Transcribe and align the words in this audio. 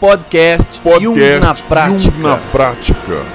Podcast, 0.00 0.80
Podcast 0.82 1.04
Jung 1.04 1.40
na 1.40 1.54
prática. 1.54 2.16
Jung 2.16 2.22
na 2.22 2.36
prática. 2.36 3.26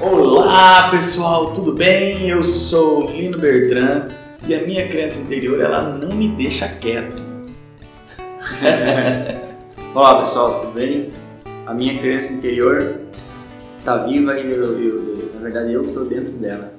Olá 0.00 0.88
pessoal, 0.90 1.52
tudo 1.52 1.72
bem? 1.72 2.28
Eu 2.28 2.44
sou 2.44 3.10
Lino 3.10 3.38
Bertrand 3.38 4.17
e 4.48 4.54
a 4.54 4.66
minha 4.66 4.88
criança 4.88 5.20
interior 5.20 5.60
ela 5.60 5.82
não 5.96 6.14
me 6.16 6.30
deixa 6.36 6.68
quieto. 6.68 7.22
Olá 9.94 10.20
pessoal, 10.20 10.60
tudo 10.62 10.72
bem? 10.72 11.10
A 11.66 11.74
minha 11.74 11.98
criança 11.98 12.32
interior 12.32 13.00
tá 13.84 13.98
viva 14.04 14.38
e 14.38 14.50
eu, 14.50 14.78
eu- 14.80 15.30
na 15.34 15.40
verdade 15.40 15.72
eu 15.72 15.82
que 15.82 15.92
tô 15.92 16.04
dentro 16.04 16.32
dela. 16.32 16.72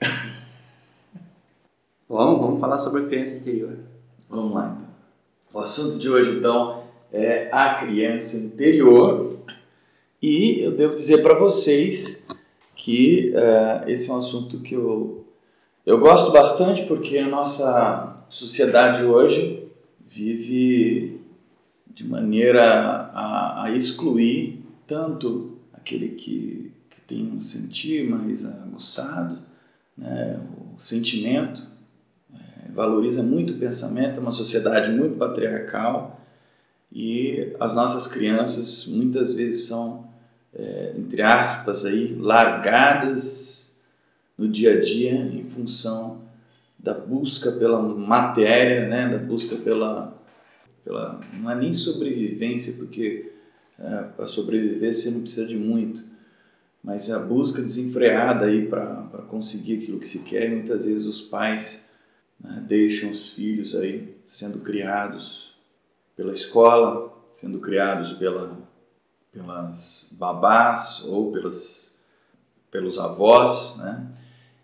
vamos, 2.08 2.40
vamos 2.40 2.60
falar 2.60 2.78
sobre 2.78 3.02
a 3.02 3.06
criança 3.06 3.36
interior. 3.36 3.76
Vamos 4.28 4.54
lá 4.54 4.74
então. 4.76 4.86
O 5.52 5.60
assunto 5.60 5.98
de 5.98 6.08
hoje 6.08 6.30
então 6.38 6.84
é 7.12 7.48
a 7.52 7.74
criança 7.74 8.36
interior 8.36 9.36
e 10.22 10.60
eu 10.62 10.72
devo 10.72 10.96
dizer 10.96 11.22
para 11.22 11.34
vocês 11.38 12.26
que 12.74 13.32
eh, 13.34 13.84
esse 13.86 14.10
é 14.10 14.14
um 14.14 14.18
assunto 14.18 14.60
que 14.60 14.74
eu, 14.74 15.25
eu 15.86 16.00
gosto 16.00 16.32
bastante 16.32 16.82
porque 16.82 17.16
a 17.16 17.28
nossa 17.28 18.26
sociedade 18.28 19.04
hoje 19.04 19.68
vive 20.04 21.20
de 21.86 22.04
maneira 22.08 23.08
a, 23.14 23.62
a 23.62 23.70
excluir 23.70 24.64
tanto 24.84 25.56
aquele 25.72 26.08
que, 26.08 26.72
que 26.90 27.00
tem 27.06 27.30
um 27.30 27.40
sentir 27.40 28.10
mais 28.10 28.44
aguçado, 28.44 29.38
né, 29.96 30.44
o 30.74 30.78
sentimento, 30.78 31.62
eh, 32.34 32.70
valoriza 32.74 33.22
muito 33.22 33.52
o 33.52 33.58
pensamento, 33.58 34.18
é 34.18 34.20
uma 34.20 34.32
sociedade 34.32 34.90
muito 34.90 35.16
patriarcal 35.16 36.20
e 36.92 37.54
as 37.60 37.72
nossas 37.72 38.08
crianças 38.08 38.88
muitas 38.88 39.32
vezes 39.32 39.66
são, 39.68 40.08
eh, 40.52 40.94
entre 40.96 41.22
aspas, 41.22 41.84
aí, 41.84 42.16
largadas 42.16 43.55
no 44.36 44.48
dia 44.48 44.78
a 44.78 44.80
dia 44.80 45.12
em 45.12 45.44
função 45.44 46.22
da 46.78 46.94
busca 46.94 47.52
pela 47.52 47.80
matéria, 47.80 48.86
né, 48.86 49.08
da 49.08 49.18
busca 49.18 49.56
pela, 49.56 50.22
pela 50.84 51.20
não 51.34 51.50
é 51.50 51.54
nem 51.54 51.72
sobrevivência, 51.72 52.74
porque 52.74 53.32
para 54.16 54.26
sobreviver 54.26 54.92
você 54.92 55.10
não 55.10 55.20
precisa 55.20 55.46
de 55.46 55.56
muito, 55.56 56.02
mas 56.82 57.10
a 57.10 57.18
busca 57.18 57.60
desenfreada 57.60 58.46
aí 58.46 58.68
para 58.68 59.24
conseguir 59.28 59.78
aquilo 59.78 59.98
que 59.98 60.06
se 60.06 60.22
quer, 60.22 60.50
muitas 60.50 60.84
vezes 60.86 61.06
os 61.06 61.20
pais 61.22 61.90
né, 62.40 62.64
deixam 62.66 63.10
os 63.10 63.30
filhos 63.30 63.74
aí 63.74 64.16
sendo 64.26 64.60
criados 64.60 65.56
pela 66.14 66.32
escola, 66.32 67.12
sendo 67.30 67.58
criados 67.58 68.12
pela, 68.14 68.56
pelas 69.32 70.10
babás 70.12 71.04
ou 71.04 71.32
pelas, 71.32 71.98
pelos 72.70 72.98
avós, 72.98 73.78
né? 73.78 74.08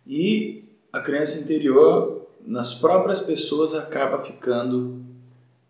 E 0.07 0.65
a 0.93 1.01
criança 1.01 1.43
interior, 1.43 2.27
nas 2.47 2.75
próprias 2.75 3.21
pessoas, 3.21 3.75
acaba 3.75 4.19
ficando, 4.19 5.01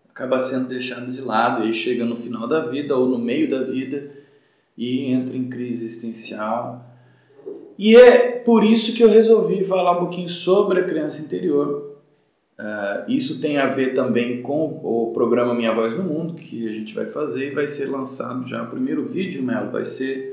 acaba 0.08 0.38
sendo 0.38 0.68
deixada 0.68 1.10
de 1.10 1.20
lado, 1.20 1.66
e 1.66 1.72
chega 1.72 2.04
no 2.04 2.16
final 2.16 2.48
da 2.48 2.60
vida 2.60 2.96
ou 2.96 3.06
no 3.06 3.18
meio 3.18 3.50
da 3.50 3.62
vida 3.62 4.10
e 4.76 5.12
entra 5.12 5.36
em 5.36 5.48
crise 5.48 5.84
existencial. 5.84 6.84
E 7.78 7.96
é 7.96 8.32
por 8.38 8.64
isso 8.64 8.96
que 8.96 9.02
eu 9.02 9.08
resolvi 9.08 9.64
falar 9.64 9.92
um 9.92 10.00
pouquinho 10.00 10.28
sobre 10.28 10.80
a 10.80 10.84
criança 10.84 11.22
interior. 11.22 11.96
Ah, 12.58 13.04
isso 13.08 13.40
tem 13.40 13.58
a 13.58 13.66
ver 13.66 13.94
também 13.94 14.40
com 14.42 14.80
o 14.82 15.12
programa 15.12 15.54
Minha 15.54 15.74
Voz 15.74 15.96
no 15.96 16.04
Mundo, 16.04 16.34
que 16.34 16.68
a 16.68 16.72
gente 16.72 16.94
vai 16.94 17.06
fazer 17.06 17.48
e 17.48 17.54
vai 17.54 17.66
ser 17.66 17.86
lançado 17.86 18.46
já 18.46 18.62
o 18.62 18.70
primeiro 18.70 19.04
vídeo, 19.04 19.42
Melo, 19.42 19.70
vai 19.70 19.84
ser 19.84 20.31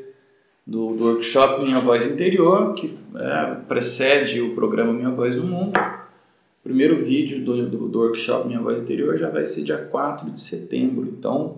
do, 0.69 0.95
do 0.95 1.05
workshop 1.05 1.63
Minha 1.63 1.79
Voz 1.79 2.05
Interior, 2.05 2.75
que 2.75 2.95
é, 3.15 3.55
precede 3.67 4.39
o 4.39 4.53
programa 4.53 4.93
Minha 4.93 5.09
Voz 5.09 5.35
no 5.35 5.47
Mundo. 5.47 5.79
O 5.79 6.63
primeiro 6.63 6.95
vídeo 6.95 7.43
do, 7.43 7.67
do, 7.67 7.89
do 7.89 7.99
workshop 7.99 8.47
Minha 8.47 8.61
Voz 8.61 8.79
Interior 8.79 9.17
já 9.17 9.29
vai 9.29 9.47
ser 9.47 9.63
dia 9.63 9.77
4 9.77 10.29
de 10.29 10.39
setembro, 10.39 11.07
então 11.07 11.57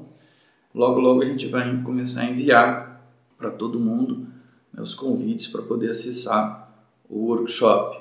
logo 0.73 1.01
logo 1.01 1.21
a 1.21 1.25
gente 1.25 1.47
vai 1.47 1.81
começar 1.83 2.21
a 2.21 2.25
enviar 2.29 3.05
para 3.37 3.51
todo 3.51 3.79
mundo 3.79 4.27
né, 4.73 4.81
os 4.81 4.95
convites 4.95 5.47
para 5.47 5.61
poder 5.61 5.89
acessar 5.89 6.71
o 7.09 7.25
workshop. 7.25 7.99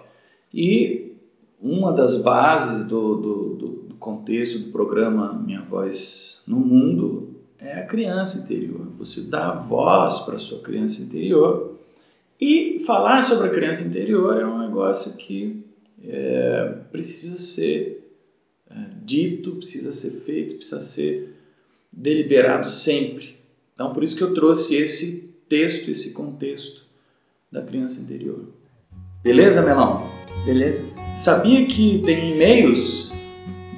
E 0.54 1.16
uma 1.60 1.93
das 1.93 2.22
bases 2.22 2.87
do, 2.87 3.16
do, 3.16 3.54
do, 3.56 3.69
do 3.88 3.94
contexto 3.97 4.60
do 4.60 4.70
programa 4.70 5.32
Minha 5.44 5.62
Voz 5.62 6.44
no 6.47 6.60
Mundo 6.60 7.30
é 7.60 7.75
a 7.75 7.87
criança 7.87 8.38
interior. 8.38 8.91
Você 8.97 9.22
dá 9.22 9.53
voz 9.53 10.21
para 10.21 10.37
a 10.37 10.38
sua 10.38 10.60
criança 10.62 11.03
interior. 11.03 11.78
E 12.41 12.81
falar 12.87 13.22
sobre 13.22 13.48
a 13.48 13.50
criança 13.50 13.82
interior 13.82 14.41
é 14.41 14.47
um 14.47 14.59
negócio 14.59 15.16
que 15.16 15.62
é, 16.03 16.75
precisa 16.91 17.38
ser 17.38 18.10
é, 18.70 18.75
dito, 19.03 19.56
precisa 19.56 19.93
ser 19.93 20.22
feito, 20.22 20.54
precisa 20.54 20.81
ser 20.81 21.34
deliberado 21.94 22.66
sempre. 22.66 23.37
Então, 23.75 23.93
por 23.93 24.03
isso 24.03 24.16
que 24.16 24.22
eu 24.22 24.32
trouxe 24.32 24.75
esse 24.75 25.34
texto, 25.49 25.91
esse 25.91 26.12
contexto 26.12 26.82
da 27.53 27.62
criança 27.62 28.00
interior. 28.00 28.49
Beleza, 29.22 29.60
Melão? 29.60 30.09
Beleza? 30.47 30.84
Sabia 31.16 31.66
que 31.66 32.03
tem 32.06 32.32
e-mails? 32.32 33.09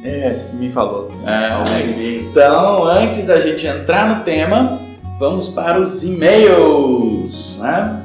É, 0.03 0.33
você 0.33 0.57
me 0.57 0.71
falou. 0.71 1.11
Ah, 1.25 1.59
Alguns 1.61 1.85
e-mails. 1.85 2.27
Então, 2.27 2.85
antes 2.85 3.27
da 3.27 3.39
gente 3.39 3.67
entrar 3.67 4.17
no 4.17 4.25
tema, 4.25 4.81
vamos 5.19 5.49
para 5.49 5.81
os 5.81 6.03
e-mails, 6.03 7.57
né? 7.59 8.03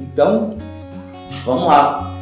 Então, 0.00 0.56
vamos 1.44 1.66
lá. 1.66 2.14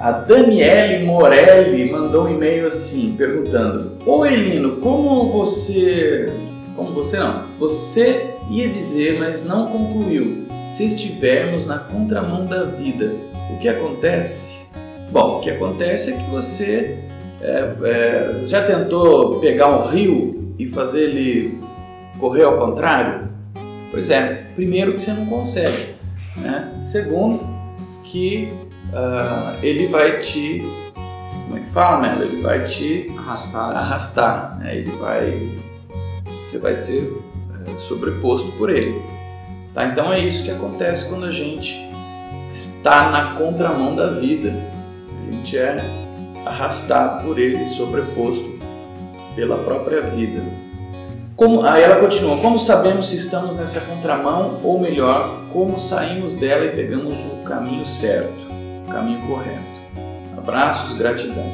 A 0.00 0.10
Daniele 0.10 1.04
Morelli 1.04 1.90
mandou 1.90 2.24
um 2.24 2.28
e-mail 2.28 2.66
assim, 2.66 3.14
perguntando: 3.16 3.92
Oi, 4.04 4.34
Lino, 4.34 4.76
como 4.76 5.30
você. 5.30 6.32
Como 6.74 6.92
você 6.92 7.16
não? 7.18 7.44
Você 7.58 8.30
ia 8.50 8.68
dizer, 8.68 9.18
mas 9.20 9.44
não 9.44 9.66
concluiu. 9.68 10.46
Se 10.70 10.84
estivermos 10.84 11.66
na 11.66 11.78
contramão 11.78 12.46
da 12.46 12.64
vida, 12.64 13.14
o 13.52 13.58
que 13.58 13.68
acontece? 13.68 14.58
Bom, 15.10 15.38
o 15.38 15.40
que 15.40 15.50
acontece 15.50 16.12
é 16.12 16.16
que 16.16 16.30
você 16.30 16.98
é, 17.40 17.74
é, 17.82 18.40
já 18.44 18.62
tentou 18.64 19.38
pegar 19.40 19.68
um 19.68 19.88
rio 19.88 20.54
e 20.58 20.66
fazer 20.66 21.10
ele 21.10 21.58
correr 22.18 22.42
ao 22.42 22.58
contrário? 22.58 23.28
Pois 23.90 24.10
é, 24.10 24.46
primeiro 24.54 24.92
que 24.94 25.00
você 25.00 25.12
não 25.12 25.26
consegue, 25.26 25.94
né? 26.36 26.80
Segundo 26.82 27.40
que 28.04 28.52
ah, 28.92 29.56
ele 29.62 29.86
vai 29.86 30.18
te, 30.20 30.62
como 31.44 31.56
é 31.56 31.60
que 31.60 31.68
fala, 31.68 32.00
Melo? 32.02 32.22
Ele 32.24 32.42
vai 32.42 32.64
te 32.64 33.12
Arrastado. 33.16 33.76
arrastar, 33.76 34.58
né? 34.58 34.76
Ele 34.76 34.90
vai, 34.92 35.48
você 36.26 36.58
vai 36.58 36.74
ser 36.74 37.16
é, 37.66 37.76
sobreposto 37.76 38.52
por 38.52 38.68
ele, 38.70 39.00
tá? 39.72 39.86
Então 39.86 40.12
é 40.12 40.18
isso 40.18 40.44
que 40.44 40.50
acontece 40.50 41.08
quando 41.08 41.26
a 41.26 41.30
gente 41.30 41.74
está 42.50 43.10
na 43.10 43.34
contramão 43.36 43.94
da 43.94 44.08
vida. 44.08 44.52
A 45.22 45.30
gente 45.30 45.56
é 45.56 46.07
arrastado 46.44 47.24
por 47.24 47.38
ele, 47.38 47.68
sobreposto 47.68 48.58
pela 49.34 49.58
própria 49.58 50.02
vida. 50.02 50.42
Como, 51.36 51.64
aí 51.64 51.82
ela 51.82 51.96
continua: 51.96 52.36
Como 52.38 52.58
sabemos 52.58 53.10
se 53.10 53.16
estamos 53.16 53.54
nessa 53.56 53.80
contramão, 53.82 54.58
ou 54.62 54.80
melhor, 54.80 55.44
como 55.52 55.78
saímos 55.78 56.34
dela 56.34 56.64
e 56.64 56.70
pegamos 56.70 57.18
o 57.26 57.36
caminho 57.44 57.86
certo, 57.86 58.48
o 58.86 58.90
caminho 58.90 59.20
correto? 59.26 59.78
Abraços, 60.36 60.96
gratidão. 60.96 61.44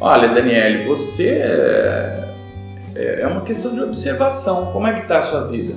Olha, 0.00 0.28
Daniele, 0.28 0.84
você 0.86 1.40
é, 2.94 3.22
é 3.22 3.26
uma 3.26 3.40
questão 3.42 3.74
de 3.74 3.80
observação. 3.80 4.72
Como 4.72 4.86
é 4.86 4.92
que 4.92 5.02
está 5.02 5.20
a 5.20 5.22
sua 5.22 5.46
vida? 5.48 5.74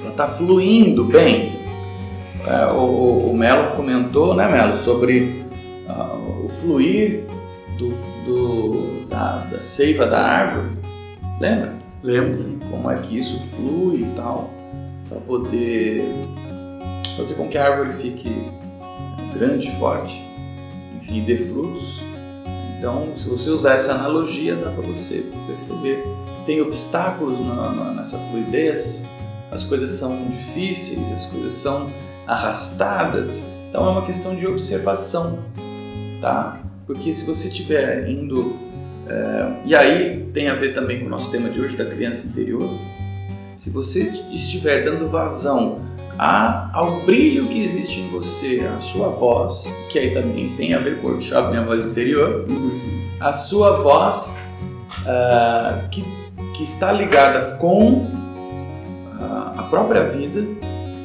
Ela 0.00 0.10
está 0.10 0.26
fluindo 0.26 1.04
bem? 1.04 1.60
É, 2.46 2.66
o, 2.66 3.30
o, 3.30 3.36
Melo 3.36 3.74
comentou, 3.74 4.34
né, 4.34 4.46
Melo, 4.46 4.76
sobre 4.76 5.46
ah, 5.88 6.14
o 6.44 6.48
fluir 6.48 7.24
do, 7.78 7.90
do- 8.24 9.06
da, 9.08 9.38
da 9.50 9.62
seiva 9.62 10.06
da 10.06 10.20
árvore. 10.20 10.68
Lembra? 11.40 11.74
Lembro. 12.02 12.58
Como 12.70 12.90
é 12.90 12.96
que 12.98 13.18
isso 13.18 13.40
flui 13.50 14.02
e 14.02 14.12
tal, 14.16 14.50
para 15.08 15.18
poder 15.20 16.04
fazer 17.16 17.34
com 17.34 17.48
que 17.48 17.56
a 17.56 17.64
árvore 17.70 17.92
fique 17.92 18.30
grande, 19.32 19.70
forte, 19.78 20.22
enfim, 20.96 21.22
dê 21.24 21.36
frutos. 21.36 22.00
Então, 22.78 23.16
se 23.16 23.28
você 23.28 23.50
usar 23.50 23.74
essa 23.74 23.92
analogia, 23.94 24.54
dá 24.56 24.70
para 24.70 24.82
você 24.82 25.24
perceber. 25.46 26.04
Tem 26.44 26.60
obstáculos 26.60 27.38
na, 27.40 27.70
na, 27.72 27.92
nessa 27.94 28.18
fluidez, 28.30 29.04
as 29.50 29.64
coisas 29.64 29.90
são 29.90 30.26
difíceis, 30.28 31.00
as 31.12 31.26
coisas 31.26 31.52
são 31.52 31.90
arrastadas. 32.26 33.42
Então, 33.68 33.86
é 33.86 33.90
uma 33.90 34.02
questão 34.02 34.36
de 34.36 34.46
observação, 34.46 35.38
tá? 36.20 36.60
Porque 36.86 37.12
se 37.12 37.26
você 37.26 37.48
estiver 37.48 38.08
indo. 38.08 38.56
É, 39.06 39.52
e 39.66 39.74
aí 39.74 40.28
tem 40.32 40.48
a 40.48 40.54
ver 40.54 40.72
também 40.72 41.00
com 41.00 41.06
o 41.06 41.08
nosso 41.08 41.30
tema 41.30 41.50
de 41.50 41.60
hoje 41.60 41.76
da 41.76 41.84
criança 41.84 42.26
interior. 42.26 42.68
Se 43.56 43.70
você 43.70 44.02
estiver 44.32 44.84
dando 44.84 45.08
vazão 45.08 45.80
a, 46.18 46.70
ao 46.72 47.04
brilho 47.04 47.46
que 47.48 47.62
existe 47.62 48.00
em 48.00 48.08
você, 48.08 48.60
a 48.76 48.80
sua 48.80 49.08
voz, 49.08 49.64
que 49.88 49.98
aí 49.98 50.12
também 50.12 50.54
tem 50.56 50.74
a 50.74 50.78
ver 50.78 51.00
com 51.00 51.08
o 51.08 51.10
workshop 51.10 51.50
Minha 51.50 51.64
Voz 51.64 51.84
Interior, 51.84 52.44
a 53.20 53.32
sua 53.32 53.82
voz 53.82 54.32
uh, 55.02 55.88
que, 55.90 56.04
que 56.54 56.64
está 56.64 56.92
ligada 56.92 57.56
com 57.58 58.02
uh, 58.02 59.54
a 59.56 59.62
própria 59.70 60.04
vida, 60.04 60.44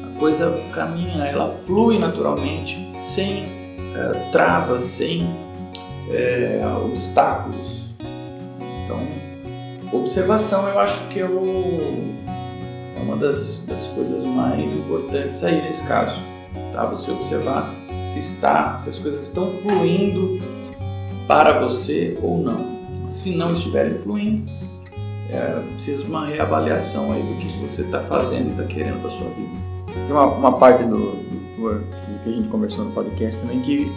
a 0.06 0.18
coisa 0.18 0.52
caminha, 0.72 1.24
ela 1.24 1.48
flui 1.48 1.98
naturalmente, 1.98 2.92
sem 2.96 3.44
uh, 3.44 4.32
travas, 4.32 4.82
sem 4.82 5.49
eh, 6.10 6.60
obstáculos. 6.84 7.90
Então, 8.84 9.00
observação 9.92 10.68
eu 10.68 10.78
acho 10.78 11.08
que 11.08 11.20
é 11.20 11.26
o 11.26 12.10
é 12.96 13.02
uma 13.02 13.16
das, 13.16 13.64
das 13.66 13.86
coisas 13.88 14.24
mais 14.24 14.72
importantes 14.72 15.42
aí 15.42 15.62
nesse 15.62 15.86
caso, 15.86 16.20
tá? 16.72 16.84
Você 16.86 17.10
observar 17.10 17.74
se 18.06 18.18
está, 18.18 18.76
se 18.76 18.90
as 18.90 18.98
coisas 18.98 19.28
estão 19.28 19.52
fluindo 19.62 20.38
para 21.26 21.60
você 21.60 22.18
ou 22.20 22.38
não. 22.38 22.78
Se 23.08 23.36
não 23.36 23.52
estiverem 23.52 23.94
fluindo, 23.94 24.50
é, 25.30 25.62
precisa 25.72 26.02
de 26.04 26.10
uma 26.10 26.26
reavaliação 26.26 27.12
aí 27.12 27.22
do 27.22 27.38
que 27.38 27.48
você 27.58 27.82
está 27.82 28.00
fazendo 28.00 28.48
e 28.48 28.50
está 28.50 28.64
querendo 28.64 29.00
para 29.00 29.10
sua 29.10 29.28
vida. 29.30 29.70
Tem 30.06 30.10
uma, 30.10 30.26
uma 30.26 30.58
parte 30.58 30.84
do, 30.84 30.96
do, 30.96 31.80
do, 31.80 32.22
que 32.22 32.30
a 32.30 32.32
gente 32.32 32.48
conversou 32.48 32.84
no 32.84 32.92
podcast 32.92 33.40
também 33.40 33.60
que 33.60 33.90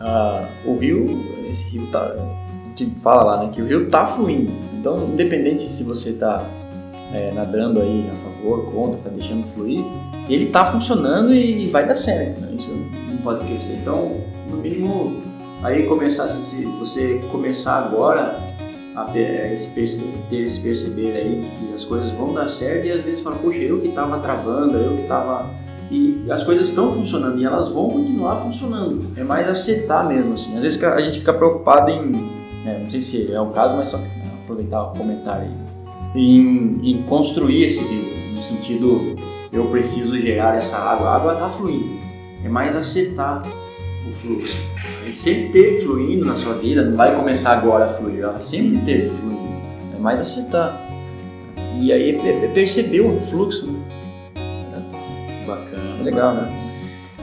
uh, 0.00 0.68
o 0.68 0.76
rio, 0.76 1.04
esse 1.52 1.68
rio 1.70 1.86
tá, 1.86 2.16
gente 2.76 2.98
fala 3.00 3.22
lá, 3.22 3.44
né, 3.44 3.50
que 3.52 3.62
o 3.62 3.66
rio 3.66 3.88
tá 3.88 4.04
fluindo. 4.04 4.52
Então, 4.74 5.08
independente 5.08 5.62
se 5.62 5.84
você 5.84 6.10
está 6.10 6.44
é, 7.12 7.30
nadando 7.32 7.80
aí 7.80 8.10
a 8.10 8.16
favor, 8.16 8.64
contra, 8.72 9.00
tá 9.00 9.10
deixando 9.10 9.46
fluir, 9.46 9.84
ele 10.28 10.46
tá 10.46 10.66
funcionando 10.66 11.32
e 11.34 11.68
vai 11.68 11.86
dar 11.86 11.94
certo, 11.94 12.40
né? 12.40 12.54
Isso 12.56 12.70
não 13.08 13.18
pode 13.18 13.42
esquecer. 13.42 13.76
Então, 13.76 14.20
no 14.50 14.56
mínimo, 14.56 15.20
aí 15.62 15.86
começar, 15.86 16.26
se 16.28 16.64
você 16.64 17.20
começar 17.30 17.78
agora 17.78 18.36
a 18.94 19.04
ter 19.04 19.52
esse, 19.52 19.70
ter 20.28 20.36
esse 20.36 20.60
perceber 20.60 21.12
aí 21.12 21.50
que 21.58 21.72
as 21.72 21.84
coisas 21.84 22.10
vão 22.10 22.34
dar 22.34 22.48
certo 22.48 22.86
e 22.86 22.92
às 22.92 23.02
vezes 23.02 23.22
fala, 23.22 23.36
poxa, 23.36 23.58
eu 23.58 23.80
que 23.80 23.88
tava 23.88 24.18
travando, 24.18 24.76
eu 24.76 24.96
que 24.96 25.04
tava 25.04 25.50
e 25.92 26.30
as 26.30 26.42
coisas 26.42 26.68
estão 26.68 26.90
funcionando 26.90 27.38
e 27.38 27.44
elas 27.44 27.68
vão 27.68 27.88
continuar 27.88 28.36
funcionando. 28.36 29.12
É 29.16 29.22
mais 29.22 29.48
acertar 29.48 30.08
mesmo, 30.08 30.32
assim. 30.32 30.56
Às 30.56 30.62
vezes 30.62 30.82
a 30.82 31.00
gente 31.00 31.18
fica 31.18 31.34
preocupado 31.34 31.90
em, 31.90 32.30
é, 32.66 32.78
não 32.78 32.90
sei 32.90 33.00
se 33.00 33.32
é 33.32 33.40
o 33.40 33.50
caso, 33.50 33.76
mas 33.76 33.88
só 33.88 33.98
aproveitar 34.44 34.82
o 34.82 34.92
comentário 34.92 35.44
aí 35.44 35.72
em, 36.14 36.80
em 36.82 37.02
construir 37.02 37.64
esse 37.64 37.84
rio, 37.84 38.34
no 38.34 38.42
sentido 38.42 39.14
eu 39.52 39.66
preciso 39.66 40.18
gerar 40.18 40.56
essa 40.56 40.78
água, 40.78 41.08
a 41.08 41.16
água 41.16 41.32
está 41.34 41.48
fluindo, 41.48 41.98
é 42.44 42.48
mais 42.48 42.74
acertar 42.74 43.46
o 44.08 44.12
fluxo. 44.12 44.56
E 45.06 45.12
sempre 45.12 45.48
teve 45.50 45.80
fluindo 45.80 46.24
na 46.24 46.36
sua 46.36 46.54
vida, 46.54 46.84
não 46.84 46.96
vai 46.96 47.14
começar 47.14 47.52
agora 47.52 47.84
a 47.84 47.88
fluir, 47.88 48.20
ela 48.20 48.38
sempre 48.38 48.78
teve 48.84 49.10
fluindo, 49.10 49.62
é 49.94 49.98
mais 49.98 50.20
acertar. 50.20 50.80
E 51.80 51.92
aí 51.92 52.16
é 52.16 52.48
perceber 52.48 53.00
o 53.00 53.18
fluxo. 53.18 53.66
Né? 53.66 54.01
Bacana. 55.56 56.00
É 56.00 56.02
legal, 56.02 56.34
né? 56.34 56.70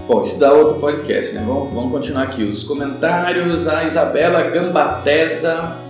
Bom, 0.08 0.24
isso 0.24 0.40
dá 0.40 0.52
outro 0.52 0.80
podcast, 0.80 1.34
né? 1.34 1.44
Vamos, 1.46 1.74
vamos 1.74 1.92
continuar 1.92 2.24
aqui. 2.24 2.44
Os 2.44 2.64
comentários, 2.64 3.68
a 3.68 3.84
Isabela 3.84 4.42
Gambatesa 4.50 5.90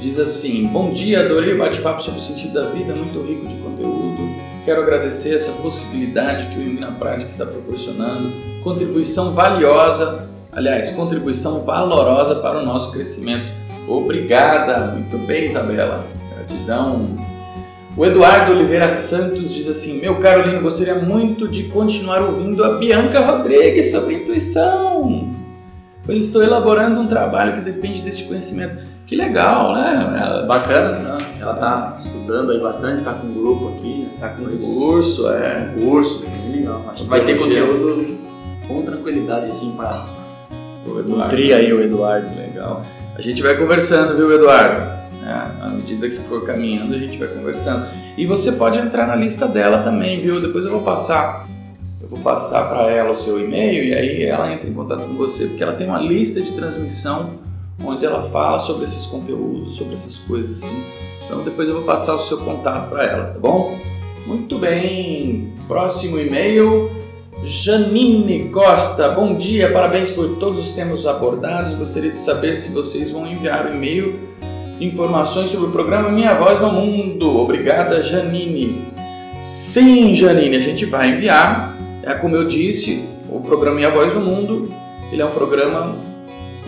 Diz 0.00 0.18
assim: 0.18 0.66
Bom 0.68 0.90
dia, 0.90 1.26
adorei 1.26 1.54
o 1.54 1.58
bate-papo 1.58 2.02
sobre 2.02 2.20
o 2.20 2.22
sentido 2.22 2.54
da 2.54 2.70
vida, 2.70 2.94
muito 2.94 3.20
rico 3.20 3.46
de 3.46 3.54
conteúdo. 3.56 4.30
Quero 4.64 4.80
agradecer 4.80 5.34
essa 5.34 5.52
possibilidade 5.60 6.46
que 6.46 6.58
o 6.58 6.64
Jung 6.64 6.80
na 6.80 6.92
Prática 6.92 7.30
está 7.30 7.44
proporcionando. 7.44 8.32
Contribuição 8.62 9.32
valiosa, 9.32 10.26
aliás, 10.52 10.90
contribuição 10.92 11.64
valorosa 11.64 12.36
para 12.36 12.60
o 12.60 12.64
nosso 12.64 12.92
crescimento. 12.92 13.46
Obrigada! 13.86 14.92
Muito 14.92 15.18
bem, 15.26 15.44
Isabela. 15.44 16.06
Gratidão. 16.34 17.16
O 18.00 18.06
Eduardo 18.06 18.52
Oliveira 18.52 18.88
Santos 18.88 19.52
diz 19.52 19.68
assim: 19.68 20.00
Meu 20.00 20.18
caro 20.20 20.48
Lino, 20.48 20.62
gostaria 20.62 20.94
muito 20.94 21.46
de 21.46 21.64
continuar 21.64 22.22
ouvindo 22.22 22.64
a 22.64 22.78
Bianca 22.78 23.20
Rodrigues 23.20 23.90
sobre 23.90 24.14
intuição, 24.14 25.36
pois 26.06 26.24
estou 26.24 26.42
elaborando 26.42 26.98
um 26.98 27.06
trabalho 27.06 27.56
que 27.56 27.60
depende 27.60 28.00
deste 28.00 28.24
conhecimento. 28.24 28.86
Que 29.06 29.14
legal, 29.14 29.74
né? 29.74 30.18
Ela, 30.18 30.46
bacana, 30.46 30.98
né? 30.98 31.18
Ela 31.38 31.52
tá 31.56 31.98
estudando 32.00 32.52
aí 32.52 32.58
bastante, 32.58 33.04
tá 33.04 33.12
com 33.12 33.26
um 33.26 33.34
grupo 33.34 33.68
aqui, 33.76 34.04
né? 34.04 34.08
Tá 34.18 34.30
com 34.30 34.44
um 34.44 34.56
curso, 34.56 35.28
é. 35.28 35.74
Um 35.76 35.90
curso, 35.90 36.24
bem 36.26 36.56
legal. 36.56 36.82
Acho 36.90 37.02
que 37.02 37.08
vai 37.10 37.20
ter 37.22 37.38
conteúdo 37.38 38.18
com 38.66 38.80
tranquilidade, 38.80 39.50
assim, 39.50 39.72
pra 39.76 40.06
nutrir 41.06 41.54
aí 41.54 41.70
o 41.70 41.82
Eduardo. 41.82 42.34
Legal. 42.34 42.80
A 43.14 43.20
gente 43.20 43.42
vai 43.42 43.58
conversando, 43.58 44.16
viu, 44.16 44.32
Eduardo? 44.32 44.99
É, 45.30 45.64
à 45.64 45.68
medida 45.68 46.08
que 46.08 46.16
for 46.16 46.44
caminhando, 46.44 46.92
a 46.92 46.98
gente 46.98 47.16
vai 47.16 47.28
conversando. 47.28 47.86
E 48.18 48.26
você 48.26 48.52
pode 48.52 48.78
entrar 48.78 49.06
na 49.06 49.14
lista 49.14 49.46
dela 49.46 49.78
também, 49.78 50.20
viu? 50.20 50.40
Depois 50.40 50.64
eu 50.64 50.72
vou 50.72 50.82
passar 50.82 51.48
vou 52.10 52.18
passar 52.18 52.68
para 52.68 52.90
ela 52.90 53.12
o 53.12 53.14
seu 53.14 53.40
e-mail 53.40 53.84
e 53.84 53.94
aí 53.94 54.24
ela 54.24 54.52
entra 54.52 54.68
em 54.68 54.74
contato 54.74 55.06
com 55.06 55.14
você, 55.14 55.46
porque 55.46 55.62
ela 55.62 55.74
tem 55.74 55.86
uma 55.86 56.00
lista 56.00 56.40
de 56.40 56.50
transmissão 56.50 57.38
onde 57.82 58.04
ela 58.04 58.20
fala 58.20 58.58
sobre 58.58 58.82
esses 58.82 59.06
conteúdos, 59.06 59.76
sobre 59.76 59.94
essas 59.94 60.18
coisas 60.18 60.60
assim. 60.60 60.84
Então 61.24 61.44
depois 61.44 61.68
eu 61.68 61.76
vou 61.76 61.84
passar 61.84 62.16
o 62.16 62.18
seu 62.18 62.38
contato 62.38 62.90
para 62.90 63.04
ela, 63.04 63.24
tá 63.26 63.38
bom? 63.38 63.78
Muito 64.26 64.58
bem. 64.58 65.54
Próximo 65.68 66.18
e-mail. 66.18 66.90
Janine 67.44 68.50
Costa, 68.50 69.08
bom 69.10 69.36
dia, 69.36 69.72
parabéns 69.72 70.10
por 70.10 70.36
todos 70.36 70.60
os 70.60 70.74
temas 70.74 71.06
abordados. 71.06 71.74
Gostaria 71.74 72.10
de 72.10 72.18
saber 72.18 72.54
se 72.54 72.74
vocês 72.74 73.10
vão 73.10 73.26
enviar 73.26 73.66
o 73.66 73.74
e-mail 73.74 74.29
informações 74.80 75.50
sobre 75.50 75.66
o 75.66 75.70
programa 75.70 76.08
Minha 76.08 76.34
Voz 76.34 76.60
no 76.60 76.72
Mundo. 76.72 77.38
Obrigada, 77.38 78.02
Janine. 78.02 78.86
Sim, 79.44 80.14
Janine, 80.14 80.56
a 80.56 80.60
gente 80.60 80.86
vai 80.86 81.10
enviar. 81.10 81.76
É 82.02 82.14
como 82.14 82.34
eu 82.34 82.48
disse, 82.48 83.04
o 83.28 83.40
programa 83.40 83.76
Minha 83.76 83.90
Voz 83.90 84.14
no 84.14 84.20
Mundo, 84.20 84.72
ele 85.12 85.20
é 85.20 85.24
um 85.24 85.32
programa 85.32 85.96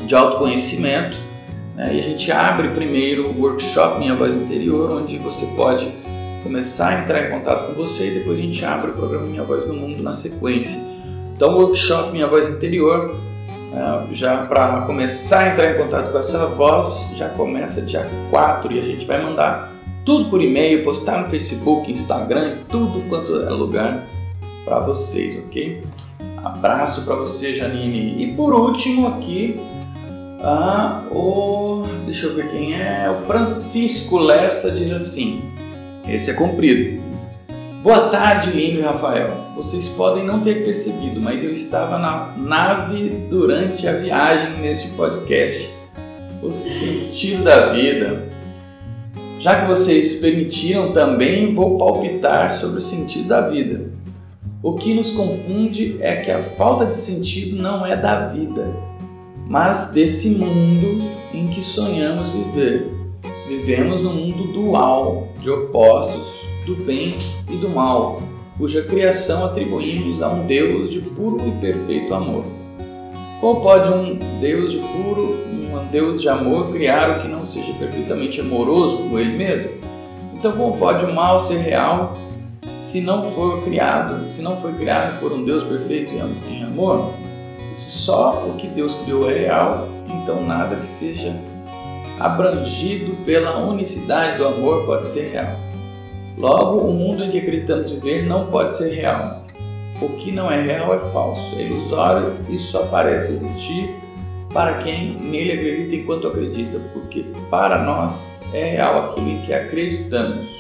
de 0.07 0.15
autoconhecimento. 0.15 1.17
Né? 1.75 1.95
E 1.95 1.99
a 1.99 2.03
gente 2.03 2.31
abre 2.31 2.69
primeiro 2.69 3.31
o 3.31 3.41
workshop 3.41 3.99
Minha 3.99 4.15
Voz 4.15 4.35
Interior, 4.35 4.91
onde 4.91 5.17
você 5.17 5.47
pode 5.57 5.89
começar 6.43 6.89
a 6.89 7.03
entrar 7.03 7.27
em 7.27 7.31
contato 7.31 7.69
com 7.69 7.73
você 7.73 8.09
e 8.09 8.11
depois 8.19 8.39
a 8.39 8.43
gente 8.43 8.63
abre 8.65 8.91
o 8.91 8.95
programa 8.95 9.27
Minha 9.27 9.43
Voz 9.43 9.67
no 9.67 9.75
Mundo 9.75 10.03
na 10.03 10.13
sequência. 10.13 10.79
Então, 11.35 11.55
o 11.55 11.63
workshop 11.63 12.13
Minha 12.13 12.27
Voz 12.27 12.51
Interior, 12.51 13.17
já 14.11 14.47
para 14.47 14.83
começar 14.83 15.41
a 15.41 15.49
entrar 15.53 15.71
em 15.71 15.79
contato 15.79 16.11
com 16.11 16.19
essa 16.19 16.47
voz, 16.47 17.11
já 17.15 17.29
começa 17.31 17.83
dia 17.83 18.09
4 18.31 18.73
e 18.73 18.79
a 18.79 18.83
gente 18.83 19.07
vai 19.07 19.23
mandar 19.23 19.73
tudo 20.05 20.29
por 20.29 20.43
e-mail, 20.43 20.85
postar 20.85 21.19
no 21.19 21.29
Facebook, 21.29 21.91
Instagram, 21.91 22.59
tudo 22.69 23.09
quanto 23.09 23.41
é 23.43 23.51
lugar 23.51 24.07
para 24.65 24.81
vocês, 24.81 25.39
ok? 25.45 25.83
Abraço 26.45 27.03
para 27.05 27.15
você, 27.15 27.55
Janine. 27.55 28.23
E 28.23 28.35
por 28.35 28.53
último 28.53 29.07
aqui, 29.09 29.61
ah, 30.43 31.05
o, 31.11 31.85
deixa 32.05 32.27
eu 32.27 32.35
ver 32.35 32.51
quem 32.51 32.75
é. 32.75 33.09
O 33.11 33.27
Francisco 33.27 34.19
Lessa 34.19 34.73
diz 34.73 34.91
assim: 34.93 35.41
esse 36.07 36.31
é 36.31 36.35
comprido. 36.35 37.01
Boa 37.83 38.09
tarde, 38.09 38.51
Lino 38.51 38.81
e 38.81 38.83
Rafael. 38.83 39.52
Vocês 39.63 39.91
podem 39.91 40.25
não 40.25 40.41
ter 40.41 40.65
percebido, 40.65 41.21
mas 41.21 41.45
eu 41.45 41.53
estava 41.53 41.97
na 41.97 42.35
nave 42.37 43.29
durante 43.31 43.87
a 43.87 43.93
viagem 43.93 44.59
neste 44.59 44.89
podcast. 44.97 45.73
O 46.43 46.51
sentido 46.51 47.45
da 47.45 47.67
vida. 47.67 48.29
Já 49.39 49.61
que 49.61 49.69
vocês 49.69 50.19
permitiram, 50.19 50.93
também 50.93 51.55
vou 51.55 51.79
palpitar 51.79 52.53
sobre 52.53 52.79
o 52.79 52.83
sentido 52.83 53.29
da 53.29 53.43
vida. 53.43 53.93
O 54.61 54.75
que 54.75 54.95
nos 54.95 55.13
confunde 55.13 55.97
é 56.01 56.17
que 56.17 56.33
a 56.33 56.43
falta 56.43 56.85
de 56.87 56.97
sentido 56.97 57.63
não 57.63 57.87
é 57.87 57.97
da 57.97 58.27
vida 58.31 58.67
mas 59.47 59.93
desse 59.93 60.31
mundo 60.31 61.11
em 61.33 61.47
que 61.49 61.63
sonhamos 61.63 62.31
viver. 62.31 62.91
Vivemos 63.47 64.01
no 64.01 64.13
mundo 64.15 64.53
dual, 64.53 65.29
de 65.41 65.51
opostos, 65.51 66.47
do 66.65 66.75
bem 66.75 67.19
e 67.51 67.57
do 67.57 67.69
mal, 67.69 68.23
cuja 68.59 68.83
criação 68.83 69.45
atribuímos 69.45 70.23
a 70.23 70.29
um 70.29 70.47
Deus 70.47 70.91
de 70.91 71.01
puro 71.01 71.47
e 71.47 71.51
perfeito 71.53 72.15
amor. 72.15 72.45
Como 73.41 73.61
pode 73.61 73.89
um 73.91 74.41
Deus 74.41 74.73
de 74.73 74.79
puro, 74.79 75.37
um 75.51 75.87
Deus 75.91 76.21
de 76.21 76.29
amor, 76.29 76.71
criar 76.71 77.19
o 77.19 77.23
que 77.23 77.29
não 77.29 77.45
seja 77.45 77.73
perfeitamente 77.75 78.41
amoroso 78.41 78.99
como 78.99 79.19
Ele 79.19 79.37
mesmo? 79.37 79.71
Então, 80.35 80.53
como 80.53 80.77
pode 80.77 81.05
o 81.05 81.15
mal 81.15 81.41
ser 81.41 81.59
real 81.59 82.17
se 82.77 83.01
não 83.01 83.31
for 83.31 83.63
criado, 83.63 84.29
se 84.31 84.43
não 84.43 84.57
foi 84.57 84.73
criado 84.75 85.21
por 85.21 85.33
um 85.33 85.45
Deus 85.45 85.65
perfeito 85.65 86.13
em 86.13 86.63
amor? 86.63 87.13
Se 87.73 87.91
só 87.91 88.47
o 88.47 88.57
que 88.57 88.67
Deus 88.67 88.95
criou 88.97 89.31
é 89.31 89.35
real, 89.35 89.89
então 90.09 90.45
nada 90.45 90.77
que 90.77 90.87
seja 90.87 91.35
abrangido 92.21 93.17
pela 93.25 93.59
unicidade 93.59 94.37
do 94.37 94.47
amor 94.47 94.85
pode 94.85 95.09
ser 95.09 95.31
real. 95.33 95.72
Logo, 96.37 96.79
o 96.79 96.93
mundo 96.93 97.25
em 97.25 97.31
que 97.31 97.39
acreditamos 97.39 97.91
viver 97.91 98.27
não 98.27 98.47
pode 98.47 98.75
ser 98.75 98.95
real. 98.95 99.43
O 100.01 100.09
que 100.17 100.33
não 100.33 100.51
é 100.51 100.61
real 100.61 100.95
é 100.95 100.99
falso, 101.11 101.55
é 101.57 101.63
ilusório 101.63 102.35
e 102.49 102.59
só 102.59 102.87
parece 102.87 103.33
existir 103.33 103.95
para 104.53 104.79
quem 104.79 105.15
nele 105.15 105.53
acredita 105.53 105.95
enquanto 105.97 106.27
acredita, 106.27 106.79
porque 106.93 107.25
para 107.51 107.83
nós 107.85 108.33
é 108.53 108.65
real 108.73 109.11
aquilo 109.11 109.31
em 109.31 109.41
que 109.43 109.53
acreditamos. 109.53 110.51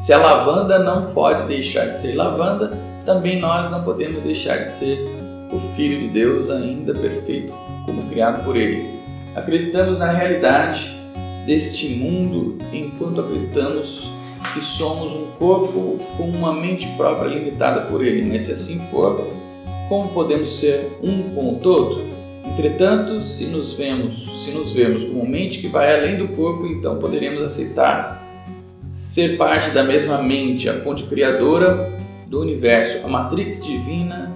Se 0.00 0.12
a 0.12 0.18
lavanda 0.18 0.78
não 0.78 1.12
pode 1.12 1.46
deixar 1.46 1.86
de 1.86 1.96
ser 1.96 2.14
lavanda, 2.14 2.76
também 3.04 3.40
nós 3.40 3.70
não 3.70 3.82
podemos 3.82 4.20
deixar 4.22 4.58
de 4.58 4.68
ser 4.68 4.98
o 5.52 5.58
Filho 5.74 6.00
de 6.00 6.08
Deus 6.08 6.50
ainda 6.50 6.92
perfeito 6.92 7.54
como 7.86 8.08
criado 8.10 8.44
por 8.44 8.56
Ele. 8.56 9.00
Acreditamos 9.34 9.98
na 9.98 10.10
realidade 10.10 11.00
deste 11.46 11.94
mundo 11.94 12.58
enquanto 12.72 13.20
acreditamos 13.20 14.10
que 14.52 14.64
somos 14.64 15.12
um 15.12 15.26
corpo 15.38 15.98
com 16.16 16.28
uma 16.28 16.52
mente 16.52 16.86
própria 16.96 17.28
limitada 17.28 17.82
por 17.82 18.04
ele, 18.04 18.22
mas 18.22 18.44
se 18.44 18.52
assim 18.52 18.78
for, 18.90 19.26
como 19.88 20.12
podemos 20.12 20.58
ser 20.58 20.98
um 21.02 21.34
com 21.34 21.54
o 21.54 21.58
todo? 21.58 22.00
Entretanto, 22.44 23.20
se 23.22 23.46
nos 23.46 23.74
vemos, 23.74 24.44
se 24.44 24.50
nos 24.50 24.72
vemos 24.72 25.04
como 25.04 25.26
mente 25.26 25.58
que 25.58 25.68
vai 25.68 25.94
além 25.94 26.16
do 26.16 26.28
corpo, 26.28 26.66
então 26.66 26.98
poderemos 26.98 27.42
aceitar 27.42 28.24
ser 28.88 29.36
parte 29.36 29.70
da 29.70 29.82
mesma 29.82 30.22
mente, 30.22 30.68
a 30.68 30.80
fonte 30.80 31.04
criadora 31.04 31.92
do 32.26 32.40
universo, 32.40 33.04
a 33.04 33.08
matrix 33.08 33.64
divina 33.64 34.32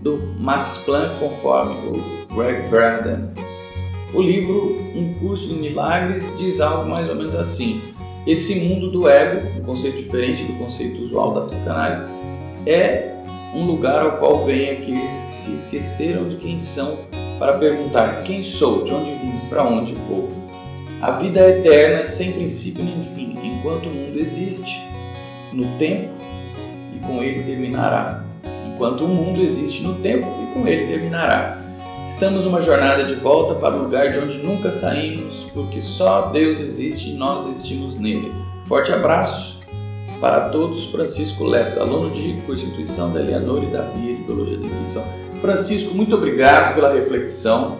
do 0.00 0.18
Max 0.38 0.82
Planck, 0.84 1.18
conforme 1.18 1.74
o 1.88 2.34
Greg 2.36 2.68
Braden. 2.68 3.30
O 4.14 4.22
livro 4.22 4.78
Um 4.94 5.14
Curso 5.14 5.52
em 5.52 5.56
Milagres 5.56 6.34
diz 6.38 6.60
algo 6.60 6.88
mais 6.88 7.08
ou 7.08 7.16
menos 7.16 7.34
assim: 7.34 7.82
esse 8.28 8.56
mundo 8.60 8.90
do 8.90 9.08
ego, 9.08 9.48
um 9.58 9.62
conceito 9.62 9.96
diferente 9.96 10.44
do 10.44 10.52
conceito 10.58 11.02
usual 11.02 11.32
da 11.32 11.40
psicanálise, 11.46 12.12
é 12.66 13.14
um 13.54 13.64
lugar 13.64 14.02
ao 14.02 14.18
qual 14.18 14.44
vêm 14.44 14.70
aqueles 14.70 15.14
que 15.14 15.32
se 15.32 15.54
esqueceram 15.54 16.28
de 16.28 16.36
quem 16.36 16.60
são 16.60 16.98
para 17.38 17.56
perguntar 17.56 18.24
quem 18.24 18.42
sou, 18.42 18.84
de 18.84 18.92
onde 18.92 19.12
vim, 19.12 19.48
para 19.48 19.66
onde 19.66 19.94
vou. 19.94 20.28
A 21.00 21.12
vida 21.12 21.40
é 21.40 21.60
eterna, 21.60 22.04
sem 22.04 22.32
princípio 22.32 22.84
nem 22.84 23.00
fim, 23.00 23.34
enquanto 23.42 23.86
o 23.86 23.90
mundo 23.90 24.18
existe, 24.18 24.78
no 25.50 25.78
tempo 25.78 26.10
e 26.94 26.98
com 26.98 27.22
ele 27.22 27.44
terminará. 27.44 28.26
Enquanto 28.74 29.06
o 29.06 29.08
mundo 29.08 29.40
existe 29.40 29.82
no 29.82 29.94
tempo 30.00 30.26
e 30.26 30.52
com 30.52 30.68
ele 30.68 30.86
terminará. 30.86 31.67
Estamos 32.08 32.42
numa 32.42 32.62
jornada 32.62 33.04
de 33.04 33.14
volta 33.14 33.54
para 33.54 33.76
o 33.76 33.82
lugar 33.82 34.10
de 34.10 34.18
onde 34.18 34.38
nunca 34.38 34.72
saímos, 34.72 35.44
porque 35.52 35.82
só 35.82 36.30
Deus 36.32 36.58
existe 36.58 37.10
e 37.10 37.12
nós 37.12 37.46
existimos 37.46 38.00
nele. 38.00 38.32
Forte 38.64 38.90
abraço 38.90 39.60
para 40.18 40.48
todos, 40.48 40.86
Francisco 40.86 41.44
Lessa, 41.44 41.82
aluno 41.82 42.10
de 42.10 42.40
Constituição 42.46 43.12
da 43.12 43.20
Eleanor 43.20 43.62
e 43.62 43.66
da 43.66 43.82
Bia 43.82 44.16
de 44.16 44.22
Biologia 44.22 44.56
da 44.56 44.66
Intuição. 44.66 45.04
Francisco, 45.42 45.94
muito 45.94 46.16
obrigado 46.16 46.74
pela 46.74 46.94
reflexão. 46.94 47.76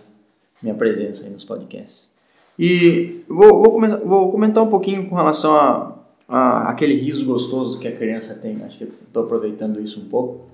minha 0.63 0.73
presença 0.73 1.25
aí 1.25 1.29
nos 1.29 1.43
podcasts. 1.43 2.17
E 2.57 3.23
vou, 3.29 3.61
vou, 3.61 3.71
começar, 3.73 3.97
vou 3.97 4.31
comentar 4.31 4.63
um 4.63 4.69
pouquinho 4.71 5.07
com 5.07 5.15
relação 5.15 5.55
a, 5.55 5.95
a 6.27 6.69
aquele 6.71 6.99
riso 6.99 7.23
gostoso 7.23 7.77
que 7.77 7.87
a 7.87 7.95
criança 7.95 8.41
tem. 8.41 8.63
Acho 8.63 8.79
que 8.79 8.85
estou 8.85 9.25
aproveitando 9.25 9.79
isso 9.79 9.99
um 9.99 10.05
pouco. 10.05 10.47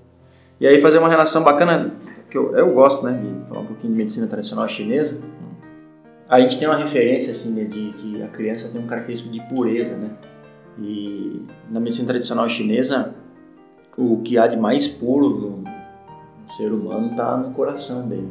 E 0.60 0.66
aí 0.66 0.82
fazer 0.82 0.98
uma 0.98 1.08
relação 1.08 1.42
bacana 1.42 1.96
que 2.30 2.38
eu, 2.38 2.54
eu 2.54 2.72
gosto, 2.72 3.04
né, 3.04 3.20
de 3.20 3.48
falar 3.48 3.60
um 3.62 3.66
pouquinho 3.66 3.92
de 3.92 3.98
medicina 3.98 4.26
tradicional 4.26 4.68
chinesa, 4.68 5.24
a 6.28 6.38
gente 6.40 6.58
tem 6.58 6.68
uma 6.68 6.76
referência, 6.76 7.32
assim, 7.32 7.52
né, 7.52 7.64
de 7.64 7.92
que 7.92 8.22
a 8.22 8.28
criança 8.28 8.70
tem 8.70 8.80
um 8.80 8.86
característico 8.86 9.32
de 9.32 9.40
pureza, 9.52 9.96
né, 9.96 10.10
e 10.78 11.44
na 11.68 11.80
medicina 11.80 12.08
tradicional 12.08 12.48
chinesa, 12.48 13.14
o 13.98 14.22
que 14.22 14.38
há 14.38 14.46
de 14.46 14.56
mais 14.56 14.86
puro 14.86 15.28
no, 15.28 15.64
ser 16.56 16.72
humano 16.72 17.10
está 17.10 17.36
no 17.36 17.52
coração 17.52 18.08
dele. 18.08 18.28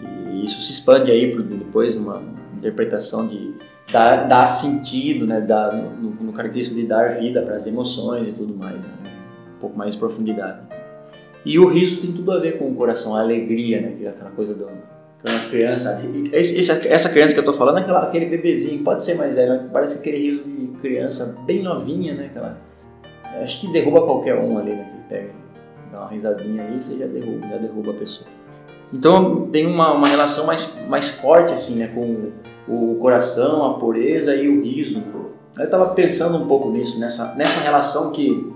E 0.00 0.44
isso 0.44 0.60
se 0.60 0.72
expande 0.72 1.10
aí 1.10 1.32
para 1.32 1.42
depois 1.42 1.96
uma 1.96 2.22
interpretação 2.56 3.26
de 3.26 3.54
dar, 3.90 4.28
dar 4.28 4.46
sentido, 4.46 5.26
né, 5.26 5.40
dar, 5.40 5.72
no, 5.72 6.10
no 6.10 6.32
característico 6.32 6.78
de 6.78 6.86
dar 6.86 7.14
vida 7.14 7.42
para 7.42 7.54
as 7.54 7.66
emoções 7.66 8.28
e 8.28 8.32
tudo 8.32 8.54
mais, 8.54 8.76
né, 8.76 8.88
um 9.56 9.60
pouco 9.60 9.76
mais 9.76 9.94
de 9.94 10.00
profundidade. 10.00 10.60
E 11.44 11.58
o 11.58 11.68
riso 11.68 12.00
tem 12.00 12.12
tudo 12.12 12.32
a 12.32 12.38
ver 12.38 12.58
com 12.58 12.70
o 12.70 12.74
coração, 12.74 13.14
a 13.14 13.20
alegria, 13.20 13.80
né? 13.80 13.96
É 14.02 14.08
aquela 14.08 14.30
coisa 14.30 14.54
do 14.54 14.66
uma 15.30 15.48
criança. 15.48 16.02
essa 16.32 17.08
criança 17.08 17.32
que 17.32 17.40
eu 17.40 17.44
tô 17.44 17.52
falando 17.52 17.78
é 17.78 17.96
aquele 17.96 18.26
bebezinho, 18.26 18.84
pode 18.84 19.02
ser 19.02 19.14
mais 19.14 19.34
velho, 19.34 19.70
parece 19.72 19.98
aquele 19.98 20.18
riso 20.18 20.42
de 20.44 20.66
criança 20.80 21.38
bem 21.46 21.62
novinha, 21.62 22.14
né? 22.14 22.26
Aquela, 22.26 22.58
acho 23.42 23.60
que 23.60 23.72
derruba 23.72 24.02
qualquer 24.02 24.36
um 24.36 24.58
ali, 24.58 24.72
né? 24.72 24.90
Que 24.92 25.08
pega, 25.08 25.30
dá 25.90 26.00
uma 26.00 26.10
risadinha 26.10 26.64
ali, 26.64 26.80
você 26.80 26.98
já 26.98 27.06
derruba, 27.06 27.48
já 27.48 27.56
derruba 27.56 27.92
a 27.92 27.94
pessoa. 27.94 28.28
Então 28.92 29.48
tem 29.48 29.66
uma, 29.66 29.92
uma 29.92 30.06
relação 30.06 30.46
mais, 30.46 30.78
mais 30.88 31.08
forte 31.08 31.54
assim, 31.54 31.76
né? 31.76 31.88
Com 31.88 32.32
o 32.68 32.96
coração, 32.96 33.64
a 33.64 33.78
pureza 33.78 34.34
e 34.36 34.46
o 34.46 34.62
riso. 34.62 35.02
Eu 35.56 35.64
estava 35.64 35.94
pensando 35.94 36.36
um 36.36 36.46
pouco 36.46 36.70
nisso, 36.70 36.98
nessa, 36.98 37.34
nessa 37.34 37.60
relação 37.60 38.12
que 38.12 38.52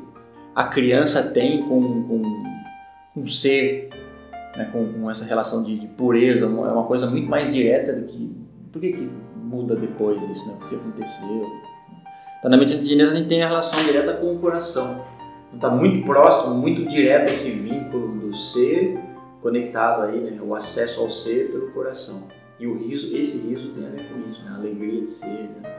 a 0.54 0.64
criança 0.64 1.22
tem 1.22 1.62
com, 1.62 2.02
com 2.02 2.47
um 3.18 3.26
ser, 3.26 3.88
né, 4.56 4.68
com, 4.72 4.92
com, 4.92 5.10
essa 5.10 5.24
relação 5.24 5.62
de, 5.62 5.78
de, 5.78 5.86
pureza, 5.86 6.44
é 6.44 6.48
uma 6.48 6.84
coisa 6.84 7.06
muito 7.06 7.28
mais 7.28 7.52
direta 7.52 7.92
do 7.92 8.06
que. 8.06 8.36
Por 8.72 8.80
que, 8.80 8.92
que 8.92 9.10
muda 9.36 9.74
depois 9.74 10.22
isso? 10.30 10.46
Né? 10.46 10.54
Por 10.58 10.68
que 10.68 10.74
aconteceu? 10.76 11.46
Então, 12.38 12.50
na 12.50 12.56
medicina 12.56 12.82
chinesa 12.82 13.12
a 13.12 13.16
gente 13.16 13.28
tem 13.28 13.42
a 13.42 13.48
relação 13.48 13.82
direta 13.84 14.14
com 14.14 14.34
o 14.34 14.38
coração. 14.38 15.04
Está 15.52 15.70
muito 15.70 16.04
próximo, 16.04 16.56
muito 16.56 16.86
direto 16.86 17.30
esse 17.30 17.50
vínculo 17.58 18.20
do 18.20 18.36
ser 18.36 18.98
conectado 19.40 20.02
aí, 20.02 20.20
né? 20.20 20.38
o 20.42 20.54
acesso 20.54 21.00
ao 21.00 21.10
ser 21.10 21.50
pelo 21.50 21.70
coração. 21.72 22.28
E 22.60 22.66
o 22.66 22.76
riso, 22.76 23.16
esse 23.16 23.48
riso 23.48 23.70
tem 23.70 23.86
a 23.86 23.90
ver 23.90 24.02
com 24.08 24.30
isso, 24.30 24.42
né? 24.42 24.50
a 24.50 24.56
alegria 24.56 25.00
de 25.00 25.10
ser. 25.10 25.26
Né? 25.26 25.77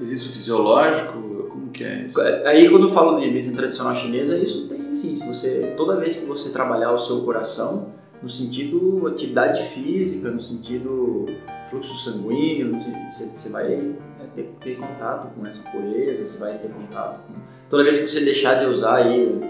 Existe 0.00 0.28
o 0.28 0.32
fisiológico? 0.32 1.48
Como 1.48 1.70
que 1.70 1.84
é 1.84 2.06
isso? 2.06 2.20
Aí 2.20 2.68
quando 2.68 2.84
eu 2.84 2.88
falo 2.88 3.20
de 3.20 3.30
medicina 3.30 3.56
tradicional 3.56 3.94
chinesa, 3.94 4.36
isso 4.38 4.68
tem 4.68 4.94
sim. 4.94 5.16
Se 5.16 5.26
você, 5.26 5.74
toda 5.76 5.96
vez 5.96 6.18
que 6.18 6.26
você 6.26 6.50
trabalhar 6.50 6.92
o 6.92 6.98
seu 6.98 7.22
coração, 7.22 7.88
no 8.22 8.28
sentido 8.28 9.06
atividade 9.06 9.62
física, 9.68 10.30
no 10.30 10.40
sentido 10.40 11.26
fluxo 11.70 11.96
sanguíneo, 11.96 12.78
você, 13.10 13.26
você 13.34 13.50
vai 13.50 13.68
né, 13.68 14.26
ter, 14.34 14.54
ter, 14.60 14.76
contato 14.76 15.28
com 15.34 15.46
essa 15.46 15.68
pureza, 15.70 16.24
você 16.24 16.38
vai 16.38 16.58
ter 16.58 16.68
contato 16.68 17.20
com... 17.26 17.34
Toda 17.68 17.84
vez 17.84 17.98
que 17.98 18.08
você 18.08 18.20
deixar 18.20 18.54
de 18.54 18.66
usar 18.66 18.96
aí 18.96 19.40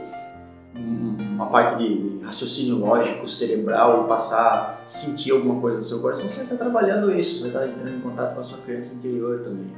um- 0.76 1.16
uma 1.34 1.46
parte 1.46 1.78
de 1.78 2.18
raciocínio 2.24 2.78
lógico 2.78 3.28
cerebral 3.28 4.04
e 4.04 4.08
passar 4.08 4.82
sentir 4.84 5.30
alguma 5.30 5.60
coisa 5.60 5.78
no 5.78 5.84
seu 5.84 6.00
coração, 6.00 6.28
você 6.28 6.36
vai 6.36 6.44
estar 6.44 6.56
trabalhando 6.56 7.12
isso, 7.12 7.36
você 7.36 7.50
vai 7.50 7.66
estar 7.66 7.78
entrando 7.78 7.96
em 7.96 8.00
contato 8.00 8.34
com 8.34 8.40
a 8.40 8.44
sua 8.44 8.58
criança 8.58 8.96
interior 8.96 9.40
também. 9.40 9.72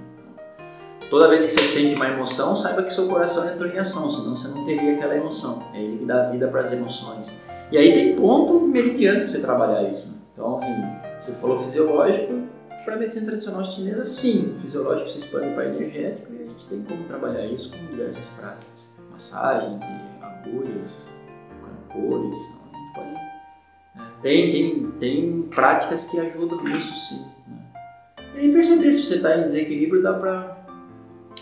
Toda 1.10 1.28
vez 1.28 1.44
que 1.44 1.50
você 1.50 1.80
sente 1.80 1.96
uma 1.96 2.06
emoção, 2.06 2.54
saiba 2.54 2.84
que 2.84 2.94
seu 2.94 3.08
coração 3.08 3.52
entrou 3.52 3.68
em 3.68 3.76
ação, 3.76 4.08
senão 4.08 4.36
você 4.36 4.46
não 4.46 4.64
teria 4.64 4.94
aquela 4.94 5.16
emoção. 5.16 5.68
É 5.74 5.82
ele 5.82 5.98
que 5.98 6.04
dá 6.04 6.30
vida 6.30 6.46
para 6.46 6.60
as 6.60 6.72
emoções. 6.72 7.36
E 7.72 7.76
aí 7.76 7.92
tem 7.92 8.14
ponto 8.14 8.60
meridiano 8.60 9.20
para 9.22 9.28
você 9.28 9.40
trabalhar 9.40 9.90
isso. 9.90 10.06
né? 10.06 10.14
Então, 10.32 10.60
você 11.18 11.32
falou 11.32 11.56
fisiológico, 11.56 12.32
para 12.84 12.94
a 12.94 12.98
medicina 12.98 13.26
tradicional 13.26 13.64
chinesa, 13.64 14.04
sim, 14.04 14.58
fisiológico 14.62 15.08
se 15.08 15.18
expande 15.18 15.52
para 15.52 15.66
energético 15.66 16.32
e 16.32 16.44
a 16.44 16.46
gente 16.46 16.66
tem 16.66 16.82
como 16.82 17.02
trabalhar 17.04 17.44
isso 17.44 17.70
com 17.70 17.86
diversas 17.86 18.28
práticas. 18.30 18.68
Massagens 19.10 19.84
agulhas, 20.22 21.08
cores, 21.92 22.38
pode... 22.94 23.08
né? 23.10 24.12
Tem, 24.22 24.52
tem, 24.52 24.90
tem 24.92 25.42
práticas 25.42 26.06
que 26.06 26.20
ajudam 26.20 26.62
nisso 26.64 26.94
sim. 26.96 27.26
Né? 27.48 27.58
E 28.34 28.38
aí 28.38 28.52
perceber 28.52 28.92
se 28.92 29.02
você 29.02 29.16
está 29.16 29.36
em 29.36 29.42
desequilíbrio, 29.42 30.02
dá 30.02 30.14
para 30.14 30.59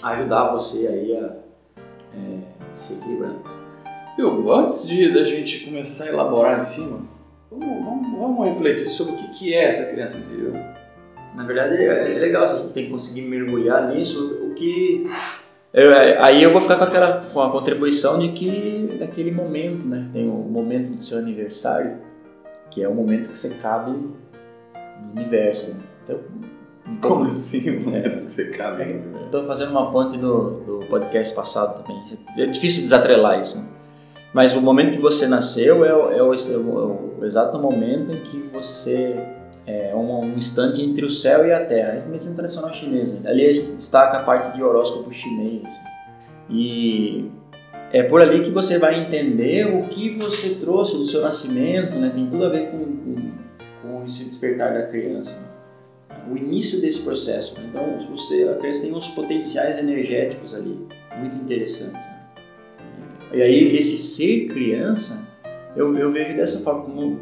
ajudar 0.03 0.53
você 0.53 0.87
aí 0.87 1.17
a 1.17 1.37
é, 2.15 2.73
se 2.73 2.95
equilibrar. 2.95 3.37
Antes 4.19 4.87
de 4.87 5.13
da 5.13 5.23
gente 5.23 5.65
começar 5.65 6.05
a 6.05 6.09
elaborar 6.09 6.59
em 6.59 6.65
cima, 6.65 7.03
vamos, 7.51 7.85
vamos, 7.85 8.19
vamos 8.19 8.49
refletir 8.49 8.91
sobre 8.91 9.15
o 9.15 9.17
que, 9.17 9.29
que 9.39 9.55
é 9.55 9.65
essa 9.65 9.93
criança 9.93 10.19
interior. 10.19 10.55
Na 11.37 11.45
verdade 11.45 11.77
é 11.77 12.17
é 12.17 12.19
legal 12.19 12.49
se 12.49 12.55
a 12.55 12.59
gente 12.59 12.73
tem 12.73 12.87
que 12.87 12.91
conseguir 12.91 13.23
mergulhar 13.23 13.95
nisso, 13.95 14.41
o 14.43 14.55
que 14.55 15.09
é, 15.73 16.17
aí 16.19 16.43
eu 16.43 16.51
vou 16.51 16.63
ficar 16.63 16.77
com 16.77 16.85
aquela 16.85 17.25
com 17.33 17.41
a 17.43 17.53
contribuição 17.53 18.19
de 18.19 18.33
que 18.33 18.97
daquele 18.99 19.31
momento, 19.31 19.87
né? 19.87 20.09
Tem 20.13 20.29
o 20.29 20.33
momento 20.33 20.89
do 20.91 21.05
seu 21.05 21.19
aniversário, 21.19 21.99
que 22.71 22.83
é 22.83 22.89
o 22.89 22.95
momento 22.95 23.31
que 23.31 23.39
você 23.39 23.55
cabe 23.61 23.91
no 23.93 25.13
universo, 25.15 25.71
né? 25.71 25.81
Então, 26.03 26.21
Como 27.01 27.25
assim, 27.27 27.71
o 27.79 27.85
momento 27.85 28.23
que 28.25 28.31
você 28.31 28.51
cabe? 28.51 29.01
Estou 29.21 29.45
fazendo 29.45 29.71
uma 29.71 29.91
ponte 29.91 30.17
do, 30.19 30.61
do 30.61 30.87
podcast 30.87 31.35
passado 31.35 31.83
também. 31.83 32.03
É 32.39 32.47
difícil 32.47 32.83
desatrelar 32.83 33.41
isso, 33.41 33.59
né? 33.59 33.65
Mas 34.33 34.55
o 34.55 34.61
momento 34.61 34.93
que 34.93 34.99
você 35.01 35.27
nasceu 35.27 35.85
é 35.85 35.93
o, 35.95 36.11
é 36.13 36.23
o- 36.23 36.35
é 36.35 36.57
o- 36.57 37.15
o 37.21 37.25
exato 37.25 37.59
momento 37.59 38.13
em 38.13 38.21
que 38.21 38.49
você 38.53 39.17
é 39.67 39.93
um, 39.95 40.21
um 40.21 40.35
instante 40.37 40.83
entre 40.83 41.05
o 41.05 41.11
céu 41.11 41.47
e 41.47 41.53
a 41.53 41.65
terra. 41.65 41.99
É 42.03 42.07
medicina 42.07 42.37
tradicional 42.37 42.73
chinesa. 42.73 43.21
Ali 43.29 43.47
a 43.47 43.53
gente 43.53 43.71
destaca 43.73 44.19
a 44.19 44.23
parte 44.23 44.55
de 44.57 44.63
horóscopo 44.63 45.13
chinês. 45.13 45.63
assim. 45.65 45.81
E 46.51 47.31
é 47.93 48.03
por 48.03 48.21
ali 48.23 48.41
que 48.43 48.51
você 48.51 48.79
vai 48.79 48.99
entender 49.01 49.67
o 49.67 49.89
que 49.89 50.17
você 50.19 50.55
trouxe 50.57 50.97
do 50.97 51.07
seu 51.07 51.21
nascimento, 51.23 51.97
né? 51.97 52.11
Tem 52.15 52.27
tudo 52.29 52.45
a 52.47 52.49
ver 52.49 52.69
com, 52.71 52.79
com, 52.79 53.17
com 53.83 54.05
esse 54.05 54.25
despertar 54.27 54.73
da 54.75 54.83
criança. 54.87 55.58
O 56.31 56.37
início 56.37 56.81
desse 56.81 57.03
processo. 57.03 57.59
Então, 57.61 57.99
você, 58.11 58.49
a 58.49 58.57
criança 58.57 58.83
tem 58.83 58.95
uns 58.95 59.09
potenciais 59.09 59.79
energéticos 59.79 60.55
ali, 60.55 60.87
muito 61.19 61.37
interessantes. 61.37 62.07
né? 62.07 62.27
E 63.33 63.43
aí, 63.43 63.77
esse 63.77 63.97
ser 63.97 64.47
criança, 64.49 65.27
eu, 65.77 65.97
eu 65.97 66.13
vejo 66.13 66.37
dessa 66.37 66.61
forma, 66.61 66.85
como 66.85 67.21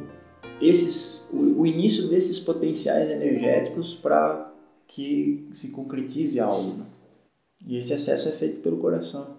esses, 0.61 1.31
o, 1.33 1.61
o 1.61 1.67
início 1.67 2.09
desses 2.09 2.39
potenciais 2.41 3.11
energéticos 3.11 3.95
para 3.95 4.53
que 4.89 5.49
se 5.53 5.71
concretize 5.73 6.41
algo. 6.41 6.79
né? 6.79 6.87
E 7.67 7.77
esse 7.77 7.93
acesso 7.93 8.29
é 8.29 8.33
feito 8.33 8.61
pelo 8.61 8.79
coração. 8.79 9.37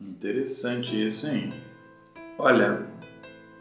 Interessante 0.00 1.06
isso, 1.06 1.26
hein? 1.28 1.52
Olha, 2.38 2.86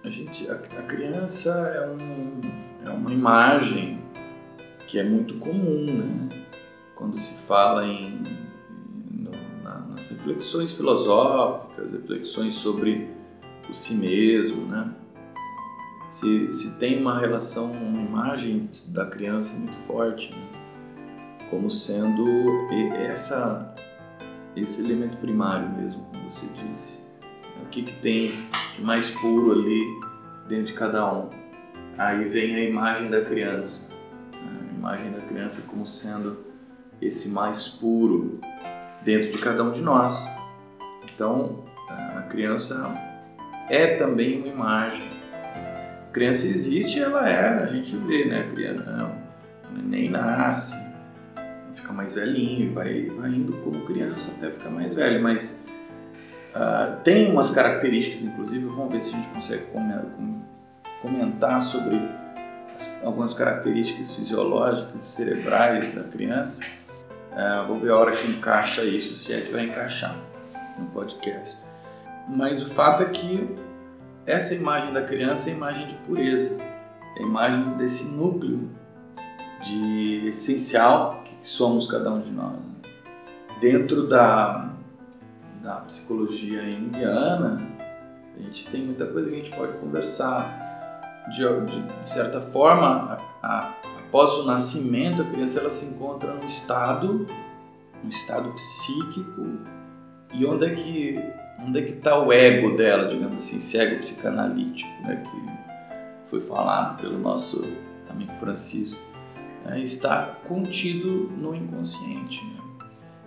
a 0.03 0.09
gente, 0.09 0.49
a, 0.49 0.55
a 0.55 0.83
criança 0.83 1.51
é, 1.75 1.89
um, 1.89 2.41
é 2.85 2.89
uma 2.89 3.13
imagem 3.13 4.00
que 4.91 4.99
é 4.99 5.05
muito 5.05 5.35
comum, 5.35 5.85
né? 5.85 6.43
Quando 6.95 7.17
se 7.17 7.47
fala 7.47 7.87
em 7.87 8.21
na- 9.63 9.79
nas 9.87 10.09
reflexões 10.09 10.73
filosóficas, 10.73 11.93
reflexões 11.93 12.55
sobre 12.55 13.09
o 13.69 13.73
si 13.73 13.95
mesmo, 13.95 14.65
né? 14.65 14.93
Se, 16.09 16.51
se 16.51 16.77
tem 16.77 16.99
uma 16.99 17.17
relação, 17.17 17.71
uma 17.71 18.01
imagem 18.01 18.69
da 18.89 19.05
criança 19.05 19.57
muito 19.59 19.77
forte, 19.87 20.33
né? 20.33 20.49
como 21.49 21.71
sendo 21.71 22.27
essa 22.97 23.73
esse 24.57 24.83
elemento 24.83 25.15
primário 25.19 25.69
mesmo, 25.69 26.03
como 26.11 26.29
você 26.29 26.47
disse. 26.47 26.99
O 27.61 27.65
que, 27.67 27.83
que 27.83 27.93
tem 28.01 28.33
mais 28.79 29.09
puro 29.09 29.53
ali 29.53 29.85
dentro 30.49 30.65
de 30.65 30.73
cada 30.73 31.09
um. 31.13 31.29
Aí 31.97 32.27
vem 32.27 32.55
a 32.55 32.59
imagem 32.61 33.09
da 33.09 33.21
criança. 33.23 33.90
Imagem 34.81 35.11
da 35.11 35.21
criança 35.21 35.61
como 35.67 35.85
sendo 35.85 36.43
esse 36.99 37.29
mais 37.29 37.67
puro 37.67 38.39
dentro 39.03 39.31
de 39.31 39.37
cada 39.37 39.63
um 39.63 39.71
de 39.71 39.81
nós. 39.81 40.27
Então, 41.03 41.63
a 41.87 42.23
criança 42.23 42.95
é 43.69 43.95
também 43.95 44.39
uma 44.39 44.47
imagem. 44.47 45.07
A 46.07 46.11
criança 46.11 46.47
existe, 46.47 46.99
ela 46.99 47.29
é, 47.29 47.63
a 47.63 47.67
gente 47.67 47.95
vê, 47.95 48.25
né? 48.25 48.41
A 48.41 48.51
criança, 48.51 49.15
o 49.69 49.75
neném 49.75 50.09
nasce, 50.09 50.75
fica 51.73 51.93
mais 51.93 52.15
velhinho, 52.15 52.73
vai, 52.73 53.05
vai 53.05 53.29
indo 53.29 53.53
como 53.63 53.85
criança 53.85 54.37
até 54.37 54.51
ficar 54.51 54.69
mais 54.69 54.93
velho, 54.93 55.21
mas 55.21 55.67
ah, 56.53 56.97
tem 57.03 57.31
umas 57.31 57.51
características, 57.51 58.23
inclusive, 58.23 58.65
vamos 58.65 58.91
ver 58.91 59.01
se 59.01 59.13
a 59.13 59.17
gente 59.17 59.29
consegue 59.29 59.63
come- 59.71 59.93
com- 60.17 60.41
comentar 61.01 61.61
sobre 61.61 61.97
algumas 63.03 63.33
características 63.33 64.15
fisiológicas, 64.15 65.01
cerebrais 65.01 65.93
da 65.93 66.03
criança. 66.03 66.63
Ah, 67.31 67.65
vou 67.67 67.79
ver 67.79 67.91
a 67.91 67.97
hora 67.97 68.11
que 68.11 68.27
encaixa 68.29 68.83
isso, 68.83 69.15
se 69.15 69.33
é 69.33 69.41
que 69.41 69.51
vai 69.51 69.65
encaixar 69.65 70.17
no 70.77 70.87
podcast. 70.87 71.57
Mas 72.27 72.61
o 72.61 72.67
fato 72.67 73.03
é 73.03 73.09
que 73.09 73.55
essa 74.25 74.53
imagem 74.53 74.93
da 74.93 75.01
criança 75.01 75.49
é 75.49 75.53
a 75.53 75.55
imagem 75.55 75.87
de 75.87 75.95
pureza, 75.95 76.61
é 77.17 77.19
a 77.19 77.23
imagem 77.23 77.73
desse 77.77 78.05
núcleo 78.05 78.69
de 79.63 80.27
essencial 80.27 81.21
que 81.23 81.37
somos 81.47 81.89
cada 81.89 82.11
um 82.11 82.21
de 82.21 82.31
nós. 82.31 82.53
né? 82.53 82.61
Dentro 83.59 84.07
da, 84.07 84.73
da 85.61 85.75
psicologia 85.81 86.63
indiana, 86.63 87.67
a 88.37 88.41
gente 88.41 88.67
tem 88.69 88.83
muita 88.83 89.05
coisa 89.05 89.29
que 89.29 89.35
a 89.35 89.37
gente 89.37 89.55
pode 89.55 89.73
conversar. 89.77 90.70
De, 91.29 91.37
de, 91.65 91.81
de 91.99 92.09
certa 92.09 92.41
forma, 92.41 92.87
a- 92.87 93.47
a- 93.47 93.75
após 94.07 94.33
o 94.39 94.45
nascimento, 94.45 95.21
a 95.21 95.25
criança 95.25 95.59
ela 95.59 95.69
se 95.69 95.93
encontra 95.95 96.33
num 96.33 96.45
estado, 96.45 97.27
um 98.03 98.09
estado 98.09 98.51
psíquico, 98.53 99.59
e 100.33 100.45
onde 100.45 100.65
é 100.65 100.75
que 100.75 101.23
onde 101.63 101.77
é 101.79 101.81
que 101.83 101.91
está 101.91 102.17
o 102.17 102.33
ego 102.33 102.75
dela, 102.75 103.07
digamos 103.07 103.35
assim, 103.43 103.57
esse 103.57 103.77
ego 103.77 103.99
psicanalítico, 103.99 104.89
né, 105.03 105.17
que 105.23 106.29
foi 106.29 106.41
falado 106.41 106.99
pelo 106.99 107.19
nosso 107.19 107.71
amigo 108.09 108.31
Francisco 108.39 108.99
né, 109.63 109.79
está 109.79 110.37
contido 110.47 111.29
no 111.37 111.53
inconsciente. 111.53 112.43
né? 112.43 112.61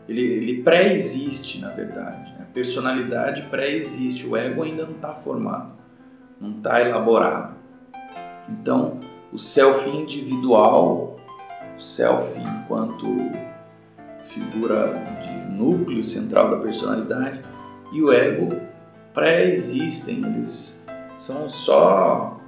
Ele, 0.08 0.20
ele 0.20 0.62
pré-existe, 0.64 1.60
na 1.60 1.68
verdade. 1.70 2.32
né? 2.32 2.38
A 2.40 2.52
personalidade 2.52 3.42
pré-existe, 3.42 4.26
o 4.26 4.36
ego 4.36 4.64
ainda 4.64 4.84
não 4.84 4.96
está 4.96 5.12
formado, 5.12 5.72
não 6.40 6.56
está 6.56 6.80
elaborado. 6.80 7.54
Então, 8.48 9.00
o 9.32 9.38
self 9.38 9.88
individual, 9.88 11.16
o 11.76 11.80
self 11.80 12.38
enquanto 12.38 13.06
figura 14.22 14.94
de 15.22 15.54
núcleo 15.54 16.02
central 16.04 16.50
da 16.50 16.56
personalidade, 16.58 17.42
e 17.92 18.02
o 18.02 18.12
ego 18.12 18.48
pré-existem, 19.12 20.24
eles 20.24 20.86
são 21.16 21.48
só 21.48 22.40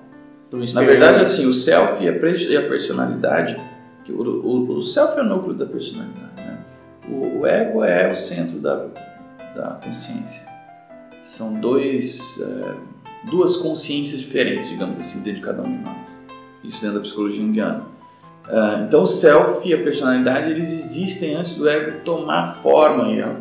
na 0.72 0.80
verdade, 0.82 1.20
assim, 1.20 1.46
o 1.46 1.52
self 1.52 2.02
e 2.02 2.08
a, 2.08 2.18
pre- 2.18 2.46
e 2.48 2.56
a 2.56 2.68
personalidade, 2.68 3.60
que 4.04 4.12
o, 4.12 4.22
o, 4.22 4.76
o 4.76 4.82
self 4.82 5.18
é 5.18 5.22
o 5.22 5.24
núcleo 5.24 5.54
da 5.54 5.66
personalidade, 5.66 6.36
né? 6.36 6.58
O, 7.08 7.40
o 7.40 7.46
ego 7.46 7.82
é 7.82 8.10
o 8.10 8.14
centro 8.14 8.58
da, 8.60 8.86
da 9.54 9.80
consciência. 9.84 10.46
São 11.24 11.58
dois, 11.60 12.40
é, 12.40 12.76
duas 13.30 13.56
consciências 13.56 14.20
diferentes, 14.20 14.68
digamos 14.68 14.98
assim, 14.98 15.18
dentro 15.22 15.40
de 15.40 15.46
cada 15.46 15.62
um 15.62 15.76
de 15.78 15.84
nós. 15.84 16.16
Isso 16.64 16.80
dentro 16.80 16.96
da 16.96 17.02
psicologia 17.02 17.40
junguiana. 17.40 17.84
Ah, 18.48 18.84
então, 18.86 19.02
o 19.02 19.06
self 19.06 19.68
e 19.68 19.74
a 19.74 19.78
personalidade, 19.82 20.50
eles 20.50 20.72
existem 20.72 21.34
antes 21.34 21.56
do 21.56 21.68
ego 21.68 22.00
tomar 22.04 22.54
forma. 22.62 23.08
E 23.08 23.20
a- 23.20 23.36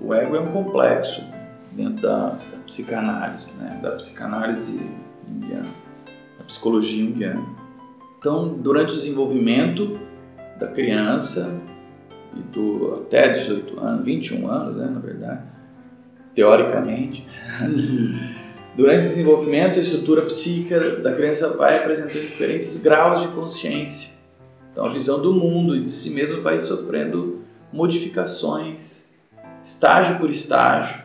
o 0.00 0.12
ego 0.12 0.36
é 0.36 0.40
um 0.40 0.52
complexo 0.52 1.24
dentro 1.72 2.02
da, 2.02 2.28
da 2.28 2.58
psicanálise, 2.66 3.52
né? 3.58 3.80
Da 3.82 3.92
psicanálise 3.92 4.80
junguiana 5.26 5.68
da 6.38 6.44
psicologia 6.44 7.04
junguiana. 7.06 7.42
Então, 8.18 8.54
durante 8.58 8.92
o 8.92 8.96
desenvolvimento 8.96 9.98
da 10.58 10.66
criança 10.68 11.62
e 12.36 12.40
do 12.40 13.00
até 13.06 13.28
18 13.32 13.80
anos, 13.80 14.04
21 14.04 14.48
anos, 14.50 14.76
né, 14.76 14.86
na 14.92 15.00
verdade, 15.00 15.40
teoricamente, 16.34 17.26
Durante 18.76 19.06
o 19.06 19.08
desenvolvimento, 19.08 19.78
a 19.78 19.82
estrutura 19.82 20.22
psíquica 20.22 20.96
da 20.96 21.14
criança 21.14 21.56
vai 21.56 21.78
apresentando 21.78 22.22
diferentes 22.22 22.76
graus 22.78 23.22
de 23.22 23.28
consciência. 23.28 24.14
Então, 24.72 24.84
a 24.84 24.88
visão 24.88 25.22
do 25.22 25.32
mundo 25.32 25.76
e 25.76 25.80
de 25.80 25.88
si 25.88 26.10
mesmo 26.10 26.42
vai 26.42 26.58
sofrendo 26.58 27.44
modificações, 27.72 29.12
estágio 29.62 30.18
por 30.18 30.28
estágio, 30.28 31.04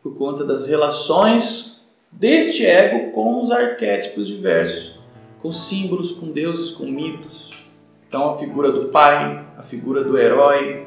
por 0.00 0.16
conta 0.16 0.44
das 0.44 0.68
relações 0.68 1.80
deste 2.12 2.64
ego 2.64 3.10
com 3.10 3.42
os 3.42 3.50
arquétipos 3.50 4.28
diversos, 4.28 5.00
com 5.42 5.50
símbolos, 5.50 6.12
com 6.12 6.30
deuses, 6.30 6.70
com 6.70 6.84
mitos. 6.84 7.64
Então, 8.06 8.34
a 8.34 8.38
figura 8.38 8.70
do 8.70 8.86
pai, 8.86 9.44
a 9.58 9.62
figura 9.62 10.04
do 10.04 10.16
herói, 10.16 10.86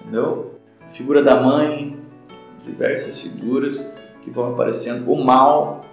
entendeu? 0.00 0.56
A 0.84 0.88
figura 0.88 1.22
da 1.22 1.40
mãe, 1.40 1.96
diversas 2.64 3.20
figuras 3.20 3.99
que 4.22 4.30
vão 4.30 4.52
aparecendo. 4.52 5.10
O 5.10 5.24
mal, 5.24 5.84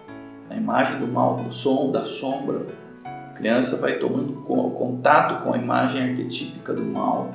a 0.50 0.56
imagem 0.56 1.00
do 1.00 1.08
mal, 1.08 1.38
do 1.38 1.54
som, 1.54 1.92
da 1.92 2.06
sombra. 2.06 2.66
A 3.04 3.34
criança 3.34 3.78
vai 3.78 4.00
tomando 4.00 4.34
contato 4.34 5.44
com 5.44 5.54
a 5.54 5.58
imagem 5.58 6.02
arquetípica 6.10 6.74
do 6.74 6.84
mal. 6.84 7.34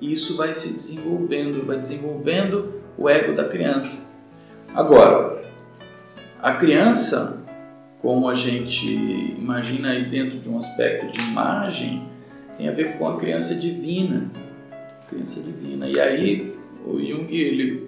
E 0.00 0.12
isso 0.12 0.36
vai 0.36 0.52
se 0.52 0.72
desenvolvendo, 0.72 1.66
vai 1.66 1.78
desenvolvendo 1.78 2.74
o 2.96 3.08
ego 3.08 3.34
da 3.34 3.48
criança. 3.48 4.14
Agora, 4.74 5.42
a 6.42 6.52
criança, 6.52 7.44
como 8.00 8.28
a 8.28 8.34
gente 8.34 8.86
imagina 9.38 9.90
aí 9.90 10.04
dentro 10.04 10.38
de 10.38 10.48
um 10.48 10.58
aspecto 10.58 11.10
de 11.10 11.20
imagem, 11.30 12.08
tem 12.56 12.68
a 12.68 12.72
ver 12.72 12.98
com 12.98 13.08
a 13.08 13.16
criança 13.16 13.54
divina. 13.54 14.30
Criança 15.08 15.42
divina. 15.42 15.88
E 15.88 15.98
aí, 15.98 16.56
o 16.84 16.98
Jung, 17.00 17.34
ele 17.34 17.83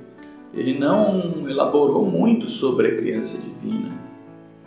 ele 0.57 0.79
não 0.79 1.49
elaborou 1.49 2.11
muito 2.11 2.49
sobre 2.49 2.89
a 2.89 2.97
criança 2.97 3.39
divina, 3.39 3.93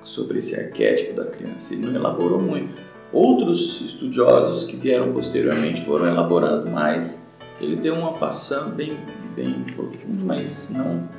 sobre 0.04 0.38
esse 0.38 0.56
arquétipo 0.60 1.13
da 1.15 1.25
criança, 1.25 1.73
ele 1.73 1.88
não 1.88 1.95
elaborou 1.95 2.39
muito. 2.39 2.80
Outros 3.12 3.82
estudiosos 3.82 4.65
que 4.65 4.78
vieram 4.78 5.12
posteriormente 5.12 5.82
foram 5.84 6.06
elaborando 6.06 6.69
mais. 6.69 7.34
Ele 7.60 7.75
deu 7.75 7.95
uma 7.95 8.13
passão 8.13 8.69
bem, 8.69 8.95
bem 9.36 9.63
profundo, 9.75 10.23
mas 10.23 10.71
não, 10.78 11.10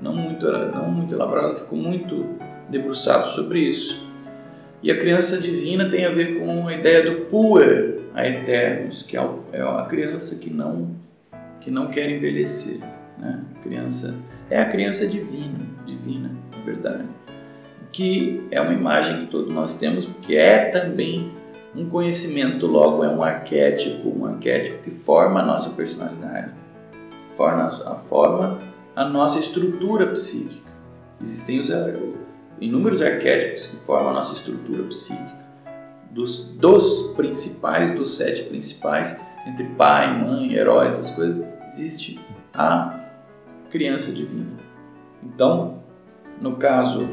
não, 0.00 0.14
muito, 0.14 0.46
não 0.46 0.90
muito 0.90 1.14
elaborado, 1.14 1.60
ficou 1.60 1.78
muito 1.78 2.26
debruçado 2.68 3.26
sobre 3.26 3.60
isso. 3.60 4.06
E 4.82 4.90
a 4.90 4.98
criança 4.98 5.38
divina 5.38 5.88
tem 5.88 6.04
a 6.04 6.10
ver 6.10 6.38
com 6.38 6.68
a 6.68 6.74
ideia 6.74 7.10
do 7.10 7.22
puer 7.22 8.00
a 8.14 8.28
eternos, 8.28 9.02
que 9.02 9.16
é, 9.16 9.30
é 9.52 9.62
a 9.62 9.86
criança 9.88 10.40
que 10.40 10.50
não, 10.50 10.94
que 11.58 11.70
não 11.70 11.88
quer 11.88 12.10
envelhecer. 12.10 12.80
Né? 13.20 13.40
Criança 13.62 14.18
é 14.48 14.60
a 14.60 14.66
criança 14.66 15.06
divina, 15.06 15.60
divina, 15.84 16.30
na 16.50 16.64
verdade, 16.64 17.04
que 17.92 18.46
é 18.50 18.60
uma 18.60 18.72
imagem 18.72 19.20
que 19.20 19.26
todos 19.26 19.52
nós 19.52 19.78
temos, 19.78 20.06
porque 20.06 20.34
é 20.34 20.70
também 20.70 21.32
um 21.76 21.88
conhecimento, 21.88 22.66
logo 22.66 23.04
é 23.04 23.08
um 23.08 23.22
arquétipo, 23.22 24.08
um 24.08 24.26
arquétipo 24.26 24.82
que 24.82 24.90
forma 24.90 25.40
a 25.40 25.46
nossa 25.46 25.70
personalidade, 25.70 26.52
forma 27.36 27.64
a, 27.64 27.94
forma 27.96 28.60
a 28.96 29.04
nossa 29.08 29.38
estrutura 29.38 30.06
psíquica. 30.08 30.70
Existem 31.20 31.60
os 31.60 31.70
inúmeros 32.60 33.02
arquétipos 33.02 33.66
que 33.66 33.76
formam 33.84 34.10
a 34.10 34.14
nossa 34.14 34.34
estrutura 34.34 34.82
psíquica. 34.84 35.40
Dos, 36.10 36.48
dos 36.56 37.12
principais, 37.16 37.92
dos 37.92 38.16
sete 38.16 38.44
principais, 38.44 39.20
entre 39.46 39.64
pai, 39.64 40.18
mãe, 40.18 40.54
heróis, 40.54 40.94
essas 40.94 41.10
coisas, 41.10 41.46
existe 41.68 42.18
a 42.52 42.99
criança 43.70 44.12
divina. 44.12 44.52
Então, 45.22 45.82
no 46.40 46.56
caso, 46.56 47.08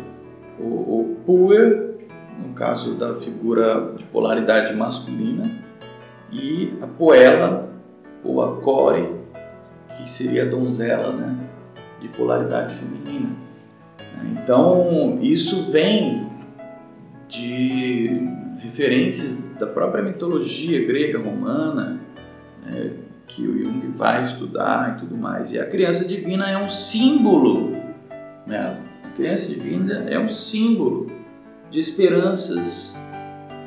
o, 0.60 1.02
o 1.02 1.18
puer, 1.26 1.96
no 2.38 2.54
caso 2.54 2.96
da 2.96 3.16
figura 3.16 3.94
de 3.96 4.06
polaridade 4.06 4.76
masculina, 4.76 5.50
e 6.32 6.74
a 6.82 6.88
poela, 6.88 7.70
ou 8.24 8.42
a 8.44 8.58
core, 8.62 9.16
que 9.96 10.10
seria 10.10 10.44
a 10.44 10.46
donzela, 10.46 11.14
né, 11.14 11.38
de 12.02 12.08
polaridade 12.10 12.74
feminina. 12.76 13.30
Então, 14.32 15.20
isso 15.22 15.72
vem 15.72 16.30
de 17.28 18.10
referências 18.60 19.44
da 19.60 19.68
própria 19.68 20.04
mitologia 20.04 20.86
grega, 20.86 21.20
romana, 21.20 22.00
né, 22.66 22.92
que 23.28 23.46
o 23.46 23.60
Jung 23.60 23.92
vai 23.96 24.24
estudar 24.24 24.96
e 24.96 25.00
tudo 25.02 25.18
mais. 25.18 25.52
E 25.52 25.60
a 25.60 25.66
criança 25.66 26.08
divina 26.08 26.50
é 26.50 26.58
um 26.58 26.70
símbolo, 26.70 27.76
né? 28.46 28.78
A 29.04 29.10
criança 29.10 29.48
divina 29.48 30.06
é 30.10 30.18
um 30.18 30.30
símbolo 30.30 31.12
de 31.70 31.80
esperanças, 31.80 32.96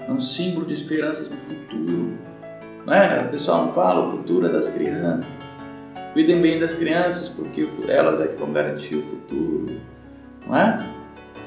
é 0.08 0.10
um 0.10 0.20
símbolo 0.20 0.66
de 0.66 0.74
esperanças 0.74 1.28
no 1.28 1.36
futuro. 1.36 2.18
Não 2.86 2.94
é? 2.94 3.22
O 3.22 3.28
pessoal 3.28 3.66
não 3.66 3.74
fala 3.74 4.06
o 4.08 4.10
futuro 4.10 4.46
é 4.46 4.48
das 4.50 4.70
crianças. 4.70 5.60
Cuidem 6.14 6.40
bem 6.40 6.58
das 6.58 6.74
crianças 6.74 7.28
porque 7.28 7.68
elas 7.86 8.20
é 8.20 8.26
que 8.26 8.36
vão 8.36 8.52
garantir 8.52 8.96
o 8.96 9.02
futuro. 9.02 9.80
Não 10.46 10.56
é? 10.56 10.88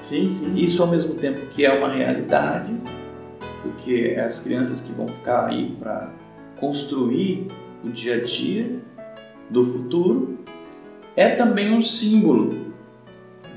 Sim, 0.04 0.30
sim. 0.32 0.54
Isso 0.56 0.82
ao 0.84 0.90
mesmo 0.90 1.16
tempo 1.16 1.48
que 1.48 1.66
é 1.66 1.74
uma 1.74 1.90
realidade, 1.90 2.72
porque 3.62 4.14
é 4.16 4.24
as 4.24 4.42
crianças 4.42 4.82
que 4.82 4.94
vão 4.94 5.08
ficar 5.08 5.48
aí 5.48 5.76
para 5.80 6.12
construir 6.58 7.48
o 7.84 7.90
dia 7.90 8.16
a 8.16 8.24
dia 8.24 8.80
do 9.50 9.66
futuro, 9.66 10.40
é 11.16 11.30
também 11.30 11.72
um 11.72 11.82
símbolo 11.82 12.74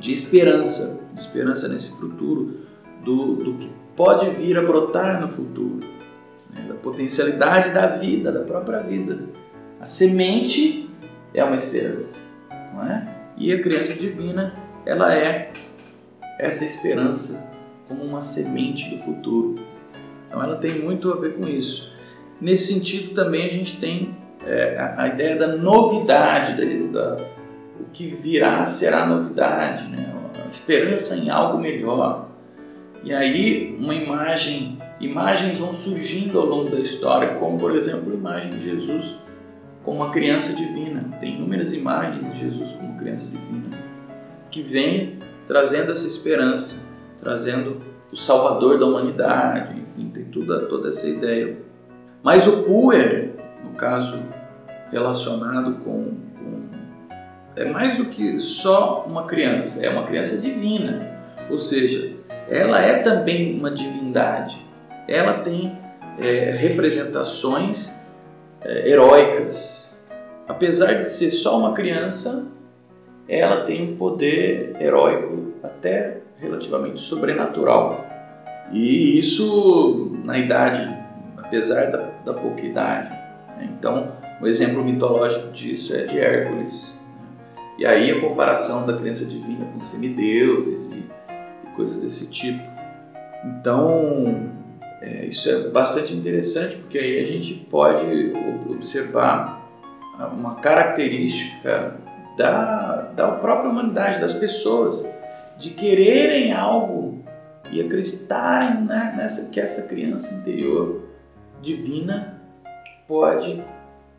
de 0.01 0.13
esperança, 0.13 1.09
de 1.13 1.21
esperança 1.21 1.69
nesse 1.69 1.99
futuro, 1.99 2.61
do, 3.03 3.37
do 3.37 3.55
que 3.55 3.71
pode 3.95 4.29
vir 4.31 4.59
a 4.59 4.63
brotar 4.63 5.21
no 5.21 5.29
futuro, 5.29 5.81
né? 6.55 6.67
da 6.69 6.75
potencialidade 6.75 7.71
da 7.71 7.87
vida, 7.87 8.31
da 8.31 8.41
própria 8.41 8.81
vida. 8.81 9.21
A 9.81 9.87
semente 9.87 10.91
é 11.33 11.43
uma 11.43 11.57
esperança, 11.57 12.25
não 12.75 12.85
é? 12.85 13.17
E 13.39 13.53
a 13.53 13.61
criança 13.61 13.95
divina, 13.95 14.55
ela 14.85 15.15
é 15.15 15.53
essa 16.39 16.65
esperança 16.65 17.53
como 17.87 18.03
uma 18.03 18.21
semente 18.21 18.91
do 18.91 18.99
futuro. 18.99 19.57
Então 20.27 20.43
ela 20.43 20.57
tem 20.57 20.81
muito 20.81 21.13
a 21.13 21.17
ver 21.17 21.35
com 21.35 21.47
isso. 21.47 21.96
Nesse 22.41 22.75
sentido, 22.75 23.15
também 23.15 23.47
a 23.47 23.51
gente 23.51 23.79
tem 23.79 24.17
é, 24.45 24.77
a, 24.79 25.03
a, 25.03 25.09
ideia 25.09 25.37
da 25.37 25.49
novidade, 25.49 26.53
da, 26.53 27.01
da, 27.01 27.25
o 27.81 27.85
que 27.93 28.09
virá 28.09 28.67
será 28.67 29.07
novidade, 29.07 29.89
né? 29.89 30.13
a 30.45 30.49
esperança 30.49 31.17
em 31.17 31.31
algo 31.31 31.59
melhor. 31.59 32.29
E 33.03 33.13
aí, 33.13 33.77
uma 33.79 33.95
imagem, 33.95 34.79
imagens 35.01 35.59
vão 35.59 35.75
surgindo 35.75 36.39
ao 36.39 36.47
longo 36.47 36.71
da 36.71 36.79
história, 36.79 37.35
como 37.35 37.59
por 37.59 37.75
exemplo 37.75 38.13
a 38.13 38.15
imagem 38.15 38.53
de 38.53 38.65
Jesus 38.65 39.19
como 39.83 39.99
uma 39.99 40.11
criança 40.11 40.53
divina. 40.53 41.17
Tem 41.21 41.37
inúmeras 41.37 41.73
imagens 41.73 42.33
de 42.33 42.41
Jesus 42.41 42.73
como 42.73 42.99
criança 42.99 43.27
divina 43.27 43.87
que 44.57 44.63
vem 44.63 45.19
trazendo 45.47 45.93
essa 45.93 46.07
esperança, 46.07 46.95
trazendo 47.19 47.83
o 48.11 48.17
Salvador 48.17 48.79
da 48.79 48.87
humanidade, 48.87 49.79
enfim, 49.79 50.09
tem 50.09 50.25
toda, 50.25 50.67
toda 50.67 50.89
essa 50.89 51.07
ideia. 51.07 51.59
Mas 52.23 52.47
o 52.47 52.65
puer, 52.65 53.31
no 53.65 53.71
caso 53.73 54.25
relacionado 54.91 55.75
com, 55.85 56.15
com, 56.39 56.69
é 57.57 57.65
mais 57.67 57.97
do 57.99 58.07
que 58.07 58.39
só 58.39 59.05
uma 59.07 59.25
criança, 59.27 59.85
é 59.85 59.89
uma 59.89 60.05
criança 60.05 60.39
divina. 60.39 61.17
Ou 61.51 61.59
seja, 61.59 62.15
ela 62.49 62.81
é 62.81 62.99
também 62.99 63.59
uma 63.59 63.71
divindade. 63.71 64.65
Ela 65.09 65.35
tem 65.35 65.79
é, 66.19 66.51
representações 66.51 68.07
é, 68.61 68.89
heróicas. 68.89 69.97
Apesar 70.49 70.95
de 70.95 71.05
ser 71.05 71.31
só 71.31 71.59
uma 71.59 71.73
criança, 71.75 72.53
ela 73.29 73.65
tem 73.65 73.93
um 73.93 73.97
poder 73.97 74.77
heróico 74.81 75.53
até 75.63 76.19
relativamente 76.39 77.01
sobrenatural. 77.01 78.05
E 78.73 79.19
isso 79.19 80.17
na 80.25 80.39
idade 80.39 81.06
apesar 81.47 81.91
da, 81.91 82.11
da 82.25 82.35
pouca 82.35 82.63
idade. 82.63 83.11
Né? 83.57 83.71
Então, 83.71 84.13
um 84.41 84.47
exemplo 84.47 84.85
mitológico 84.85 85.51
disso 85.53 85.95
é 85.95 86.05
de 86.05 86.19
Hércules. 86.19 86.99
Né? 87.17 87.27
E 87.79 87.87
aí 87.87 88.11
a 88.11 88.21
comparação 88.21 88.87
da 88.87 88.97
criança 88.97 89.25
divina 89.25 89.67
com 89.67 89.81
semideuses 89.81 90.93
e, 90.93 91.05
e 91.65 91.75
coisas 91.75 92.03
desse 92.03 92.31
tipo. 92.31 92.63
Então, 93.45 94.51
é, 95.01 95.27
isso 95.27 95.49
é 95.49 95.69
bastante 95.69 96.13
interessante 96.15 96.77
porque 96.77 96.99
aí 96.99 97.21
a 97.21 97.27
gente 97.27 97.55
pode 97.55 98.33
observar 98.69 99.57
uma 100.33 100.57
característica 100.57 101.99
da, 102.37 103.13
da 103.15 103.33
própria 103.33 103.71
humanidade, 103.71 104.21
das 104.21 104.33
pessoas, 104.35 105.07
de 105.59 105.71
quererem 105.71 106.53
algo 106.53 107.23
e 107.71 107.81
acreditarem 107.81 108.85
né, 108.85 109.15
nessa 109.17 109.51
que 109.51 109.61
essa 109.61 109.89
criança 109.89 110.35
interior 110.35 111.06
divina 111.61 112.43
pode 113.07 113.63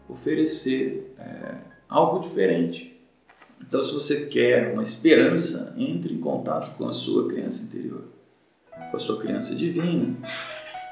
oferecer 0.10 1.14
é, 1.20 1.56
algo 1.90 2.20
diferente. 2.20 2.98
Então, 3.62 3.82
se 3.82 3.94
você 3.94 4.28
quer 4.28 4.74
uma 4.74 4.84
esperança, 4.84 5.76
entre 5.78 6.14
em 6.14 6.20
contato 6.20 6.78
com 6.78 6.88
a 6.88 6.94
sua 6.94 7.28
criança 7.28 7.64
interior, 7.64 8.06
com 8.92 8.98
a 8.98 9.00
sua 9.00 9.20
criança 9.20 9.56
divina. 9.56 10.16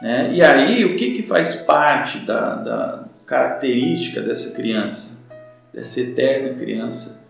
Né? 0.02 0.34
E 0.34 0.42
aí, 0.42 0.84
o 0.84 0.98
que, 0.98 1.12
que 1.12 1.24
faz 1.24 1.56
parte 1.56 2.20
da, 2.20 2.56
da 2.56 3.08
característica 3.26 4.22
dessa 4.22 4.56
criança, 4.56 5.26
dessa 5.74 6.02
eterna 6.02 6.56
criança? 6.56 7.26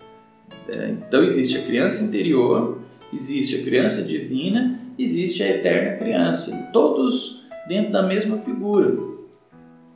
É, 0.67 0.89
então, 0.89 1.23
existe 1.23 1.57
a 1.57 1.61
criança 1.61 2.03
interior, 2.03 2.79
existe 3.13 3.57
a 3.57 3.63
criança 3.63 4.01
divina, 4.03 4.79
existe 4.97 5.43
a 5.43 5.49
eterna 5.49 5.97
criança, 5.97 6.69
todos 6.73 7.34
dentro 7.67 7.91
da 7.91 8.03
mesma 8.03 8.37
figura. 8.37 8.95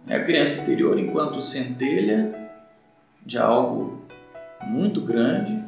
É 0.08 0.15
a 0.15 0.23
criança 0.23 0.62
interior 0.62 0.97
enquanto 0.97 1.41
centelha 1.41 2.49
de 3.25 3.38
algo 3.38 4.01
muito 4.67 5.01
grande, 5.01 5.63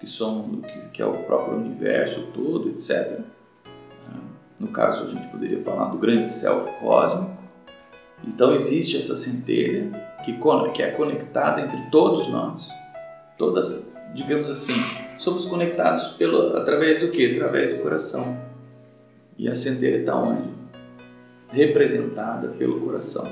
que, 0.00 0.06
que, 0.06 0.88
que 0.92 1.02
é 1.02 1.06
o 1.06 1.22
próprio 1.24 1.58
universo 1.58 2.32
todo, 2.32 2.70
etc. 2.70 3.20
No 4.62 4.68
caso, 4.68 5.02
a 5.02 5.06
gente 5.08 5.26
poderia 5.26 5.60
falar 5.62 5.86
do 5.86 5.98
grande 5.98 6.28
self 6.28 6.70
cósmico. 6.78 7.42
Então 8.24 8.54
existe 8.54 8.96
essa 8.96 9.16
centelha 9.16 9.90
que, 10.24 10.38
que 10.72 10.82
é 10.82 10.92
conectada 10.92 11.60
entre 11.60 11.90
todos 11.90 12.28
nós. 12.28 12.68
Todas, 13.36 13.92
digamos 14.14 14.46
assim, 14.46 14.74
somos 15.18 15.46
conectados 15.46 16.12
pelo, 16.12 16.56
através 16.56 17.00
do 17.00 17.10
que? 17.10 17.32
Através 17.32 17.74
do 17.74 17.82
coração. 17.82 18.40
E 19.36 19.48
a 19.48 19.54
centelha 19.56 19.98
está 19.98 20.14
onde? 20.14 20.61
Representada 21.52 22.48
pelo 22.48 22.80
coração, 22.80 23.30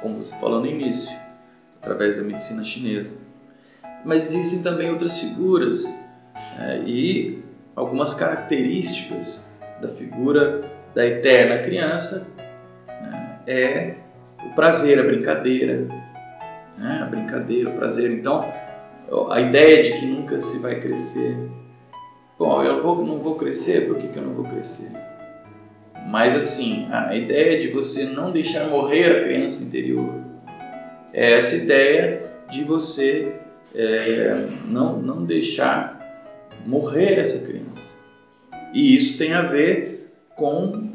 como 0.00 0.22
você 0.22 0.34
falou 0.38 0.60
no 0.60 0.66
início, 0.66 1.16
através 1.80 2.16
da 2.16 2.22
medicina 2.22 2.64
chinesa 2.64 3.28
mas 4.04 4.32
existem 4.32 4.62
também 4.62 4.90
outras 4.90 5.18
figuras 5.18 5.84
é, 6.58 6.78
e 6.86 7.42
algumas 7.74 8.14
características 8.14 9.48
da 9.80 9.88
figura 9.88 10.62
da 10.94 11.06
eterna 11.06 11.58
criança 11.58 12.36
né, 12.86 13.38
é 13.46 13.94
o 14.44 14.54
prazer, 14.54 14.98
a 14.98 15.02
brincadeira, 15.02 15.86
né, 16.76 17.00
a 17.02 17.06
brincadeira, 17.06 17.70
o 17.70 17.74
prazer. 17.74 18.10
Então, 18.10 18.50
a 19.30 19.40
ideia 19.40 19.82
de 19.82 20.00
que 20.00 20.06
nunca 20.06 20.38
se 20.38 20.60
vai 20.60 20.80
crescer. 20.80 21.36
Bom, 22.38 22.62
eu 22.62 22.82
vou, 22.82 23.04
não 23.04 23.18
vou 23.18 23.34
crescer, 23.34 23.86
por 23.86 23.96
que, 23.96 24.08
que 24.08 24.18
eu 24.18 24.22
não 24.22 24.32
vou 24.32 24.44
crescer? 24.44 24.92
Mas 26.08 26.34
assim, 26.34 26.88
a 26.90 27.14
ideia 27.14 27.60
de 27.60 27.68
você 27.68 28.06
não 28.06 28.32
deixar 28.32 28.66
morrer 28.68 29.18
a 29.18 29.24
criança 29.24 29.62
interior 29.64 30.14
é 31.12 31.34
essa 31.34 31.54
ideia 31.56 32.30
de 32.50 32.64
você 32.64 33.34
é, 33.74 34.46
não, 34.64 34.98
não 34.98 35.26
deixar 35.26 36.00
morrer 36.66 37.18
essa 37.18 37.46
criança. 37.46 37.98
E 38.72 38.96
isso 38.96 39.18
tem 39.18 39.34
a 39.34 39.42
ver 39.42 40.10
com 40.34 40.92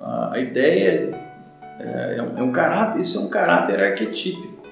a, 0.00 0.36
ideia, 0.40 1.10
é, 1.78 2.16
é, 2.18 2.22
um, 2.22 2.38
é 2.38 2.42
um 2.42 2.50
caráter, 2.50 3.00
isso 3.00 3.18
é 3.18 3.20
um 3.20 3.28
caráter 3.28 3.80
arquetípico. 3.80 4.66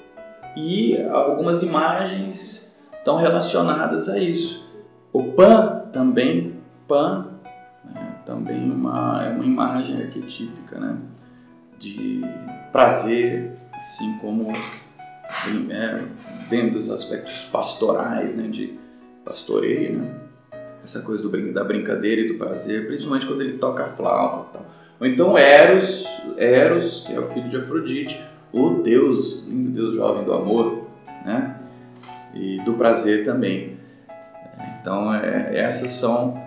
E 0.57 1.01
algumas 1.09 1.63
imagens 1.63 2.83
estão 2.99 3.17
relacionadas 3.17 4.09
a 4.09 4.19
isso. 4.19 4.73
O 5.13 5.23
Pan 5.23 5.85
também, 5.93 6.57
Pan, 6.89 7.35
também 8.25 8.71
uma, 8.71 9.25
é 9.25 9.31
uma 9.31 9.45
imagem 9.45 10.03
arquetípica 10.03 10.79
né, 10.79 10.99
de 11.79 12.23
prazer, 12.73 13.53
assim 13.79 14.19
como 14.19 14.53
é, 15.71 16.05
dentro 16.49 16.75
dos 16.75 16.91
aspectos 16.91 17.43
pastorais, 17.45 18.35
né, 18.35 18.49
de 18.49 18.79
pastoreio, 19.25 19.99
né? 19.99 20.15
essa 20.83 21.01
coisa 21.01 21.23
do, 21.23 21.53
da 21.53 21.65
brincadeira 21.65 22.21
e 22.21 22.29
do 22.29 22.35
prazer, 22.35 22.87
principalmente 22.87 23.27
quando 23.27 23.41
ele 23.41 23.57
toca 23.57 23.87
flauta. 23.87 24.61
Ou 25.01 25.07
então 25.07 25.37
Eros, 25.37 26.07
Eros, 26.37 27.05
que 27.07 27.13
é 27.13 27.19
o 27.19 27.29
filho 27.31 27.49
de 27.49 27.57
Afrodite, 27.57 28.21
o 28.53 28.83
Deus, 28.83 29.47
lindo 29.49 29.71
Deus 29.71 29.95
jovem 29.95 30.25
do 30.25 30.33
amor, 30.33 30.87
né? 31.25 31.59
E 32.35 32.61
do 32.65 32.75
prazer 32.75 33.25
também. 33.25 33.79
Então, 34.81 35.13
é, 35.15 35.57
essas 35.57 35.91
são 35.91 36.44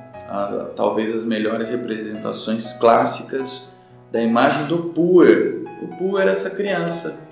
talvez 0.75 1.15
as 1.15 1.23
melhores 1.23 1.69
representações 1.69 2.73
clássicas 2.73 3.69
da 4.11 4.21
imagem 4.21 4.67
do 4.67 4.89
Puer. 4.89 5.63
O 5.81 5.87
Puer 5.97 6.27
é 6.27 6.31
essa 6.31 6.49
criança 6.51 7.27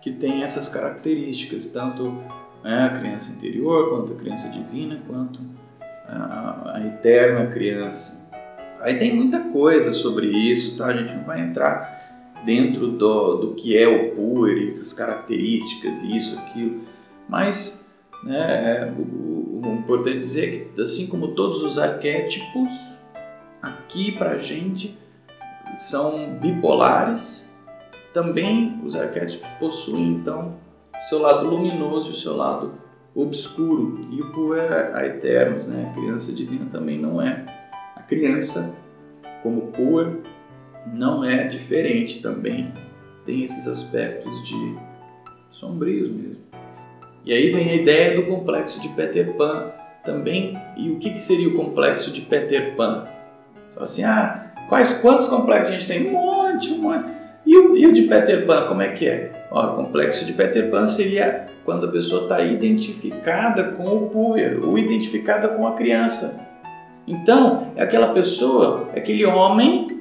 que 0.00 0.12
tem 0.12 0.42
essas 0.42 0.68
características, 0.68 1.66
tanto 1.66 2.16
né, 2.62 2.84
a 2.84 2.98
criança 2.98 3.32
interior, 3.32 3.90
quanto 3.90 4.12
a 4.12 4.16
criança 4.16 4.48
divina, 4.50 5.02
quanto 5.06 5.40
a, 6.06 6.76
a, 6.76 6.86
eterna 6.86 7.46
criança. 7.46 8.28
Aí 8.80 8.98
tem 8.98 9.16
muita 9.16 9.40
coisa 9.40 9.92
sobre 9.92 10.26
isso, 10.26 10.76
tá? 10.76 10.86
A 10.86 10.96
gente 10.96 11.14
não 11.14 11.24
vai 11.24 11.40
entrar 11.40 11.98
dentro 12.44 12.88
do, 12.88 13.36
do 13.36 13.54
que 13.54 13.76
é 13.76 13.88
o 13.88 14.14
Puri, 14.14 14.78
as 14.80 14.92
características, 14.92 16.02
isso, 16.02 16.38
aquilo, 16.38 16.82
mas 17.28 17.92
né, 18.22 18.94
o, 18.96 19.37
o 19.66 19.74
importante 19.74 20.18
dizer 20.18 20.72
que, 20.74 20.82
assim 20.82 21.06
como 21.06 21.28
todos 21.28 21.62
os 21.62 21.78
arquétipos, 21.78 22.70
aqui 23.62 24.12
pra 24.12 24.38
gente 24.38 24.96
são 25.76 26.38
bipolares, 26.40 27.50
também 28.12 28.80
os 28.84 28.96
arquétipos 28.96 29.48
possuem 29.58 30.08
então 30.08 30.56
seu 31.08 31.20
lado 31.20 31.48
luminoso 31.48 32.10
e 32.10 32.12
o 32.12 32.16
seu 32.16 32.36
lado 32.36 32.74
obscuro. 33.14 34.00
E 34.10 34.20
o 34.20 34.32
Pu 34.32 34.54
é 34.54 34.92
a 34.94 35.06
Eternos, 35.06 35.66
né? 35.66 35.90
A 35.90 35.94
criança 35.94 36.32
divina 36.32 36.66
também 36.70 36.98
não 36.98 37.20
é. 37.20 37.44
A 37.96 38.02
criança, 38.02 38.78
como 39.42 39.72
Pu, 39.72 40.22
não 40.92 41.24
é 41.24 41.46
diferente 41.48 42.20
também. 42.20 42.72
Tem 43.24 43.42
esses 43.42 43.66
aspectos 43.66 44.48
de 44.48 44.78
sombrios 45.50 46.08
mesmo. 46.08 46.47
E 47.28 47.32
aí 47.34 47.50
vem 47.50 47.68
a 47.68 47.74
ideia 47.74 48.16
do 48.16 48.22
complexo 48.22 48.80
de 48.80 48.88
Peter 48.88 49.34
Pan 49.34 49.70
também. 50.02 50.58
E 50.78 50.88
o 50.88 50.98
que, 50.98 51.10
que 51.10 51.20
seria 51.20 51.46
o 51.46 51.56
complexo 51.56 52.10
de 52.10 52.22
Peter 52.22 52.74
Pan? 52.74 53.06
Fala 53.74 53.84
assim, 53.84 54.02
ah, 54.02 54.46
quais, 54.66 55.02
quantos 55.02 55.28
complexos 55.28 55.68
a 55.68 55.72
gente 55.78 55.86
tem? 55.86 56.08
Um 56.08 56.12
monte, 56.12 56.72
um 56.72 56.78
monte. 56.78 57.04
E 57.44 57.54
o, 57.54 57.76
e 57.76 57.86
o 57.86 57.92
de 57.92 58.02
Peter 58.04 58.46
Pan, 58.46 58.66
como 58.66 58.80
é 58.80 58.88
que 58.92 59.06
é? 59.06 59.46
Ó, 59.50 59.62
o 59.62 59.76
complexo 59.76 60.24
de 60.24 60.32
Peter 60.32 60.70
Pan 60.70 60.86
seria 60.86 61.44
quando 61.66 61.84
a 61.84 61.92
pessoa 61.92 62.22
está 62.22 62.40
identificada 62.40 63.72
com 63.72 63.84
o 63.88 64.08
puer, 64.08 64.58
ou 64.64 64.78
identificada 64.78 65.48
com 65.48 65.66
a 65.66 65.74
criança. 65.74 66.48
Então, 67.06 67.72
é 67.76 67.82
aquela 67.82 68.14
pessoa, 68.14 68.88
é 68.94 69.00
aquele 69.00 69.26
homem, 69.26 70.00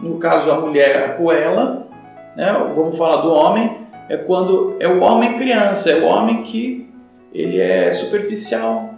no 0.00 0.18
caso 0.18 0.52
a 0.52 0.60
mulher, 0.60 1.04
a 1.04 1.08
poela, 1.14 1.88
né? 2.36 2.52
vamos 2.76 2.96
falar 2.96 3.22
do 3.22 3.32
homem, 3.32 3.83
é 4.08 4.16
quando 4.16 4.76
é 4.80 4.88
o 4.88 5.00
homem 5.00 5.38
criança, 5.38 5.90
é 5.90 6.00
o 6.00 6.04
homem 6.04 6.42
que 6.42 6.88
ele 7.32 7.58
é 7.58 7.90
superficial, 7.90 8.94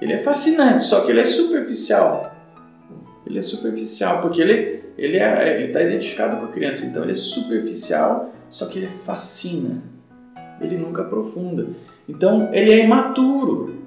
ele 0.00 0.14
é 0.14 0.18
fascinante, 0.18 0.84
só 0.84 1.02
que 1.02 1.10
ele 1.10 1.20
é 1.20 1.24
superficial. 1.26 2.34
Ele 3.26 3.38
é 3.38 3.42
superficial, 3.42 4.20
porque 4.20 4.40
ele 4.40 4.80
ele 4.98 5.16
é, 5.16 5.54
ele 5.54 5.68
está 5.68 5.80
identificado 5.80 6.36
com 6.36 6.44
a 6.44 6.48
criança, 6.48 6.84
então 6.84 7.02
ele 7.02 7.12
é 7.12 7.14
superficial, 7.14 8.30
só 8.50 8.66
que 8.66 8.78
ele 8.78 8.88
fascina. 8.88 9.82
Ele 10.60 10.76
nunca 10.76 11.00
aprofunda. 11.02 11.68
Então 12.06 12.50
ele 12.52 12.70
é 12.70 12.84
imaturo. 12.84 13.80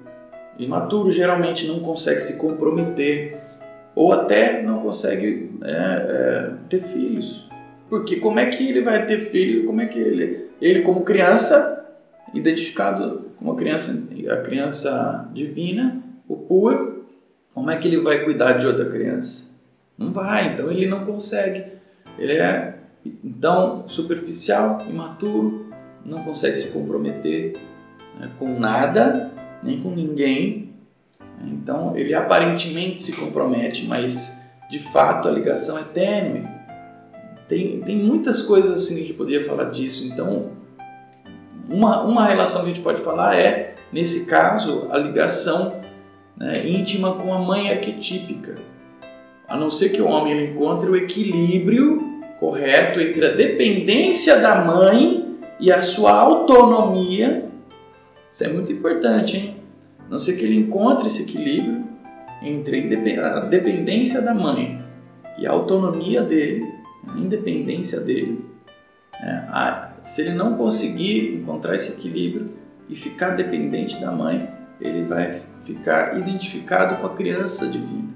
Imaturo 0.57 1.11
geralmente 1.11 1.67
não 1.67 1.81
consegue 1.81 2.19
se 2.19 2.39
comprometer 2.39 3.37
ou 3.95 4.11
até 4.11 4.63
não 4.63 4.79
consegue 4.79 5.51
é, 5.63 5.71
é, 5.71 6.51
ter 6.67 6.79
filhos. 6.79 7.47
Porque 7.93 8.15
como 8.15 8.39
é 8.39 8.47
que 8.47 8.69
ele 8.69 8.81
vai 8.81 9.05
ter 9.05 9.19
filho? 9.19 9.67
Como 9.67 9.79
é 9.79 9.85
que 9.85 9.99
ele, 9.99 10.49
ele 10.59 10.81
como 10.81 11.03
criança, 11.03 11.87
identificado 12.33 13.29
como 13.37 13.55
criança, 13.55 14.09
a 14.31 14.37
criança 14.37 15.29
divina, 15.31 16.01
o 16.27 16.35
pur, 16.35 17.03
como 17.53 17.69
é 17.69 17.77
que 17.77 17.87
ele 17.87 18.01
vai 18.01 18.23
cuidar 18.23 18.53
de 18.53 18.65
outra 18.65 18.89
criança? 18.89 19.51
Não 19.95 20.11
vai, 20.11 20.53
então 20.53 20.71
ele 20.71 20.87
não 20.87 21.05
consegue. 21.05 21.65
Ele 22.17 22.33
é 22.33 22.79
então 23.23 23.87
superficial, 23.87 24.83
imaturo, 24.89 25.67
não 26.03 26.23
consegue 26.23 26.55
se 26.55 26.73
comprometer 26.73 27.53
né, 28.19 28.31
com 28.39 28.59
nada, 28.59 29.31
nem 29.61 29.79
com 29.83 29.91
ninguém. 29.91 30.73
Então 31.45 31.95
ele 31.95 32.15
aparentemente 32.15 33.03
se 33.03 33.15
compromete, 33.15 33.85
mas 33.85 34.51
de 34.67 34.79
fato 34.79 35.27
a 35.27 35.31
ligação 35.31 35.77
é 35.77 35.83
tênue. 35.83 36.62
Tem, 37.47 37.81
tem 37.81 37.97
muitas 37.97 38.41
coisas 38.41 38.71
assim 38.71 38.95
que 38.95 39.01
a 39.01 39.03
gente 39.05 39.13
poderia 39.15 39.45
falar 39.45 39.65
disso. 39.65 40.07
Então, 40.11 40.51
uma, 41.69 42.01
uma 42.03 42.25
relação 42.25 42.61
que 42.61 42.71
a 42.71 42.73
gente 42.73 42.83
pode 42.83 43.01
falar 43.01 43.37
é, 43.37 43.75
nesse 43.91 44.27
caso, 44.27 44.87
a 44.91 44.97
ligação 44.97 45.81
né, 46.37 46.67
íntima 46.67 47.15
com 47.15 47.33
a 47.33 47.39
mãe 47.39 47.69
arquetípica 47.69 48.55
a 49.53 49.57
não 49.57 49.69
ser 49.69 49.89
que 49.89 50.01
o 50.01 50.07
homem 50.07 50.51
encontre 50.51 50.89
o 50.89 50.95
equilíbrio 50.95 52.01
correto 52.39 52.99
entre 52.99 53.25
a 53.25 53.29
dependência 53.29 54.39
da 54.39 54.63
mãe 54.65 55.37
e 55.59 55.71
a 55.71 55.79
sua 55.79 56.11
autonomia. 56.11 57.45
Isso 58.31 58.43
é 58.43 58.47
muito 58.47 58.71
importante, 58.71 59.37
hein? 59.37 59.57
não 60.09 60.19
ser 60.19 60.37
que 60.37 60.43
ele 60.43 60.55
encontre 60.55 61.07
esse 61.07 61.21
equilíbrio 61.21 61.83
entre 62.41 63.19
a 63.19 63.41
dependência 63.41 64.21
da 64.21 64.33
mãe 64.33 64.83
e 65.37 65.45
a 65.45 65.51
autonomia 65.51 66.21
dele, 66.21 66.72
a 67.07 67.17
independência 67.17 67.99
dele. 67.99 68.45
É, 69.21 69.87
se 70.01 70.21
ele 70.21 70.31
não 70.31 70.55
conseguir 70.55 71.35
encontrar 71.35 71.75
esse 71.75 71.97
equilíbrio 71.97 72.51
e 72.89 72.95
ficar 72.95 73.31
dependente 73.31 73.99
da 74.01 74.11
mãe, 74.11 74.49
ele 74.81 75.03
vai 75.03 75.41
ficar 75.63 76.17
identificado 76.17 76.97
com 76.97 77.07
a 77.07 77.15
criança 77.15 77.67
divina. 77.67 78.09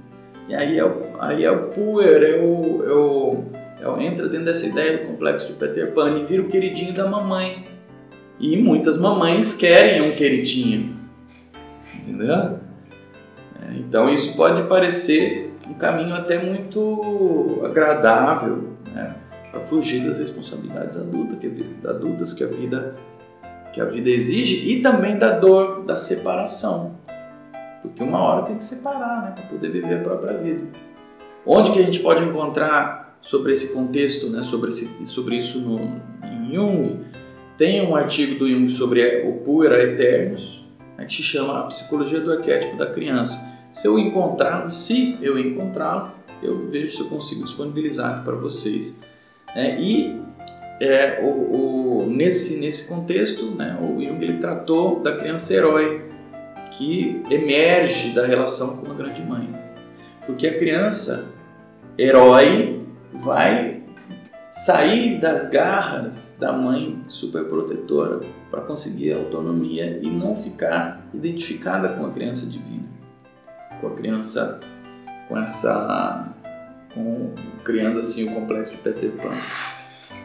E 0.50 0.56
aí 0.56 0.78
é 0.78 0.86
o, 0.86 1.04
aí 1.19 1.43
é 1.43 1.52
o 1.52 1.69
puer, 1.69 2.23
é 2.23 2.41
o, 2.41 2.84
é 2.84 2.93
o, 2.93 3.43
é 3.82 3.88
o, 3.88 4.02
entra 4.02 4.28
dentro 4.28 4.45
dessa 4.45 4.65
ideia 4.65 4.97
do 4.97 5.08
complexo 5.08 5.47
de 5.47 5.54
Peter 5.54 5.93
Pan, 5.93 6.12
ele 6.12 6.26
vira 6.26 6.41
o 6.41 6.47
queridinho 6.47 6.93
da 6.93 7.08
mamãe. 7.08 7.65
E 8.39 8.62
muitas 8.62 8.97
mamães 8.97 9.54
querem 9.54 10.02
um 10.02 10.12
queridinho, 10.12 11.00
entendeu? 11.95 12.60
É, 13.62 13.73
então 13.78 14.10
isso 14.10 14.38
pode 14.38 14.63
parecer 14.67 15.52
um 15.67 15.73
caminho 15.73 16.15
até 16.15 16.41
muito 16.41 17.62
agradável? 17.65 18.77
Para 19.58 19.65
fugir 19.65 20.06
das 20.06 20.20
responsabilidades 20.20 20.96
adultas 20.98 21.39
que, 21.39 21.48
a 21.48 21.50
vida, 21.50 21.89
adultas 21.89 22.34
que 22.34 22.43
a 22.43 22.48
vida 22.48 22.96
que 23.74 23.82
a 23.82 23.86
vida 23.86 24.10
exige 24.10 24.72
e 24.72 24.82
também 24.82 25.20
da 25.20 25.38
dor 25.38 25.84
da 25.84 25.96
separação. 25.96 26.98
Porque 27.82 28.02
uma 28.02 28.20
hora 28.20 28.43
tem 28.43 28.56
que 28.56 28.63
separar, 28.63 29.24
né, 29.24 29.32
para 29.36 29.43
poder 29.46 29.70
viver 29.70 30.00
a 30.00 30.02
própria 30.02 30.38
vida. 30.38 30.67
Onde 31.46 31.72
que 31.72 31.80
a 31.80 31.84
gente 31.84 32.00
pode 32.00 32.24
encontrar 32.24 33.17
sobre 33.22 33.52
esse 33.52 33.74
contexto, 33.74 34.30
né, 34.30 34.41
sobre, 34.41 34.70
esse, 34.70 35.06
sobre 35.06 35.36
isso 35.36 35.60
no, 35.60 35.80
em 36.26 36.56
Jung? 36.56 37.02
Tem 37.56 37.86
um 37.86 37.96
artigo 37.96 38.39
do 38.39 38.50
Jung 38.50 38.67
sobre 38.70 39.28
o 39.28 39.43
Puera 39.43 39.84
Eternos, 39.84 40.65
né, 40.98 41.06
que 41.06 41.13
se 41.13 41.24
chama 41.24 41.60
A 41.60 41.63
Psicologia 41.63 42.20
do 42.20 42.32
Arquétipo 42.32 42.78
da 42.78 42.88
Criança. 42.88 43.60
Se 43.72 43.88
eu 43.88 44.00
encontrá-lo, 44.00 44.72
se 44.72 45.20
eu 45.22 45.38
encontrá-lo, 45.38 46.12
eu 46.41 46.67
vejo 46.67 46.96
se 46.96 47.02
eu 47.02 47.10
consigo 47.10 47.43
disponibilizar 47.43 48.24
para 48.24 48.36
vocês. 48.36 48.96
É, 49.56 49.80
e 49.80 50.22
é, 50.80 51.22
o, 51.24 52.04
o, 52.04 52.06
nesse, 52.08 52.60
nesse 52.60 52.88
contexto, 52.88 53.56
né, 53.56 53.78
o 53.82 54.00
Jung 54.02 54.24
ele 54.24 54.38
tratou 54.38 55.02
da 55.02 55.16
criança 55.16 55.54
herói 55.54 56.06
que 56.72 57.24
emerge 57.30 58.14
da 58.14 58.26
relação 58.26 58.78
com 58.78 58.92
a 58.92 58.94
grande 58.94 59.22
mãe. 59.24 59.50
Porque 60.26 60.48
a 60.48 60.58
criança 60.58 61.34
herói 61.98 62.86
vai 63.14 63.84
sair 64.52 65.20
das 65.20 65.50
garras 65.50 66.36
da 66.40 66.52
mãe 66.52 67.04
superprotetora 67.08 68.22
para 68.50 68.62
conseguir 68.62 69.14
a 69.14 69.18
autonomia 69.18 70.00
e 70.02 70.10
não 70.10 70.36
ficar 70.36 71.08
identificada 71.14 71.90
com 71.90 72.06
a 72.06 72.12
criança 72.12 72.48
divina, 72.48 72.88
com 73.80 73.88
a 73.88 73.92
criança 73.92 74.60
com 75.28 75.38
essa 75.38 76.34
com, 76.98 77.34
criando 77.64 78.00
assim 78.00 78.28
o 78.28 78.34
complexo 78.34 78.72
de 78.72 78.78
Peter 78.80 79.12
Pan. 79.12 79.36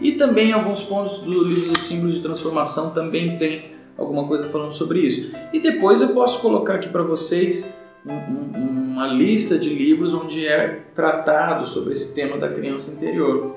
E 0.00 0.12
também 0.12 0.52
alguns 0.52 0.82
pontos 0.82 1.20
do 1.20 1.44
livro 1.44 1.70
dos 1.70 1.82
símbolos 1.82 2.14
de 2.14 2.22
transformação 2.22 2.90
também 2.90 3.36
tem 3.36 3.72
alguma 3.96 4.26
coisa 4.26 4.48
falando 4.48 4.72
sobre 4.72 5.00
isso. 5.00 5.32
E 5.52 5.60
depois 5.60 6.00
eu 6.00 6.08
posso 6.08 6.40
colocar 6.40 6.74
aqui 6.74 6.88
para 6.88 7.02
vocês 7.02 7.78
um, 8.04 8.12
um, 8.12 8.92
uma 8.92 9.06
lista 9.06 9.58
de 9.58 9.68
livros 9.68 10.12
onde 10.12 10.46
é 10.46 10.82
tratado 10.94 11.66
sobre 11.66 11.92
esse 11.92 12.14
tema 12.14 12.38
da 12.38 12.48
criança 12.48 12.96
interior. 12.96 13.56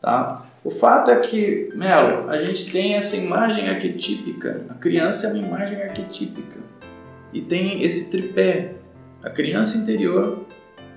Tá? 0.00 0.46
O 0.64 0.70
fato 0.70 1.10
é 1.10 1.16
que, 1.16 1.70
Melo, 1.74 2.28
a 2.28 2.38
gente 2.38 2.72
tem 2.72 2.94
essa 2.94 3.16
imagem 3.16 3.68
arquetípica. 3.68 4.66
A 4.68 4.74
criança 4.74 5.28
é 5.28 5.32
uma 5.32 5.46
imagem 5.46 5.80
arquetípica. 5.80 6.58
E 7.32 7.40
tem 7.40 7.82
esse 7.84 8.10
tripé: 8.10 8.74
a 9.22 9.30
criança 9.30 9.78
interior, 9.78 10.44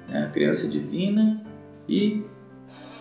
né, 0.07 0.25
a 0.25 0.29
criança 0.29 0.67
divina 0.67 1.43
e 1.89 2.23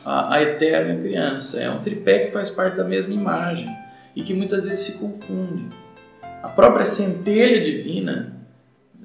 a, 0.04 0.36
a 0.36 0.42
eterna 0.42 1.00
criança. 1.00 1.60
É 1.60 1.70
um 1.70 1.80
tripé 1.80 2.20
que 2.20 2.32
faz 2.32 2.48
parte 2.48 2.76
da 2.76 2.84
mesma 2.84 3.12
imagem 3.12 3.68
e 4.16 4.22
que 4.22 4.32
muitas 4.32 4.64
vezes 4.64 4.80
se 4.80 4.98
confunde. 4.98 5.68
A 6.42 6.48
própria 6.48 6.84
centelha 6.84 7.62
divina 7.62 8.36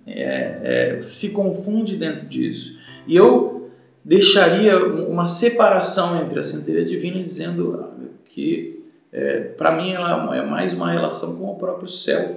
é, 0.08 0.98
é, 0.98 1.02
se 1.02 1.32
confunde 1.32 1.98
dentro 1.98 2.26
disso. 2.28 2.80
E 3.06 3.15
eu 3.15 3.69
deixaria 4.04 4.78
uma 4.78 5.28
separação 5.28 6.22
entre 6.22 6.39
a 6.39 6.43
centelha 6.43 6.86
divina, 6.86 7.22
dizendo 7.22 7.91
que 8.26 8.82
é, 9.12 9.41
para 9.41 9.76
mim 9.76 9.93
ela 9.93 10.36
é 10.36 10.41
mais 10.41 10.74
uma 10.74 10.91
relação 10.91 11.38
com 11.38 11.52
o 11.52 11.56
próprio 11.56 11.88
self 11.88 12.36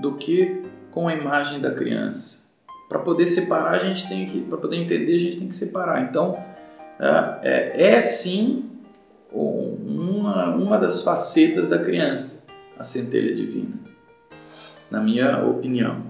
do 0.00 0.14
que 0.14 0.62
com 0.90 1.08
a 1.08 1.14
imagem 1.14 1.60
da 1.60 1.70
criança. 1.72 2.50
Para 2.88 2.98
poder 2.98 3.26
separar, 3.26 3.72
a 3.72 3.78
gente 3.78 4.08
tem 4.08 4.26
que, 4.26 4.40
para 4.40 4.58
poder 4.58 4.76
entender, 4.76 5.14
a 5.14 5.18
gente 5.18 5.38
tem 5.38 5.46
que 5.46 5.54
separar. 5.54 6.02
Então, 6.02 6.36
é, 7.00 7.40
é, 7.42 7.92
é 7.94 8.00
sim 8.00 8.70
uma, 9.32 10.54
uma 10.54 10.78
das 10.78 11.02
facetas 11.02 11.68
da 11.68 11.78
criança, 11.78 12.46
a 12.78 12.84
centelha 12.84 13.34
divina. 13.34 13.80
Na 14.90 15.00
minha 15.00 15.44
opinião, 15.46 16.04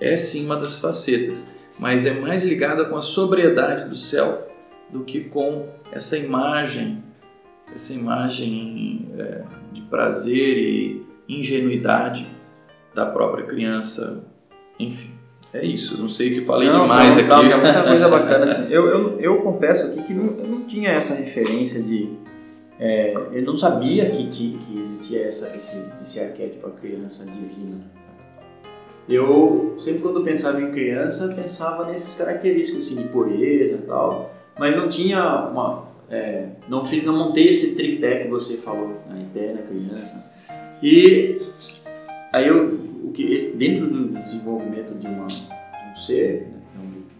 é 0.00 0.16
sim 0.16 0.44
uma 0.46 0.56
das 0.56 0.80
facetas, 0.80 1.52
mas 1.78 2.04
é 2.04 2.12
mais 2.14 2.42
ligada 2.42 2.84
com 2.86 2.96
a 2.96 3.02
sobriedade 3.02 3.88
do 3.88 3.94
self 3.94 4.48
do 4.90 5.04
que 5.04 5.20
com 5.24 5.68
essa 5.92 6.16
imagem, 6.16 7.02
essa 7.72 7.92
imagem 7.92 9.08
é, 9.18 9.44
de 9.72 9.82
prazer 9.82 10.58
e 10.58 11.06
ingenuidade 11.28 12.26
da 12.94 13.06
própria 13.06 13.46
criança, 13.46 14.26
enfim. 14.78 15.13
É 15.54 15.64
isso, 15.64 15.96
não 16.00 16.08
sei 16.08 16.32
o 16.32 16.34
que 16.34 16.40
falei 16.44 16.68
não, 16.68 16.82
demais 16.82 17.16
não, 17.16 17.20
aqui. 17.20 17.28
Tá, 17.28 17.60
muita 17.60 17.84
coisa 17.84 18.08
bacana. 18.10 18.44
Assim. 18.44 18.72
Eu, 18.72 18.88
eu, 18.88 19.20
eu 19.20 19.36
confesso 19.36 19.86
aqui 19.86 20.02
que 20.02 20.12
não, 20.12 20.36
eu 20.36 20.48
não 20.48 20.64
tinha 20.64 20.90
essa 20.90 21.14
referência 21.14 21.80
de. 21.80 22.10
É, 22.80 23.14
eu 23.32 23.42
não 23.44 23.56
sabia 23.56 24.10
que, 24.10 24.26
que 24.26 24.80
existia 24.82 25.22
essa, 25.22 25.54
esse, 25.56 25.88
esse 26.02 26.18
arquétipo, 26.18 26.66
a 26.66 26.70
criança 26.72 27.24
divina. 27.30 27.80
Eu, 29.08 29.76
sempre 29.78 30.00
quando 30.00 30.24
pensava 30.24 30.60
em 30.60 30.72
criança, 30.72 31.32
pensava 31.34 31.86
nesses 31.88 32.16
característicos 32.16 32.86
assim, 32.86 32.96
de 32.96 33.08
pureza 33.08 33.74
e 33.74 33.86
tal, 33.86 34.34
mas 34.58 34.76
não 34.76 34.88
tinha 34.88 35.50
uma. 35.50 35.84
É, 36.10 36.48
não, 36.68 36.84
fiz, 36.84 37.04
não 37.04 37.16
montei 37.16 37.48
esse 37.48 37.76
tripé 37.76 38.24
que 38.24 38.28
você 38.28 38.56
falou, 38.56 38.96
a 39.08 39.16
ideia 39.16 39.54
da 39.54 39.62
criança. 39.62 40.32
E 40.82 41.40
aí 42.32 42.48
eu 42.48 42.93
que 43.14 43.32
esse, 43.32 43.56
dentro 43.56 43.86
do 43.86 44.08
desenvolvimento 44.20 44.94
de, 44.98 45.06
uma, 45.06 45.26
de 45.26 45.92
um 45.92 45.96
ser, 45.96 46.48
né, 46.48 46.60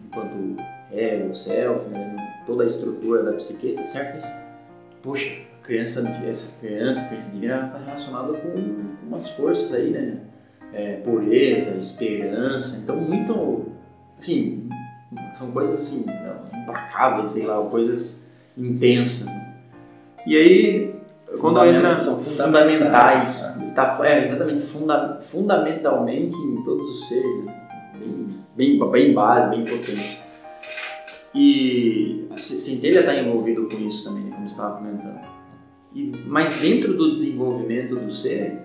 então, 0.08 0.24
enquanto 0.28 0.62
ego, 0.92 1.34
self, 1.34 1.88
né, 1.88 2.16
toda 2.46 2.64
a 2.64 2.66
estrutura 2.66 3.22
da 3.22 3.32
psiqueta, 3.32 3.86
certo? 3.86 4.26
Poxa, 5.02 5.40
a 5.60 5.66
criança, 5.66 6.00
essa 6.00 6.18
criança, 6.18 6.56
a 6.56 6.60
criança 6.60 7.16
divina 7.16 7.66
está 7.66 7.78
relacionada 7.78 8.32
com, 8.34 8.50
com 8.50 9.06
umas 9.06 9.28
forças 9.30 9.72
aí, 9.72 9.90
né? 9.90 10.18
É, 10.72 10.96
pureza, 10.96 11.76
esperança, 11.76 12.82
então 12.82 12.96
muito, 12.96 13.66
assim, 14.18 14.68
são 15.38 15.52
coisas 15.52 15.78
assim, 15.78 16.04
implacáveis, 16.52 17.30
sei 17.30 17.46
lá, 17.46 17.64
coisas 17.64 18.30
intensas. 18.58 19.26
Né? 19.26 19.54
E 20.26 20.36
aí 20.36 20.94
quando 21.40 21.64
entra 21.64 21.96
são 21.96 22.18
fundamentais, 22.18 23.58
tá, 23.74 23.98
é, 24.02 24.22
exatamente, 24.22 24.62
funda, 24.62 25.20
fundamentalmente 25.22 26.36
em 26.36 26.62
todos 26.62 26.88
os 26.88 27.08
seres, 27.08 27.44
né? 27.44 27.54
bem, 28.54 28.78
bem, 28.78 28.90
bem 28.90 29.12
base, 29.12 29.50
bem 29.50 29.64
potência. 29.64 30.32
E 31.34 32.26
a 32.30 32.38
centelha 32.38 33.00
está 33.00 33.14
envolvido 33.16 33.68
com 33.68 33.76
isso 33.88 34.04
também, 34.04 34.30
como 34.30 34.46
estava 34.46 34.76
comentando. 34.76 35.20
E, 35.92 36.12
mas 36.26 36.60
dentro 36.60 36.94
do 36.94 37.14
desenvolvimento 37.14 37.96
do 37.96 38.12
ser, 38.12 38.60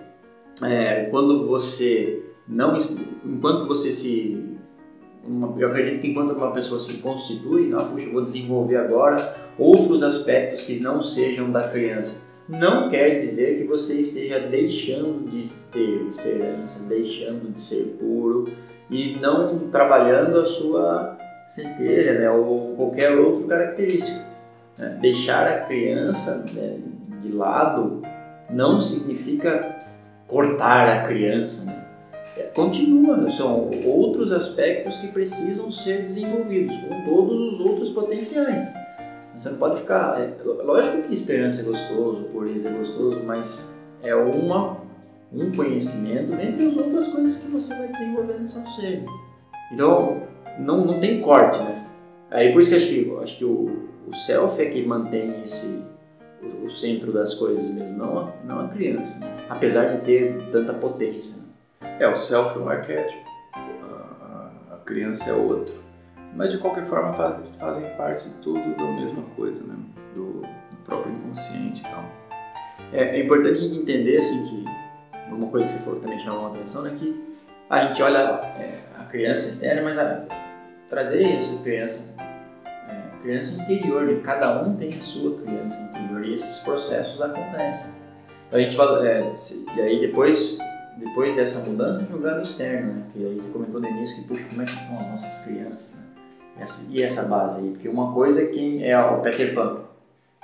é, 0.62 1.04
quando 1.04 1.46
você 1.46 2.22
não, 2.46 2.76
enquanto 3.24 3.66
você 3.66 3.90
se 3.90 4.50
uma, 5.24 5.54
eu 5.60 5.68
acredito 5.68 6.00
que 6.00 6.08
enquanto 6.08 6.32
uma 6.32 6.52
pessoa 6.52 6.80
se 6.80 6.98
constitui, 6.98 7.72
ah, 7.74 7.84
puxa, 7.84 8.06
eu 8.06 8.12
vou 8.12 8.22
desenvolver 8.22 8.76
agora 8.76 9.16
outros 9.58 10.02
aspectos 10.02 10.64
que 10.64 10.80
não 10.80 11.02
sejam 11.02 11.50
da 11.50 11.68
criança 11.68 12.29
não 12.50 12.88
quer 12.88 13.20
dizer 13.20 13.58
que 13.58 13.64
você 13.64 14.00
esteja 14.00 14.40
deixando 14.40 15.30
de 15.30 15.40
ter 15.70 16.06
esperança, 16.08 16.88
deixando 16.88 17.52
de 17.52 17.62
ser 17.62 17.96
puro 17.98 18.52
e 18.90 19.16
não 19.20 19.70
trabalhando 19.70 20.40
a 20.40 20.44
sua 20.44 21.16
centelha, 21.48 22.18
né, 22.18 22.30
ou 22.30 22.74
qualquer 22.74 23.16
outro 23.16 23.44
característico. 23.44 24.24
Né? 24.76 24.98
Deixar 25.00 25.46
a 25.46 25.60
criança 25.60 26.44
né, 26.52 26.78
de 27.22 27.30
lado 27.30 28.02
não 28.50 28.80
significa 28.80 29.78
cortar 30.26 30.88
a 30.88 31.02
criança. 31.06 31.66
Né? 31.66 31.84
É, 32.36 32.42
continua, 32.42 33.30
são 33.30 33.70
outros 33.84 34.32
aspectos 34.32 34.98
que 34.98 35.08
precisam 35.08 35.70
ser 35.70 36.02
desenvolvidos 36.02 36.76
com 36.78 37.04
todos 37.04 37.54
os 37.54 37.60
outros 37.60 37.90
potenciais. 37.90 38.64
Você 39.40 39.48
não 39.48 39.58
pode 39.58 39.80
ficar. 39.80 40.20
É, 40.20 40.36
lógico 40.44 41.08
que 41.08 41.14
esperança 41.14 41.62
é 41.62 41.64
gostoso, 41.64 42.24
pureza 42.24 42.68
é 42.68 42.72
gostoso, 42.72 43.22
mas 43.24 43.74
é 44.02 44.14
uma 44.14 44.78
um 45.32 45.50
conhecimento, 45.52 46.32
dentre 46.32 46.66
as 46.66 46.76
outras 46.76 47.08
coisas 47.08 47.42
que 47.42 47.50
você 47.50 47.74
vai 47.74 47.88
desenvolvendo 47.88 48.40
no 48.40 48.48
seu 48.48 48.66
ser. 48.66 49.04
Então, 49.72 50.24
não, 50.58 50.84
não 50.84 51.00
tem 51.00 51.20
corte, 51.20 51.58
né? 51.62 51.86
Aí 52.30 52.52
por 52.52 52.60
isso 52.60 52.70
que 52.70 52.76
acho 52.76 52.86
que, 52.86 53.18
acho 53.22 53.38
que 53.38 53.44
o, 53.44 53.88
o 54.06 54.14
self 54.14 54.60
é 54.60 54.66
que 54.66 54.84
mantém 54.84 55.40
esse, 55.42 55.84
o, 56.42 56.66
o 56.66 56.70
centro 56.70 57.12
das 57.12 57.34
coisas 57.34 57.70
mesmo, 57.70 57.96
não 57.96 58.18
a, 58.18 58.32
não 58.44 58.60
a 58.60 58.68
criança, 58.68 59.20
né? 59.20 59.36
apesar 59.48 59.96
de 59.96 60.02
ter 60.02 60.50
tanta 60.50 60.74
potência. 60.74 61.42
Né? 61.80 61.96
É, 62.00 62.08
o 62.08 62.14
self 62.14 62.58
é 62.58 62.60
um 62.60 62.68
arquétipo, 62.68 63.24
a, 63.54 63.62
a, 64.70 64.74
a 64.74 64.78
criança 64.84 65.30
é 65.30 65.32
outro. 65.32 65.79
Mas 66.34 66.52
de 66.52 66.58
qualquer 66.58 66.84
forma 66.84 67.12
faz, 67.12 67.40
fazem 67.58 67.88
parte 67.96 68.28
de 68.28 68.34
tudo 68.36 68.76
da 68.76 68.84
mesma 68.84 69.22
coisa, 69.36 69.62
né? 69.64 69.74
do, 70.14 70.42
do 70.42 70.76
próprio 70.84 71.12
inconsciente 71.14 71.80
e 71.80 71.84
tal. 71.84 72.04
É, 72.92 73.16
é 73.16 73.24
importante 73.24 73.64
entender 73.64 74.18
assim, 74.18 74.46
que 74.46 74.64
uma 75.32 75.48
coisa 75.48 75.66
que 75.66 75.72
você 75.72 75.84
falou 75.84 76.00
que 76.00 76.06
também 76.06 76.20
chamou 76.20 76.46
a 76.46 76.50
atenção 76.50 76.86
é 76.86 76.90
que 76.90 77.36
a 77.68 77.86
gente 77.86 78.02
olha 78.02 78.18
é, 78.18 78.80
a 78.98 79.04
criança 79.04 79.48
externa, 79.48 79.82
mas 79.82 79.98
a, 79.98 80.24
trazer 80.88 81.24
essa 81.38 81.62
criança, 81.62 82.14
é, 82.66 83.22
criança 83.22 83.62
interior, 83.62 84.04
né? 84.04 84.20
cada 84.24 84.62
um 84.62 84.76
tem 84.76 84.88
a 84.88 85.02
sua 85.02 85.40
criança 85.40 85.80
interior 85.82 86.24
e 86.24 86.34
esses 86.34 86.64
processos 86.64 87.20
acontecem. 87.22 87.92
Então, 88.48 88.58
a 88.58 88.62
gente 88.62 88.76
é, 89.06 89.32
e 89.76 89.80
aí 89.80 90.00
depois, 90.00 90.58
depois 90.96 91.36
dessa 91.36 91.70
mudança, 91.70 92.04
jogar 92.10 92.34
no 92.34 92.42
externo, 92.42 92.94
né? 92.94 93.02
Porque 93.04 93.24
aí 93.24 93.38
você 93.38 93.52
comentou 93.52 93.80
no 93.80 93.88
início 93.88 94.16
que, 94.20 94.28
puxa, 94.28 94.44
como 94.48 94.62
é 94.62 94.64
que 94.64 94.74
estão 94.74 95.00
as 95.00 95.08
nossas 95.08 95.44
crianças, 95.44 95.94
né? 95.94 96.09
Essa, 96.58 96.92
e 96.92 97.02
essa 97.02 97.28
base 97.28 97.60
aí? 97.60 97.70
Porque 97.70 97.88
uma 97.88 98.12
coisa 98.12 98.42
é 98.42 98.46
quem 98.46 98.84
é 98.84 98.98
o 98.98 99.20
Peter 99.20 99.54
Pan, 99.54 99.80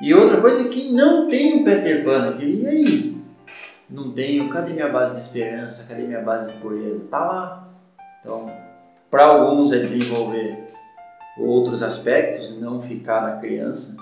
e 0.00 0.12
outra 0.12 0.40
coisa 0.40 0.66
é 0.66 0.68
quem 0.68 0.92
não 0.92 1.28
tem 1.28 1.60
o 1.60 1.64
Peter 1.64 2.04
Pan 2.04 2.30
aqui, 2.30 2.62
e 2.62 2.66
aí? 2.66 3.16
Não 3.88 4.10
tenho, 4.12 4.48
cadê 4.48 4.72
minha 4.72 4.88
base 4.88 5.14
de 5.14 5.20
esperança, 5.20 5.88
cadê 5.88 6.02
minha 6.02 6.20
base 6.20 6.52
de 6.52 6.58
pureza? 6.58 7.04
Tá 7.10 7.18
lá. 7.20 7.68
Então, 8.20 8.50
para 9.10 9.24
alguns 9.24 9.72
é 9.72 9.78
desenvolver 9.78 10.66
outros 11.38 11.82
aspectos, 11.82 12.60
não 12.60 12.82
ficar 12.82 13.22
na 13.22 13.36
criança. 13.36 13.96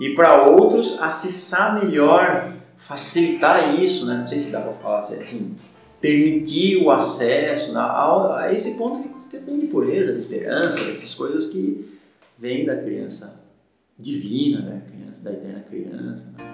E 0.00 0.14
para 0.14 0.44
outros, 0.44 1.00
acessar 1.02 1.82
melhor, 1.82 2.54
facilitar 2.76 3.74
isso, 3.74 4.06
né? 4.06 4.14
não 4.14 4.26
sei 4.26 4.38
se 4.38 4.50
dá 4.50 4.60
para 4.60 4.72
falar 4.74 4.98
assim, 5.00 5.56
permitir 6.04 6.76
o 6.84 6.90
acesso 6.90 7.78
a, 7.78 8.40
a 8.40 8.52
esse 8.52 8.76
ponto 8.76 9.08
que 9.26 9.38
tem 9.38 9.58
de 9.58 9.68
pureza, 9.68 10.12
de 10.12 10.18
esperança, 10.18 10.78
essas 10.80 11.14
coisas 11.14 11.46
que 11.46 11.98
vêm 12.38 12.66
da 12.66 12.76
criança 12.76 13.42
divina, 13.98 14.60
né? 14.60 14.82
criança, 14.86 15.24
da 15.24 15.32
eterna 15.32 15.60
criança. 15.60 16.26
Né? 16.36 16.44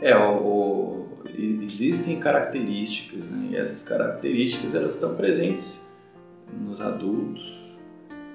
É, 0.00 0.16
o, 0.16 0.38
o, 0.38 1.08
existem 1.38 2.18
características, 2.20 3.28
né? 3.28 3.48
e 3.50 3.56
essas 3.56 3.82
características 3.82 4.74
elas 4.74 4.94
estão 4.94 5.14
presentes 5.14 5.86
nos 6.58 6.80
adultos. 6.80 7.76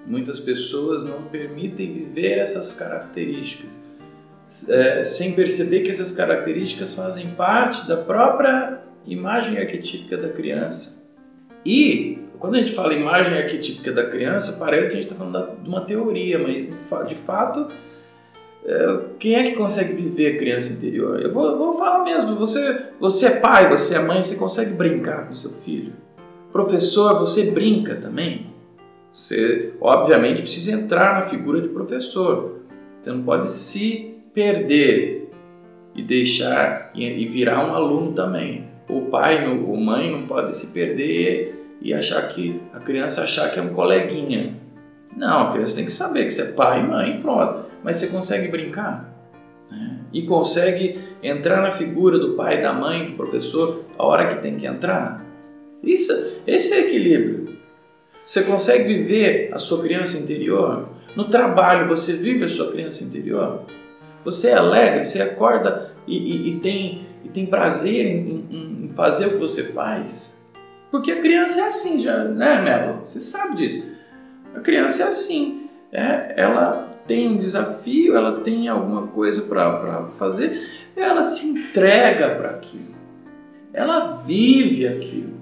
Muitas 0.05 0.39
pessoas 0.39 1.03
não 1.03 1.23
permitem 1.23 1.91
viver 1.91 2.37
essas 2.37 2.73
características, 2.73 3.79
é, 4.69 5.03
sem 5.03 5.33
perceber 5.33 5.79
que 5.79 5.89
essas 5.89 6.11
características 6.11 6.93
fazem 6.93 7.31
parte 7.31 7.87
da 7.87 7.97
própria 7.97 8.80
imagem 9.05 9.57
arquetípica 9.57 10.17
da 10.17 10.29
criança. 10.29 11.09
E 11.65 12.19
quando 12.39 12.55
a 12.55 12.59
gente 12.59 12.73
fala 12.73 12.93
imagem 12.93 13.37
arquetípica 13.37 13.91
da 13.91 14.05
criança, 14.05 14.57
parece 14.59 14.89
que 14.89 14.93
a 14.93 14.95
gente 14.95 15.11
está 15.11 15.15
falando 15.15 15.61
de 15.61 15.69
uma 15.69 15.81
teoria, 15.81 16.39
mas 16.39 16.65
de 17.07 17.15
fato, 17.15 17.71
é, 18.65 18.99
quem 19.19 19.35
é 19.35 19.43
que 19.43 19.55
consegue 19.55 19.93
viver 19.93 20.35
a 20.35 20.37
criança 20.39 20.73
interior? 20.73 21.21
Eu 21.21 21.31
vou, 21.31 21.57
vou 21.57 21.77
falar 21.77 22.03
mesmo, 22.03 22.35
você, 22.35 22.87
você 22.99 23.27
é 23.27 23.39
pai, 23.39 23.69
você 23.69 23.95
é 23.95 23.99
mãe, 23.99 24.21
você 24.21 24.35
consegue 24.37 24.73
brincar 24.73 25.27
com 25.27 25.35
seu 25.35 25.51
filho? 25.51 25.93
Professor, 26.51 27.19
você 27.19 27.51
brinca 27.51 27.95
também? 27.95 28.51
Você, 29.13 29.73
obviamente, 29.79 30.41
precisa 30.41 30.71
entrar 30.71 31.19
na 31.19 31.27
figura 31.27 31.61
de 31.61 31.69
professor. 31.69 32.61
Você 33.01 33.11
não 33.11 33.23
pode 33.23 33.47
se 33.47 34.17
perder 34.33 35.29
e 35.95 36.01
deixar 36.01 36.91
e 36.95 37.25
virar 37.27 37.65
um 37.65 37.75
aluno 37.75 38.13
também. 38.13 38.70
O 38.91 39.09
pai, 39.09 39.47
o 39.47 39.77
mãe 39.77 40.11
não 40.11 40.27
pode 40.27 40.53
se 40.53 40.73
perder 40.73 41.55
e 41.81 41.93
achar 41.93 42.21
que 42.27 42.61
a 42.73 42.79
criança 42.79 43.23
achar 43.23 43.49
que 43.51 43.59
é 43.59 43.63
um 43.63 43.73
coleguinha. 43.73 44.59
Não, 45.15 45.47
a 45.47 45.51
criança 45.51 45.75
tem 45.75 45.85
que 45.85 45.91
saber 45.91 46.25
que 46.25 46.31
você 46.31 46.41
é 46.41 46.51
pai 46.51 46.85
mãe, 46.85 47.19
pronto. 47.21 47.65
Mas 47.83 47.97
você 47.97 48.07
consegue 48.07 48.49
brincar? 48.49 49.11
Né? 49.69 49.99
E 50.13 50.23
consegue 50.23 50.99
entrar 51.23 51.61
na 51.61 51.71
figura 51.71 52.19
do 52.19 52.33
pai, 52.33 52.61
da 52.61 52.73
mãe, 52.73 53.11
do 53.11 53.15
professor 53.15 53.85
a 53.97 54.05
hora 54.05 54.27
que 54.27 54.41
tem 54.41 54.55
que 54.55 54.65
entrar? 54.65 55.25
Isso, 55.81 56.11
esse 56.45 56.73
é 56.73 56.87
equilíbrio. 56.87 57.57
Você 58.25 58.43
consegue 58.43 58.83
viver 58.83 59.49
a 59.53 59.57
sua 59.57 59.81
criança 59.81 60.17
interior? 60.17 60.89
No 61.15 61.25
trabalho, 61.25 61.87
você 61.87 62.13
vive 62.13 62.43
a 62.43 62.47
sua 62.47 62.71
criança 62.71 63.03
interior? 63.03 63.65
Você 64.23 64.49
é 64.49 64.53
alegre, 64.53 65.03
você 65.03 65.21
acorda 65.21 65.91
e, 66.07 66.17
e, 66.17 66.49
e 66.51 66.59
tem, 66.59 67.07
e 67.25 67.29
tem 67.29 67.45
prazer 67.45 68.05
em, 68.05 68.45
em, 68.51 68.80
fazer 68.93 69.27
o 69.27 69.29
que 69.31 69.37
você 69.37 69.65
faz? 69.65 70.41
Porque 70.89 71.11
a 71.11 71.21
criança 71.21 71.61
é 71.61 71.67
assim, 71.67 72.01
já, 72.01 72.23
né, 72.25 72.61
Melo? 72.61 72.99
Você 73.05 73.19
sabe 73.19 73.57
disso. 73.57 73.87
A 74.55 74.59
criança 74.59 75.03
é 75.03 75.07
assim. 75.07 75.69
É, 75.91 76.33
ela 76.37 76.91
tem 77.07 77.29
um 77.29 77.37
desafio, 77.37 78.15
ela 78.15 78.41
tem 78.41 78.67
alguma 78.67 79.07
coisa 79.07 79.43
para 79.43 80.05
fazer, 80.17 80.61
ela 80.95 81.23
se 81.23 81.47
entrega 81.47 82.35
para 82.35 82.51
aquilo. 82.51 82.95
Ela 83.73 84.17
vive 84.25 84.87
aquilo. 84.87 85.41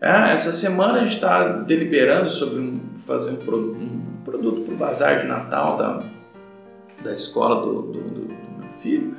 É, 0.00 0.32
essa 0.32 0.52
semana 0.52 0.98
a 0.98 1.00
gente 1.02 1.14
está 1.14 1.48
deliberando 1.62 2.28
sobre 2.28 2.60
um, 2.60 2.80
fazer 3.06 3.30
um, 3.32 3.44
produto, 3.44 3.78
um 3.78 4.18
produto 4.24 4.60
para 4.62 4.74
o 4.74 4.76
bazar 4.76 5.20
de 5.20 5.26
Natal 5.26 5.76
da, 5.76 6.04
da 7.02 7.12
escola 7.12 7.64
do, 7.64 7.82
do, 7.82 8.00
do, 8.00 8.20
do, 8.22 8.34
meu 8.58 8.68
filho. 8.80 9.16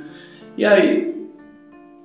E 0.57 0.65
aí, 0.65 1.14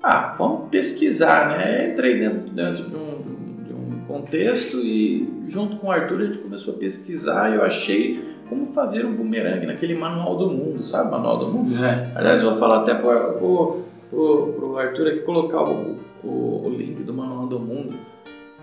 ah, 0.03 0.35
vamos 0.39 0.69
pesquisar, 0.71 1.51
né? 1.51 1.91
Entrei 1.91 2.19
dentro, 2.19 2.51
dentro 2.51 2.89
de, 2.89 2.97
um, 2.97 3.63
de 3.65 3.73
um 3.73 4.01
contexto 4.07 4.79
e 4.79 5.45
junto 5.47 5.77
com 5.77 5.89
o 5.89 5.91
Arthur 5.91 6.21
a 6.21 6.25
gente 6.25 6.39
começou 6.39 6.75
a 6.75 6.79
pesquisar 6.79 7.51
e 7.51 7.57
eu 7.57 7.63
achei 7.63 8.31
como 8.49 8.67
fazer 8.73 9.05
um 9.05 9.15
bumerangue 9.15 9.67
naquele 9.67 9.95
manual 9.95 10.37
do 10.37 10.51
mundo, 10.51 10.83
sabe? 10.83 11.11
Manual 11.11 11.39
do 11.39 11.49
mundo? 11.53 11.71
É. 11.85 12.13
Aliás, 12.17 12.43
eu 12.43 12.51
vou 12.51 12.59
falar 12.59 12.81
até 12.81 12.95
para 12.95 13.37
o 13.43 14.77
Arthur 14.77 15.09
aqui 15.09 15.21
colocar 15.21 15.63
o, 15.63 15.99
o, 16.25 16.67
o 16.67 16.71
link 16.71 17.03
do 17.03 17.15
manual 17.15 17.47
do 17.47 17.61
mundo 17.61 17.95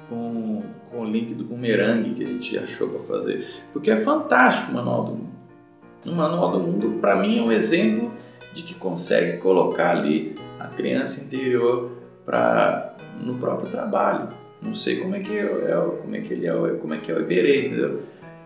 com, 0.10 0.64
com 0.92 1.02
o 1.02 1.06
link 1.06 1.34
do 1.34 1.44
bumerangue 1.44 2.16
que 2.16 2.24
a 2.24 2.28
gente 2.28 2.58
achou 2.58 2.90
para 2.90 3.00
fazer, 3.02 3.46
porque 3.74 3.92
é 3.92 3.98
fantástico 3.98 4.72
o 4.72 4.76
Manual 4.76 5.04
do 5.04 5.12
Mundo. 5.12 5.38
O 6.06 6.16
Manual 6.16 6.52
do 6.52 6.60
Mundo, 6.60 7.00
para 7.02 7.18
mim, 7.18 7.40
é 7.40 7.42
um 7.42 7.52
exemplo 7.52 8.12
de 8.54 8.64
que 8.64 8.74
consegue 8.74 9.38
colocar 9.38 9.92
ali 9.92 10.36
a 10.60 10.68
criança 10.68 11.26
interior 11.26 11.91
para 12.26 12.95
no 13.22 13.36
próprio 13.36 13.70
trabalho. 13.70 14.30
Não 14.62 14.74
sei 14.74 14.97
como 14.97 15.16
é 15.16 15.20
que 15.20 15.38
é, 15.38 15.43
é 15.43 15.97
como 16.01 16.16
é 16.16 16.22
que 16.22 16.34
ele 16.34 16.47
é, 16.47 16.53
como 16.80 16.93
é 16.93 16.97
que 16.97 17.12
é 17.12 17.16
o 17.16 17.22
Iberê, 17.22 17.68
entendeu? 17.68 18.01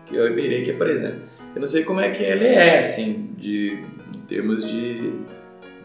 Que 0.06 0.16
é 0.16 0.20
o 0.20 0.26
Iberê 0.26 0.64
que 0.64 0.70
apresenta. 0.70 1.18
Eu 1.54 1.60
não 1.60 1.66
sei 1.66 1.84
como 1.84 2.00
é 2.00 2.10
que 2.10 2.22
ele 2.22 2.46
é, 2.46 2.80
assim, 2.80 3.34
de 3.36 3.84
em 4.14 4.20
termos 4.26 4.70
de 4.70 5.12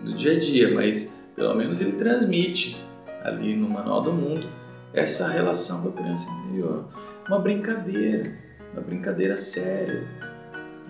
do 0.03 0.13
dia 0.13 0.34
a 0.34 0.39
dia, 0.39 0.73
mas 0.73 1.28
pelo 1.36 1.55
menos 1.55 1.82
ele 1.82 1.93
transmite 1.93 2.82
ali 3.23 3.55
no 3.55 3.69
Manual 3.69 4.01
do 4.01 4.13
Mundo 4.13 4.47
essa 4.93 5.28
relação 5.28 5.84
com 5.84 5.89
a 5.89 5.91
criança 5.91 6.30
interior. 6.32 6.86
Uma 7.28 7.39
brincadeira, 7.39 8.38
uma 8.73 8.82
brincadeira 8.82 9.36
séria. 9.36 10.07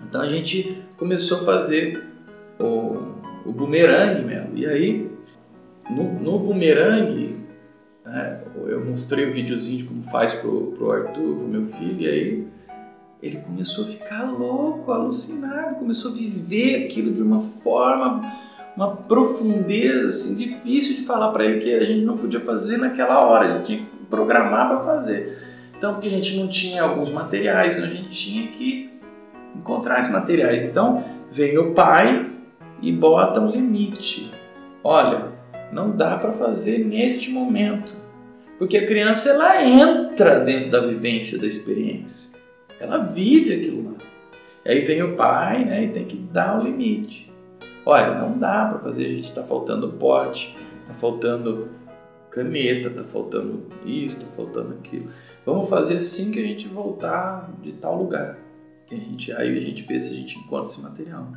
Então 0.04 0.20
a 0.20 0.28
gente 0.28 0.82
começou 0.96 1.40
a 1.40 1.44
fazer 1.44 2.02
o, 2.58 3.14
o 3.44 3.52
bumerangue 3.52 4.24
mesmo. 4.24 4.56
E 4.56 4.66
aí, 4.66 5.10
no, 5.90 6.12
no 6.12 6.38
bumerangue, 6.38 7.38
é, 8.06 8.38
eu 8.66 8.84
mostrei 8.84 9.28
o 9.28 9.32
videozinho 9.32 9.78
de 9.78 9.84
como 9.84 10.02
faz 10.02 10.32
pro, 10.34 10.72
pro 10.72 10.90
Arthur, 10.90 11.34
pro 11.34 11.48
meu 11.48 11.64
filho, 11.66 12.00
e 12.00 12.08
aí 12.08 12.46
ele 13.22 13.36
começou 13.38 13.84
a 13.84 13.88
ficar 13.88 14.30
louco, 14.30 14.92
alucinado, 14.92 15.76
começou 15.76 16.12
a 16.12 16.14
viver 16.14 16.86
aquilo 16.86 17.12
de 17.12 17.22
uma 17.22 17.40
forma, 17.40 18.22
uma 18.76 18.96
profundeza 18.96 20.08
assim, 20.08 20.36
difícil 20.36 20.96
de 20.96 21.02
falar 21.02 21.32
para 21.32 21.44
ele 21.44 21.58
que 21.58 21.74
a 21.74 21.84
gente 21.84 22.04
não 22.04 22.16
podia 22.16 22.40
fazer 22.40 22.76
naquela 22.76 23.26
hora, 23.26 23.46
a 23.46 23.56
gente 23.56 23.66
tinha 23.66 23.78
que 23.78 23.86
programar 24.08 24.68
para 24.68 24.80
fazer. 24.80 25.36
Então, 25.76 25.94
porque 25.94 26.08
a 26.08 26.10
gente 26.10 26.36
não 26.36 26.48
tinha 26.48 26.82
alguns 26.82 27.10
materiais, 27.10 27.76
então 27.76 27.88
a 27.88 27.92
gente 27.92 28.10
tinha 28.10 28.48
que 28.48 28.90
encontrar 29.54 30.00
esses 30.00 30.10
materiais. 30.10 30.62
Então, 30.62 31.04
vem 31.30 31.56
o 31.58 31.72
pai 31.72 32.30
e 32.80 32.92
bota 32.92 33.40
um 33.40 33.50
limite. 33.50 34.30
Olha, 34.82 35.37
não 35.72 35.96
dá 35.96 36.16
para 36.18 36.32
fazer 36.32 36.84
neste 36.84 37.30
momento. 37.30 37.94
Porque 38.58 38.76
a 38.76 38.86
criança 38.86 39.30
ela 39.30 39.64
entra 39.64 40.40
dentro 40.40 40.70
da 40.70 40.80
vivência 40.80 41.38
da 41.38 41.46
experiência. 41.46 42.36
Ela 42.80 42.98
vive 42.98 43.54
aquilo 43.54 43.92
lá. 43.92 43.98
E 44.64 44.70
aí 44.70 44.80
vem 44.80 45.02
o 45.02 45.14
pai 45.14 45.64
né, 45.64 45.84
e 45.84 45.88
tem 45.88 46.04
que 46.04 46.16
dar 46.16 46.60
o 46.60 46.64
limite. 46.64 47.32
Olha, 47.86 48.18
não 48.18 48.36
dá 48.36 48.66
para 48.66 48.80
fazer, 48.80 49.06
a 49.06 49.08
gente 49.08 49.28
está 49.28 49.42
faltando 49.42 49.88
pote, 49.92 50.54
está 50.82 50.92
faltando 50.92 51.70
caneta, 52.30 52.90
tá 52.90 53.04
faltando 53.04 53.66
isso, 53.84 54.20
tá 54.20 54.26
faltando 54.36 54.74
aquilo. 54.74 55.08
Vamos 55.46 55.68
fazer 55.68 55.94
assim 55.94 56.30
que 56.30 56.38
a 56.38 56.42
gente 56.42 56.68
voltar 56.68 57.50
de 57.62 57.72
tal 57.72 57.96
lugar. 57.96 58.38
Que 58.86 58.94
a 58.94 58.98
gente, 58.98 59.32
aí 59.32 59.56
a 59.56 59.60
gente 59.60 59.84
vê 59.84 59.98
se 60.00 60.12
a 60.12 60.16
gente 60.16 60.38
encontra 60.38 60.70
esse 60.70 60.82
material. 60.82 61.32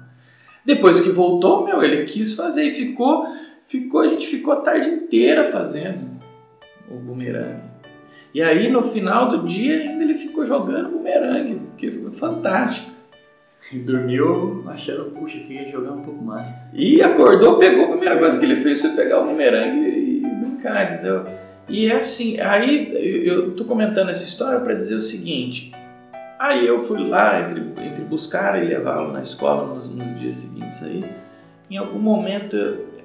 Depois 0.66 1.00
que 1.00 1.10
voltou, 1.10 1.66
meu, 1.66 1.82
ele 1.84 2.06
quis 2.06 2.34
fazer 2.34 2.64
e 2.64 2.72
ficou, 2.72 3.26
ficou, 3.72 4.02
a 4.02 4.08
gente 4.08 4.28
ficou 4.28 4.52
a 4.52 4.58
tarde 4.58 4.90
inteira 4.90 5.50
fazendo 5.50 6.20
o 6.90 6.96
bumerangue. 6.96 7.72
E 8.34 8.42
aí 8.42 8.70
no 8.70 8.84
final 8.84 9.30
do 9.30 9.48
dia 9.48 9.78
ainda 9.78 10.04
ele 10.04 10.16
ficou 10.16 10.46
jogando 10.46 10.90
bumerangue, 10.90 11.62
que 11.78 11.90
foi 11.90 12.12
fantástico. 12.12 12.92
E 13.72 13.78
dormiu 13.78 14.66
achando, 14.68 15.12
puxa, 15.12 15.40
queria 15.40 15.72
jogar 15.72 15.94
um 15.94 16.02
pouco 16.02 16.22
mais. 16.22 16.48
E 16.74 17.02
acordou, 17.02 17.58
pegou 17.58 17.86
a 17.86 17.90
primeira 17.92 18.18
coisa 18.18 18.38
que 18.38 18.44
ele 18.44 18.58
fez 18.58 18.82
foi 18.82 18.90
pegar 18.92 19.22
o 19.22 19.28
bumerangue 19.28 19.88
e 19.88 20.22
brincar, 20.22 20.94
entendeu? 20.94 21.26
E 21.70 21.90
é 21.90 21.96
assim, 21.96 22.42
aí 22.42 23.26
eu 23.26 23.52
tô 23.52 23.64
comentando 23.64 24.10
essa 24.10 24.24
história 24.24 24.60
para 24.60 24.74
dizer 24.74 24.96
o 24.96 25.02
seguinte. 25.02 25.72
Aí 26.38 26.68
eu 26.68 26.82
fui 26.82 27.08
lá, 27.08 27.40
entre, 27.40 27.62
entre 27.86 28.04
buscar 28.04 28.62
e 28.62 28.68
levá-lo 28.68 29.14
na 29.14 29.22
escola 29.22 29.76
nos, 29.76 29.94
nos, 29.94 30.20
dias 30.20 30.36
seguintes 30.36 30.84
aí, 30.84 31.06
em 31.70 31.78
algum 31.78 32.00
momento 32.00 32.58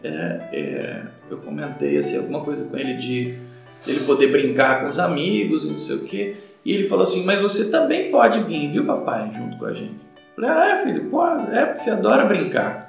é, 0.07 0.48
é, 0.52 1.02
eu 1.30 1.38
comentei 1.38 1.96
assim, 1.96 2.18
alguma 2.18 2.40
coisa 2.40 2.68
com 2.68 2.76
ele 2.76 2.94
de 2.94 3.38
ele 3.86 4.00
poder 4.00 4.28
brincar 4.28 4.82
com 4.82 4.88
os 4.88 4.98
amigos 4.98 5.64
e 5.64 5.68
não 5.68 5.78
sei 5.78 5.96
o 5.96 6.04
quê. 6.04 6.36
E 6.64 6.72
ele 6.72 6.88
falou 6.88 7.04
assim, 7.04 7.24
mas 7.24 7.40
você 7.40 7.70
também 7.70 8.11
pode 8.11 8.42
vir, 8.44 8.70
viu 8.70 8.84
papai, 8.84 9.30
junto 9.32 9.57
com 9.59 9.66
a 9.66 9.72
gente. 9.72 10.00
Falei, 10.34 10.50
ah, 10.50 10.70
é, 10.70 10.84
filho, 10.84 11.09
pô, 11.09 11.24
é 11.26 11.64
porque 11.64 11.78
você 11.78 11.90
adora 11.90 12.24
brincar. 12.24 12.86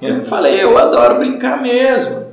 Eu 0.00 0.22
falei, 0.22 0.62
eu 0.62 0.78
adoro 0.78 1.18
brincar 1.18 1.60
mesmo. 1.60 2.30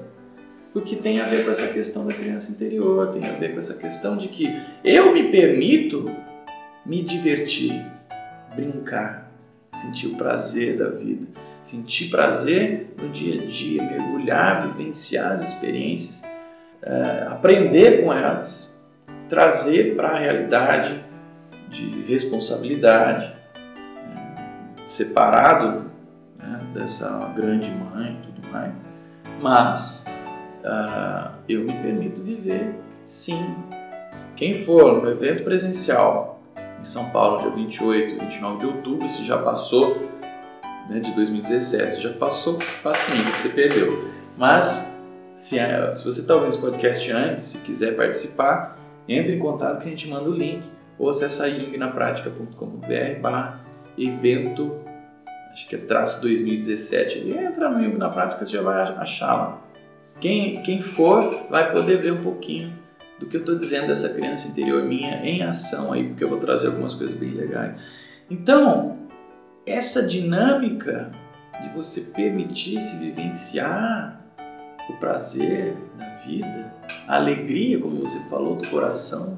Porque 0.71 0.95
tem 0.95 1.19
a 1.19 1.25
ver 1.25 1.43
com 1.43 1.51
essa 1.51 1.73
questão 1.73 2.05
da 2.05 2.13
criança 2.13 2.51
interior, 2.51 3.07
tem 3.07 3.25
a 3.25 3.33
ver 3.33 3.53
com 3.53 3.59
essa 3.59 3.79
questão 3.79 4.15
de 4.15 4.27
que 4.27 4.55
eu 4.83 5.11
me 5.11 5.31
permito 5.31 6.09
me 6.85 7.01
divertir, 7.01 7.83
brincar, 8.55 9.31
sentir 9.73 10.07
o 10.07 10.15
prazer 10.15 10.77
da 10.77 10.89
vida, 10.89 11.25
sentir 11.67 12.09
prazer 12.09 12.93
no 12.97 13.09
dia 13.09 13.41
a 13.41 13.45
dia, 13.45 13.83
mergulhar, 13.83 14.67
vivenciar 14.69 15.33
as 15.33 15.41
experiências, 15.41 16.23
é, 16.81 17.27
aprender 17.29 18.03
com 18.05 18.13
elas, 18.13 18.81
trazer 19.27 19.97
para 19.97 20.11
a 20.11 20.15
realidade 20.15 21.03
de 21.67 22.05
responsabilidade, 22.05 23.35
separado 24.85 25.91
né, 26.39 26.61
dessa 26.73 27.33
grande 27.35 27.69
mãe 27.69 28.17
e 28.17 28.25
tudo 28.27 28.47
mais, 28.47 28.73
mas 29.41 30.05
uh, 30.63 31.33
eu 31.49 31.65
me 31.65 31.73
permito 31.73 32.23
viver 32.23 32.79
sim. 33.05 33.57
Quem 34.37 34.57
for 34.61 35.03
no 35.03 35.09
evento 35.09 35.43
presencial 35.43 36.41
em 36.79 36.83
São 36.85 37.09
Paulo, 37.09 37.41
dia 37.41 37.51
28 37.51 38.15
e 38.15 38.19
29 38.19 38.57
de 38.57 38.65
outubro, 38.67 39.09
se 39.09 39.25
já 39.25 39.37
passou 39.37 40.16
né, 40.89 40.99
de 40.99 41.11
2017, 41.13 42.01
já 42.01 42.13
passou 42.13 42.59
paciente, 42.81 43.29
você 43.31 43.49
perdeu. 43.49 44.09
Mas 44.37 44.97
se, 45.33 45.57
se 45.93 46.05
você 46.05 46.21
está 46.21 46.33
ouvindo 46.33 46.49
esse 46.49 46.59
podcast 46.59 47.11
antes, 47.11 47.43
se 47.43 47.57
quiser 47.59 47.95
participar, 47.95 48.77
entre 49.07 49.35
em 49.35 49.39
contato 49.39 49.81
que 49.81 49.87
a 49.87 49.91
gente 49.91 50.07
manda 50.09 50.29
o 50.29 50.33
link 50.33 50.65
ou 50.97 51.09
acessa 51.09 51.47
yungnapratica.com.br 51.47 53.21
barra 53.21 53.61
evento, 53.97 54.75
acho 55.51 55.67
que 55.67 55.75
é 55.75 55.79
traço 55.79 56.21
2017. 56.21 57.19
Ele 57.19 57.37
entra 57.37 57.69
no 57.69 57.83
Yugo 57.83 57.97
na 57.97 58.09
prática, 58.09 58.45
você 58.45 58.51
já 58.51 58.61
vai 58.61 58.81
achar 58.81 59.33
lá. 59.35 59.61
Quem, 60.19 60.61
quem 60.63 60.81
for 60.81 61.47
vai 61.49 61.71
poder 61.71 61.97
ver 61.97 62.13
um 62.13 62.21
pouquinho 62.21 62.73
do 63.19 63.25
que 63.25 63.37
eu 63.37 63.41
estou 63.41 63.55
dizendo 63.55 63.87
dessa 63.87 64.13
criança 64.13 64.47
interior 64.47 64.83
minha 64.83 65.23
em 65.23 65.43
ação 65.43 65.93
aí, 65.93 66.07
porque 66.07 66.23
eu 66.23 66.29
vou 66.29 66.39
trazer 66.39 66.67
algumas 66.67 66.93
coisas 66.93 67.15
bem 67.15 67.29
legais. 67.29 67.79
Então, 68.29 69.06
essa 69.67 70.07
dinâmica 70.07 71.11
de 71.61 71.69
você 71.75 72.01
permitir 72.11 72.81
se 72.81 72.97
vivenciar 72.99 74.21
o 74.89 74.93
prazer 74.93 75.75
da 75.97 76.15
vida, 76.15 76.73
a 77.07 77.17
alegria, 77.17 77.79
como 77.79 77.99
você 77.99 78.29
falou, 78.29 78.55
do 78.55 78.67
coração, 78.69 79.37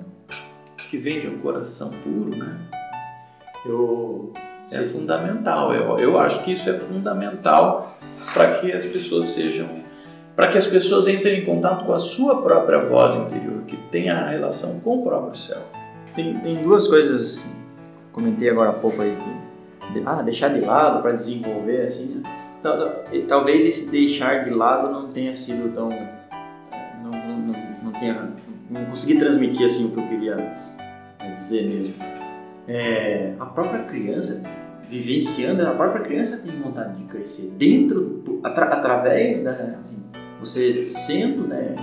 que 0.89 0.97
vem 0.97 1.21
de 1.21 1.27
um 1.27 1.39
coração 1.39 1.91
puro, 2.03 2.35
né? 2.35 2.57
Eu 3.65 4.33
é 4.71 4.83
fundamental. 4.83 5.73
Eu, 5.73 5.97
eu 5.97 6.19
acho 6.19 6.43
que 6.43 6.51
isso 6.51 6.69
é 6.69 6.73
fundamental 6.73 7.97
para 8.33 8.59
que 8.59 8.71
as 8.71 8.85
pessoas 8.85 9.27
sejam, 9.27 9.67
para 10.35 10.51
que 10.51 10.57
as 10.57 10.67
pessoas 10.67 11.07
entrem 11.07 11.41
em 11.41 11.45
contato 11.45 11.85
com 11.85 11.93
a 11.93 11.99
sua 11.99 12.41
própria 12.41 12.85
voz 12.85 13.15
interior, 13.15 13.63
que 13.63 13.75
tenha 13.75 14.15
a 14.15 14.27
relação 14.27 14.79
com 14.81 14.99
o 14.99 15.03
próprio 15.03 15.35
céu. 15.35 15.63
Tem, 16.15 16.39
tem 16.39 16.61
duas 16.61 16.87
coisas, 16.87 17.47
comentei 18.11 18.49
agora 18.49 18.69
há 18.69 18.73
pouco 18.73 19.01
aí, 19.01 19.15
que, 19.15 19.48
ah, 20.05 20.21
deixar 20.21 20.49
de 20.49 20.61
lado 20.61 21.01
para 21.01 21.11
desenvolver, 21.13 21.81
assim, 21.81 22.15
né? 22.15 22.39
talvez 23.27 23.65
esse 23.65 23.91
deixar 23.91 24.43
de 24.43 24.49
lado 24.49 24.91
não 24.91 25.11
tenha 25.11 25.35
sido 25.35 25.73
tão, 25.73 25.89
não, 27.03 27.11
não, 27.11 27.55
não, 27.83 27.91
tenha, 27.93 28.31
não 28.69 28.85
consegui 28.85 29.17
transmitir 29.17 29.65
assim 29.65 29.87
o 29.87 29.91
que 29.93 29.99
eu 29.99 30.07
queria 30.07 30.53
dizer 31.35 31.67
mesmo. 31.67 31.95
É, 32.67 33.33
a 33.39 33.45
própria 33.45 33.83
criança 33.83 34.43
vivenciando, 34.89 35.65
a 35.65 35.71
própria 35.71 36.03
criança 36.03 36.41
tem 36.43 36.59
vontade 36.59 36.97
de 36.97 37.03
crescer 37.03 37.51
dentro, 37.51 38.41
atra, 38.43 38.65
através 38.65 39.43
da, 39.43 39.51
assim, 39.81 40.03
você 40.39 40.83
sendo, 40.83 41.47
né, 41.47 41.75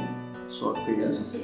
sua 0.48 0.74
criança, 0.74 1.40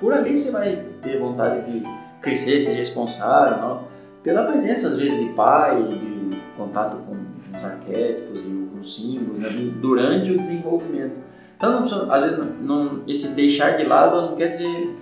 por 0.00 0.12
ali 0.12 0.36
você 0.36 0.50
vai 0.50 0.84
ter 1.02 1.18
vontade 1.18 1.70
de 1.70 1.82
crescer, 2.20 2.58
ser 2.58 2.74
responsável, 2.74 3.58
não? 3.58 3.90
Pela 4.22 4.44
presença 4.44 4.88
às 4.88 4.96
vezes 4.96 5.18
de 5.18 5.32
pai, 5.32 5.82
de 5.82 6.40
contato 6.56 6.96
com 6.98 7.56
os 7.56 7.64
arquétipos 7.64 8.44
e 8.44 8.68
os 8.80 8.96
símbolos, 8.96 9.40
né, 9.40 9.48
durante 9.80 10.32
o 10.32 10.38
desenvolvimento. 10.38 11.16
Então, 11.56 11.80
não, 11.80 12.12
às 12.12 12.22
vezes, 12.22 12.38
não, 12.38 12.46
não, 12.46 13.02
esse 13.06 13.34
deixar 13.34 13.76
de 13.76 13.84
lado 13.84 14.20
não 14.22 14.36
quer 14.36 14.48
dizer 14.48 14.96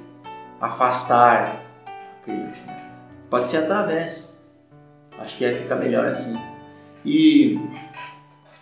afastar 0.61 1.63
a 1.87 2.25
criança. 2.25 2.65
Pode 3.31 3.47
ser 3.47 3.59
através 3.59 4.39
Acho 5.19 5.37
que 5.37 5.45
ia 5.45 5.57
ficar 5.57 5.77
melhor 5.77 6.07
assim. 6.07 6.39
E 7.05 7.59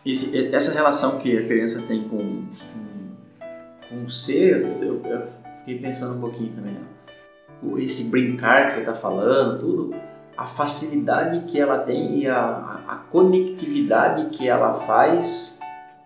esse, 0.05 0.55
essa 0.55 0.73
relação 0.73 1.19
que 1.19 1.37
a 1.37 1.47
criança 1.47 1.83
tem 1.83 2.09
com, 2.09 2.19
com, 2.19 3.89
com 3.89 4.05
o 4.05 4.11
ser, 4.11 4.63
eu, 4.63 5.03
eu, 5.05 5.27
fiquei 5.59 5.79
pensando 5.79 6.17
um 6.17 6.21
pouquinho 6.21 6.53
também. 6.55 6.73
Né? 6.73 7.83
Esse 7.83 8.11
brincar 8.11 8.67
que 8.67 8.73
você 8.73 8.81
está 8.81 8.95
falando, 8.95 9.61
tudo, 9.61 9.97
a 10.37 10.45
facilidade 10.45 11.47
que 11.47 11.59
ela 11.59 11.79
tem 11.79 12.21
e 12.21 12.29
a, 12.29 12.81
a, 12.87 12.95
conectividade 13.11 14.27
que 14.27 14.47
ela 14.49 14.75
faz 14.75 15.59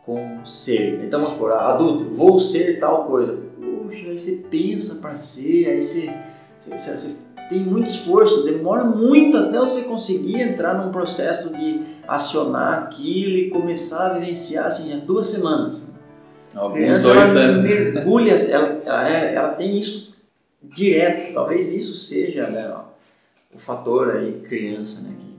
com 0.07 0.41
o 0.43 0.47
ser. 0.47 1.03
Então 1.05 1.20
vamos 1.20 1.35
supor, 1.35 1.53
adulto, 1.53 2.14
vou 2.14 2.39
ser 2.39 2.78
tal 2.78 3.05
coisa. 3.05 3.37
Poxa, 3.61 4.07
aí 4.07 4.16
você 4.16 4.45
pensa 4.49 5.01
para 5.01 5.16
ser, 5.16 5.70
aí 5.70 5.83
você, 5.83 6.14
você, 6.61 6.97
você 6.97 7.16
tem 7.49 7.61
muito 7.64 7.89
esforço, 7.89 8.45
demora 8.45 8.85
muito 8.85 9.37
até 9.37 9.59
você 9.59 9.83
conseguir 9.83 10.41
entrar 10.41 10.74
num 10.74 10.93
processo 10.93 11.53
de 11.57 11.83
acionar 12.07 12.85
aquilo 12.85 13.37
e 13.37 13.51
começar 13.51 14.11
a 14.11 14.14
vivenciar 14.14 14.66
assim, 14.66 14.93
as 14.93 15.01
duas 15.01 15.26
semanas. 15.26 15.91
Alguns 16.55 17.03
dois 17.03 17.16
ela 17.16 17.41
anos. 17.41 17.64
mergulha, 17.64 18.33
ela, 18.33 18.83
ela, 18.85 19.09
ela, 19.09 19.49
tem 19.51 19.78
isso 19.78 20.14
direto, 20.62 21.35
talvez 21.35 21.72
isso 21.72 21.97
seja 21.97 22.49
né, 22.49 22.72
o 23.55 23.59
fator 23.59 24.16
aí 24.16 24.40
criança, 24.40 25.03
né? 25.03 25.14
Que 25.18 25.30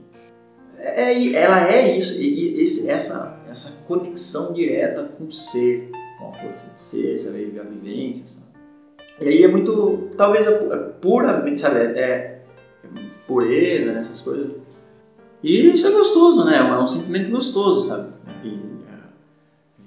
é, 0.84 1.34
ela 1.34 1.68
é 1.68 1.96
isso, 1.96 2.20
e, 2.20 2.60
e, 2.60 2.90
essa, 2.90 3.40
essa 3.48 3.84
conexão 3.86 4.52
direta 4.52 5.04
com 5.16 5.24
o 5.24 5.32
ser, 5.32 5.90
com 6.18 6.28
a 6.28 6.32
força 6.32 6.72
de 6.72 6.80
ser, 6.80 7.18
sabe, 7.18 7.58
a 7.58 7.62
vivência, 7.62 8.26
sabe? 8.26 8.52
E 9.20 9.28
aí 9.28 9.44
é 9.44 9.48
muito, 9.48 10.10
talvez 10.16 10.46
é 10.46 10.76
puramente, 11.00 11.60
sabe, 11.60 11.78
é, 11.78 12.00
é 12.00 12.42
pureza, 13.26 13.92
né, 13.92 14.00
essas 14.00 14.20
coisas. 14.20 14.56
E 15.42 15.68
isso 15.68 15.86
é 15.86 15.90
gostoso, 15.90 16.44
né? 16.44 16.56
É 16.56 16.78
um 16.78 16.88
sentimento 16.88 17.30
gostoso, 17.30 17.88
sabe? 17.88 18.12
E, 18.44 18.48
é, 18.88 18.98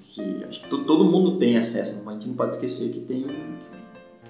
que 0.02 0.44
acho 0.48 0.62
que 0.62 0.68
todo 0.68 1.04
mundo 1.04 1.38
tem 1.38 1.58
acesso, 1.58 2.08
a 2.08 2.12
gente 2.12 2.28
não 2.28 2.34
pode 2.34 2.56
esquecer 2.56 2.90
que 2.90 3.00
tem 3.00 3.24
que 3.24 3.56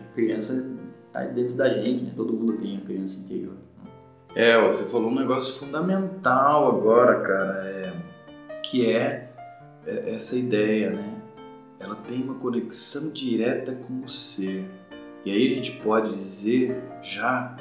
a 0.01 0.15
criança 0.15 0.73
está 1.07 1.23
dentro 1.25 1.55
da 1.55 1.69
gente, 1.69 2.03
né? 2.03 2.13
Todo 2.17 2.33
mundo 2.33 2.55
tem 2.55 2.77
a 2.77 2.81
criança 2.81 3.21
interior. 3.21 3.55
É, 4.37 4.61
você 4.61 4.85
falou 4.91 5.11
um 5.11 5.15
negócio 5.15 5.55
fundamental 5.55 6.69
agora, 6.69 7.23
cara, 7.23 7.71
é, 7.71 7.93
que 8.63 8.85
é, 8.85 9.31
é 9.87 10.15
essa 10.15 10.37
ideia, 10.37 10.91
né? 10.91 11.23
Ela 11.81 11.95
tem 11.95 12.23
uma 12.23 12.35
conexão 12.35 13.15
direta 13.15 13.73
com 13.73 14.05
o 14.05 14.09
ser. 14.11 14.69
E 15.25 15.31
aí 15.31 15.47
a 15.47 15.55
gente 15.55 15.81
pode 15.81 16.11
dizer 16.11 16.79
já 17.01 17.57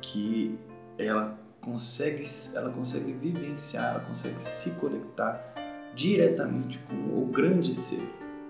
que 0.00 0.58
ela 0.96 1.38
consegue, 1.60 2.22
ela 2.54 2.70
consegue 2.70 3.12
vivenciar, 3.12 3.96
ela 3.96 4.00
consegue 4.00 4.40
se 4.40 4.80
conectar 4.80 5.52
diretamente 5.94 6.78
com 6.88 7.22
o 7.22 7.26
grande 7.26 7.74
ser. 7.74 8.08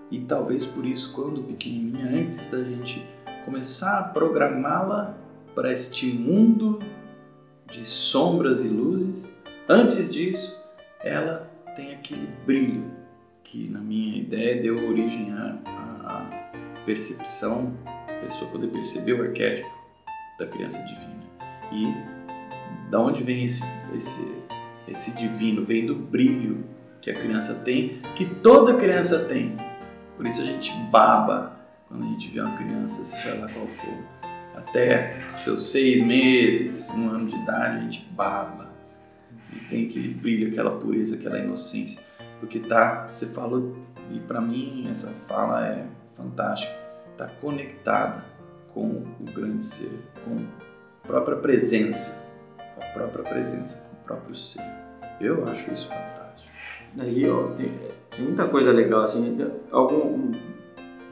e 0.09 0.21
talvez 0.21 0.65
por 0.65 0.85
isso, 0.85 1.11
quando 1.11 1.43
pequenininha, 1.43 2.21
antes 2.21 2.49
da 2.49 2.63
gente 2.63 3.05
começar 3.43 3.99
a 3.99 4.03
programá-la 4.03 5.17
para 5.53 5.73
este 5.73 6.13
mundo 6.13 6.79
de 7.71 7.85
sombras 7.85 8.61
e 8.61 8.67
luzes, 8.67 9.29
antes 9.67 10.11
disso, 10.11 10.65
ela 11.01 11.51
tem 11.75 11.93
aquele 11.93 12.27
brilho 12.45 12.91
que, 13.43 13.67
na 13.69 13.79
minha 13.79 14.17
ideia, 14.17 14.61
deu 14.61 14.89
origem 14.89 15.31
à, 15.33 15.59
à 15.65 16.83
percepção, 16.85 17.77
a 17.85 18.13
pessoa 18.25 18.49
poder 18.51 18.67
perceber 18.67 19.13
o 19.13 19.23
arquétipo 19.23 19.69
da 20.39 20.47
criança 20.47 20.79
divina. 20.83 21.23
E 21.71 21.93
da 22.89 22.99
onde 22.99 23.23
vem 23.23 23.43
esse, 23.43 23.63
esse, 23.93 24.37
esse 24.87 25.17
divino? 25.17 25.65
Vem 25.65 25.85
do 25.85 25.95
brilho 25.95 26.65
que 27.01 27.11
a 27.11 27.13
criança 27.13 27.63
tem, 27.63 28.01
que 28.15 28.25
toda 28.25 28.73
criança 28.75 29.25
tem. 29.25 29.57
Por 30.15 30.25
isso 30.25 30.41
a 30.41 30.45
gente 30.45 30.71
baba 30.91 31.57
quando 31.87 32.03
a 32.03 32.07
gente 32.07 32.29
vê 32.29 32.41
uma 32.41 32.57
criança, 32.57 33.03
seja 33.03 33.35
lá 33.35 33.47
qual 33.47 33.67
for. 33.67 34.16
Até 34.67 35.19
seus 35.35 35.71
seis 35.71 36.05
meses, 36.05 36.89
um 36.91 37.09
ano 37.09 37.27
de 37.27 37.35
idade, 37.35 37.77
a 37.77 37.81
gente 37.81 38.07
baba. 38.11 38.69
E 39.53 39.59
tem 39.61 39.87
aquele 39.87 40.09
brilho, 40.09 40.49
aquela 40.49 40.71
pureza, 40.71 41.15
aquela 41.15 41.39
inocência. 41.39 42.01
Porque 42.39 42.59
tá, 42.59 43.07
você 43.11 43.27
falou, 43.27 43.77
e 44.11 44.19
para 44.19 44.41
mim 44.41 44.87
essa 44.89 45.11
fala 45.27 45.65
é 45.65 45.85
fantástica, 46.15 46.71
tá 47.17 47.27
conectada 47.41 48.25
com 48.73 49.03
o 49.19 49.23
grande 49.33 49.63
ser, 49.63 49.99
com 50.23 50.45
a 51.03 51.07
própria 51.07 51.37
presença, 51.37 52.29
com 52.75 52.83
a 52.83 52.87
própria 52.87 53.23
presença, 53.23 53.87
com 53.89 53.95
o 53.95 54.05
próprio 54.05 54.35
ser. 54.35 54.63
Eu 55.19 55.47
acho 55.47 55.73
isso 55.73 55.87
fantástico. 55.87 56.55
Daí 56.93 57.27
ó, 57.29 57.47
tem, 57.53 57.71
tem 58.11 58.25
muita 58.25 58.47
coisa 58.47 58.71
legal 58.71 59.01
assim. 59.01 59.37
Algum 59.71 60.31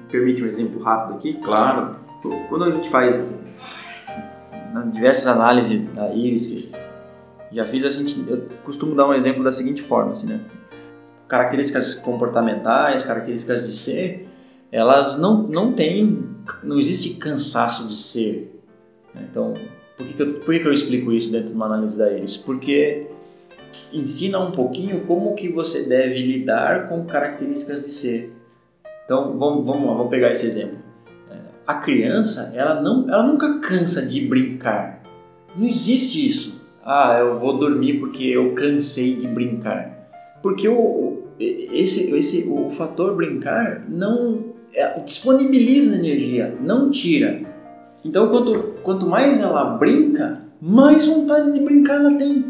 permite 0.10 0.44
um 0.44 0.48
exemplo 0.48 0.82
rápido 0.82 1.16
aqui? 1.16 1.34
Claro. 1.36 2.05
Quando 2.50 2.66
a 2.66 2.72
gente 2.72 2.90
faz 2.90 3.26
diversas 4.92 5.28
análises 5.28 5.86
da 5.88 6.14
íris 6.14 6.48
que 6.48 6.72
já 7.52 7.66
fiz, 7.66 7.86
a 7.86 7.90
gente, 7.90 8.30
eu 8.30 8.50
costumo 8.64 8.96
dar 8.96 9.08
um 9.08 9.14
exemplo 9.14 9.44
da 9.44 9.52
seguinte 9.52 9.82
forma, 9.82 10.12
assim, 10.12 10.28
né? 10.28 10.42
Características 11.28 11.96
comportamentais, 11.96 13.04
características 13.04 13.66
de 13.66 13.74
ser, 13.74 14.28
elas 14.72 15.18
não, 15.18 15.44
não 15.44 15.74
têm, 15.74 16.24
não 16.64 16.78
existe 16.78 17.20
cansaço 17.20 17.88
de 17.88 17.96
ser. 17.96 18.62
né? 19.14 19.26
Então, 19.30 19.54
por 19.98 20.06
que, 20.06 20.14
que, 20.14 20.22
eu, 20.22 20.34
por 20.34 20.54
que, 20.54 20.60
que 20.60 20.68
eu 20.68 20.74
explico 20.74 21.12
isso 21.12 21.32
dentro 21.32 21.48
de 21.48 21.54
uma 21.54 21.66
análise 21.66 21.98
da 21.98 22.12
íris? 22.12 22.36
Porque 22.36 23.08
ensina 23.94 24.40
um 24.40 24.52
pouquinho 24.52 25.02
como 25.06 25.34
que 25.36 25.50
você 25.50 25.84
deve 25.88 26.22
lidar 26.22 26.90
com 26.90 27.06
características 27.06 27.86
de 27.86 27.92
ser. 27.92 28.34
Então, 29.06 29.38
vamos, 29.38 29.66
vamos 29.66 29.88
lá, 29.88 29.94
vamos 29.94 30.10
pegar 30.10 30.30
esse 30.30 30.46
exemplo. 30.46 30.85
A 31.68 31.76
criança, 31.76 32.54
ela, 32.56 32.82
não, 32.82 33.10
ela 33.10 33.24
nunca 33.24 33.60
cansa 33.60 34.06
de 34.06 34.22
brincar. 34.22 35.02
Não 35.56 35.68
existe 35.68 36.30
isso. 36.30 36.62
Ah, 36.84 37.18
eu 37.20 37.40
vou 37.40 37.58
dormir 37.58 38.00
porque 38.00 38.24
eu 38.24 38.54
cansei 38.54 39.16
de 39.16 39.28
brincar. 39.28 40.10
Porque 40.44 40.68
o, 40.68 41.24
esse, 41.40 42.16
esse, 42.16 42.48
o 42.48 42.70
fator 42.70 43.16
brincar 43.16 43.84
não 43.90 44.54
é, 44.74 45.00
disponibiliza 45.00 45.96
energia, 45.96 46.56
não 46.62 46.92
tira. 46.92 47.42
Então, 48.04 48.30
quanto, 48.30 48.76
quanto 48.84 49.08
mais 49.08 49.40
ela 49.40 49.64
brinca, 49.64 50.42
mais 50.62 51.06
vontade 51.08 51.52
de 51.52 51.60
brincar 51.60 51.96
ela 51.96 52.14
tem. 52.14 52.46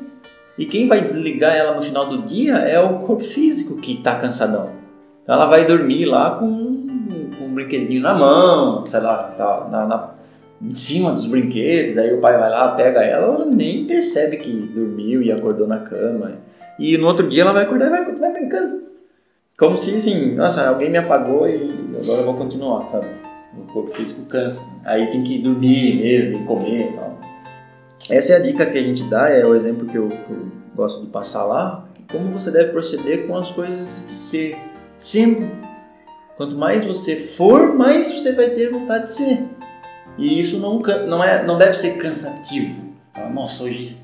E 0.58 0.66
quem 0.66 0.88
vai 0.88 1.02
desligar 1.02 1.56
ela 1.56 1.76
no 1.76 1.82
final 1.82 2.08
do 2.08 2.24
dia 2.24 2.56
é 2.56 2.80
o 2.80 3.00
corpo 3.00 3.24
físico 3.24 3.80
que 3.82 3.94
está 3.94 4.20
cansadão. 4.20 4.72
Então 5.24 5.36
ela 5.36 5.48
vai 5.48 5.66
dormir 5.66 6.06
lá 6.06 6.32
com, 6.32 6.75
brinquedinho 7.56 8.02
na 8.02 8.14
mão, 8.14 8.86
sei 8.86 9.00
lá, 9.00 9.16
tá, 9.16 9.68
na, 9.72 9.86
na, 9.88 10.10
em 10.62 10.76
cima 10.76 11.12
dos 11.12 11.26
brinquedos, 11.26 11.98
aí 11.98 12.14
o 12.14 12.22
pai 12.22 12.38
vai 12.38 12.50
lá, 12.50 12.76
pega 12.76 13.02
ela, 13.04 13.26
ela 13.26 13.46
nem 13.46 13.86
percebe 13.86 14.38
que 14.38 14.52
dormiu 14.52 15.22
e 15.22 15.32
acordou 15.32 15.68
na 15.68 15.80
cama. 15.80 16.34
E 16.78 16.98
no 16.98 17.08
outro 17.08 17.28
dia 17.28 17.42
ela 17.42 17.54
vai 17.54 17.64
acordar 17.64 17.88
e 17.88 17.90
vai 17.90 18.06
continuar 18.06 18.32
brincando. 18.32 18.84
Como 19.58 19.78
se 19.78 19.96
assim, 19.96 20.36
nossa, 20.36 20.68
alguém 20.68 20.90
me 20.90 20.98
apagou 20.98 21.48
e 21.48 21.96
agora 22.02 22.20
eu 22.20 22.26
vou 22.26 22.34
continuar, 22.36 22.90
sabe? 22.90 23.08
O 23.58 23.72
corpo 23.72 23.92
físico 23.92 24.28
cansa. 24.28 24.62
Aí 24.84 25.08
tem 25.08 25.24
que 25.24 25.38
dormir 25.38 25.96
mesmo, 25.96 26.46
comer 26.46 26.92
e 26.92 26.94
tal. 26.94 27.18
Essa 28.10 28.34
é 28.34 28.36
a 28.36 28.40
dica 28.40 28.66
que 28.66 28.78
a 28.78 28.84
gente 28.84 29.04
dá, 29.06 29.30
é 29.30 29.46
o 29.46 29.56
exemplo 29.56 29.88
que 29.88 29.98
eu, 29.98 30.10
que 30.10 30.30
eu 30.30 30.52
gosto 30.76 31.06
de 31.06 31.08
passar 31.08 31.46
lá. 31.46 31.86
Como 32.12 32.28
você 32.32 32.52
deve 32.52 32.72
proceder 32.72 33.26
com 33.26 33.38
as 33.38 33.50
coisas 33.52 33.90
de 34.04 34.12
ser. 34.12 34.58
Sempre. 34.98 35.50
Quanto 36.38 36.56
mais 36.58 36.84
você 36.84 37.16
for, 37.16 37.76
mais 37.76 38.12
você 38.12 38.34
vai 38.34 38.50
ter 38.50 38.70
vontade 38.70 39.06
de 39.06 39.12
ser. 39.12 39.40
E 40.18 40.40
isso 40.40 40.60
não, 40.60 40.80
não, 41.08 41.24
é, 41.24 41.46
não 41.46 41.58
deve 41.58 41.74
ser 41.76 41.98
cansativo. 41.98 42.94
Nossa, 43.34 43.64
hoje 43.64 43.98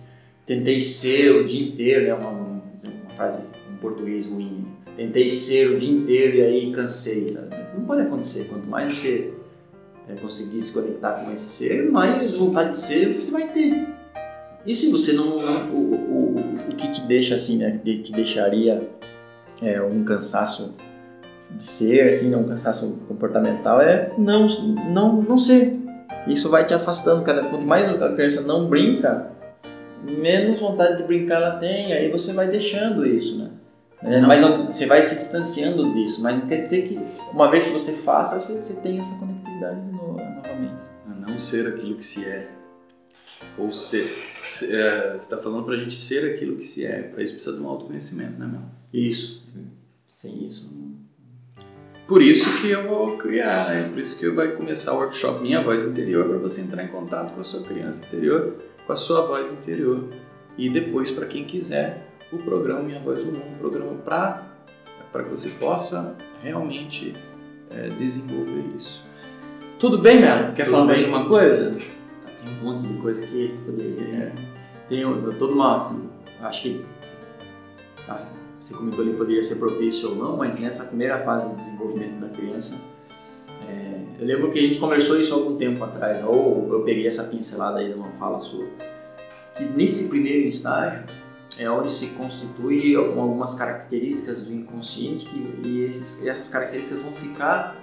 tentei 0.45 0.79
ser 0.81 1.31
o 1.35 1.45
dia 1.45 1.67
inteiro, 1.67 2.07
é 2.07 2.13
uma, 2.13 2.29
uma 2.29 2.61
frase 3.15 3.47
em 3.71 3.75
português 3.77 4.25
ruim. 4.25 4.65
Tentei 4.95 5.29
ser 5.29 5.71
o 5.71 5.79
dia 5.79 5.89
inteiro 5.91 6.37
e 6.37 6.41
aí 6.41 6.71
cansei, 6.71 7.29
sabe? 7.31 7.55
Não 7.77 7.85
pode 7.85 8.01
acontecer. 8.01 8.45
Quanto 8.49 8.67
mais 8.67 8.97
você 8.97 9.33
é, 10.09 10.15
conseguir 10.15 10.61
se 10.61 10.73
conectar 10.73 11.11
com 11.23 11.31
esse 11.31 11.45
ser, 11.45 11.89
mais 11.89 12.35
vontade 12.37 12.71
de 12.71 12.77
ser 12.77 13.13
você 13.13 13.31
vai 13.31 13.47
ter. 13.49 13.87
E 14.65 14.75
se 14.75 14.91
você 14.91 15.13
não. 15.13 15.37
não- 15.39 15.69
o, 15.71 15.95
o, 15.95 16.35
o 16.71 16.75
que 16.75 16.89
te 16.91 17.01
deixa 17.07 17.35
assim, 17.35 17.57
né? 17.57 17.79
Que 17.83 17.99
te 17.99 18.11
deixaria 18.11 18.87
é, 19.61 19.81
um 19.81 20.03
cansaço 20.03 20.75
de 21.55 21.63
ser, 21.63 22.07
assim, 22.07 22.29
né, 22.29 22.37
um 22.37 22.43
cansaço 22.47 22.99
comportamental, 23.07 23.81
é 23.81 24.11
não, 24.17 24.47
não, 24.91 25.21
não 25.21 25.39
ser. 25.39 25.79
Isso 26.27 26.49
vai 26.49 26.65
te 26.65 26.73
afastando, 26.73 27.23
cara. 27.23 27.43
Quanto 27.45 27.65
mais 27.65 27.87
a 27.89 28.13
criança 28.13 28.41
não 28.41 28.67
brinca, 28.67 29.31
menos 30.05 30.59
vontade 30.59 30.97
de 30.97 31.03
brincar 31.03 31.35
ela 31.41 31.57
tem, 31.57 31.93
aí 31.93 32.11
você 32.11 32.33
vai 32.33 32.47
deixando 32.47 33.05
isso, 33.05 33.37
né? 33.37 33.49
É, 34.03 34.19
Não. 34.19 34.27
mas 34.27 34.41
não- 34.41 34.65
você 34.71 34.85
vai 34.87 35.03
se 35.03 35.15
distanciando 35.15 35.93
disso, 35.93 36.21
mas 36.23 36.35
não 36.39 36.47
quer 36.47 36.63
dizer 36.63 36.87
que 36.87 36.99
uma 37.31 37.49
vez 37.51 37.63
que 37.65 37.69
você 37.69 37.91
faça, 37.93 38.39
você, 38.39 38.53
você 38.61 38.73
tem 38.81 38.97
essa 38.97 39.19
conectividade 39.19 39.79
no- 39.91 40.13
novamente. 40.17 40.73
A 41.05 41.09
não 41.29 41.37
ser 41.37 41.67
aquilo 41.67 41.95
que 41.95 42.03
se 42.05 42.25
é. 42.25 42.49
Ou 43.57 43.71
ser. 43.71 44.07
se- 44.43 44.75
é, 44.75 45.09
você 45.11 45.15
está 45.17 45.37
falando 45.37 45.65
para 45.65 45.75
a 45.75 45.77
gente 45.77 45.93
ser 45.93 46.33
aquilo 46.33 46.55
que 46.55 46.63
se 46.63 46.83
é. 46.85 47.01
Para 47.03 47.21
isso 47.23 47.33
precisa 47.33 47.57
de 47.57 47.63
um 47.63 47.67
autoconhecimento, 47.69 48.39
né, 48.39 48.47
meu? 48.47 48.61
Isso. 48.91 49.43
Sem 50.11 50.45
isso. 50.47 50.67
Por 52.11 52.21
isso 52.21 52.59
que 52.59 52.69
eu 52.69 52.89
vou 52.89 53.17
criar, 53.17 53.69
né? 53.69 53.87
Por 53.87 53.97
isso 53.97 54.19
que 54.19 54.29
vai 54.31 54.49
começar 54.49 54.91
o 54.91 54.97
workshop 54.97 55.41
Minha 55.41 55.63
Voz 55.63 55.85
Interior 55.85 56.27
para 56.27 56.39
você 56.39 56.59
entrar 56.59 56.83
em 56.83 56.89
contato 56.89 57.33
com 57.33 57.39
a 57.39 57.43
sua 57.45 57.63
criança 57.63 58.05
interior, 58.05 58.53
com 58.85 58.91
a 58.91 58.97
sua 58.97 59.25
voz 59.25 59.49
interior. 59.49 60.09
E 60.57 60.69
depois, 60.69 61.09
para 61.09 61.25
quem 61.25 61.45
quiser, 61.45 62.05
o 62.29 62.37
programa 62.39 62.81
Minha 62.81 62.99
Voz 62.99 63.19
do 63.19 63.31
Mundo, 63.31 63.45
um 63.55 63.57
programa 63.57 63.93
para 64.03 65.23
que 65.23 65.29
você 65.29 65.51
possa 65.51 66.17
realmente 66.43 67.13
é, 67.69 67.87
desenvolver 67.91 68.65
isso. 68.75 69.01
Tudo 69.79 69.97
bem, 69.97 70.19
Melo? 70.19 70.51
Quer 70.51 70.65
Tudo 70.65 70.73
falar 70.73 70.85
mais 70.87 70.99
bem. 71.01 71.07
alguma 71.13 71.29
coisa? 71.29 71.77
Tem 72.43 72.53
um 72.59 72.61
monte 72.61 72.87
de 72.89 73.01
coisa 73.01 73.25
que 73.25 73.57
poderia. 73.65 74.15
É. 74.17 74.31
Tem 74.89 75.05
um- 75.05 75.31
toda 75.39 75.53
uma. 75.53 75.77
assim, 75.77 76.09
acho 76.41 76.61
que. 76.61 76.85
ah, 78.09 78.25
você 78.61 78.75
comentou 78.75 79.03
ali 79.03 79.13
poderia 79.13 79.41
ser 79.41 79.55
propício 79.55 80.09
ou 80.09 80.15
não, 80.15 80.37
mas 80.37 80.59
nessa 80.59 80.85
primeira 80.85 81.19
fase 81.19 81.49
de 81.49 81.57
desenvolvimento 81.57 82.19
da 82.19 82.29
criança, 82.29 82.79
é, 83.67 84.01
eu 84.19 84.25
lembro 84.25 84.51
que 84.51 84.59
a 84.59 84.61
gente 84.61 84.77
conversou 84.77 85.19
isso 85.19 85.33
algum 85.33 85.57
tempo 85.57 85.83
atrás, 85.83 86.23
ou 86.23 86.71
eu 86.71 86.83
peguei 86.83 87.07
essa 87.07 87.23
pincelada 87.23 87.79
aí 87.79 87.89
numa 87.89 88.11
fala 88.11 88.37
sua, 88.37 88.67
que 89.55 89.63
nesse 89.63 90.09
primeiro 90.09 90.47
estágio 90.47 91.03
é 91.59 91.69
onde 91.69 91.91
se 91.91 92.11
constitui 92.11 92.95
algumas 92.95 93.55
características 93.55 94.43
do 94.43 94.53
inconsciente 94.53 95.25
que, 95.25 95.67
e 95.67 95.81
esses, 95.81 96.25
essas 96.25 96.47
características 96.47 97.01
vão 97.01 97.11
ficar 97.11 97.75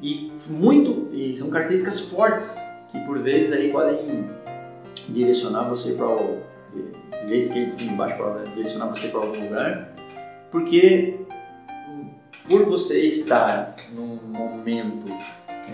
e 0.00 0.32
muito 0.48 1.08
e 1.12 1.36
são 1.36 1.50
características 1.50 2.00
fortes 2.00 2.56
que 2.90 2.98
por 3.00 3.18
vezes 3.18 3.52
aí 3.52 3.70
podem 3.70 4.28
direcionar 5.08 5.68
você 5.68 5.94
para 5.94 6.06
o 6.06 6.42
direita, 7.24 7.36
esquerda, 7.36 7.70
de 7.70 7.76
cima, 7.76 7.90
de 7.90 7.96
baixo, 7.96 8.16
para 8.16 8.44
direcionar 8.44 8.86
você 8.86 9.08
para 9.08 9.20
algum 9.20 9.44
lugar, 9.44 9.91
porque 10.52 11.18
por 12.46 12.66
você 12.66 13.06
estar 13.06 13.74
num 13.92 14.18
momento 14.26 15.06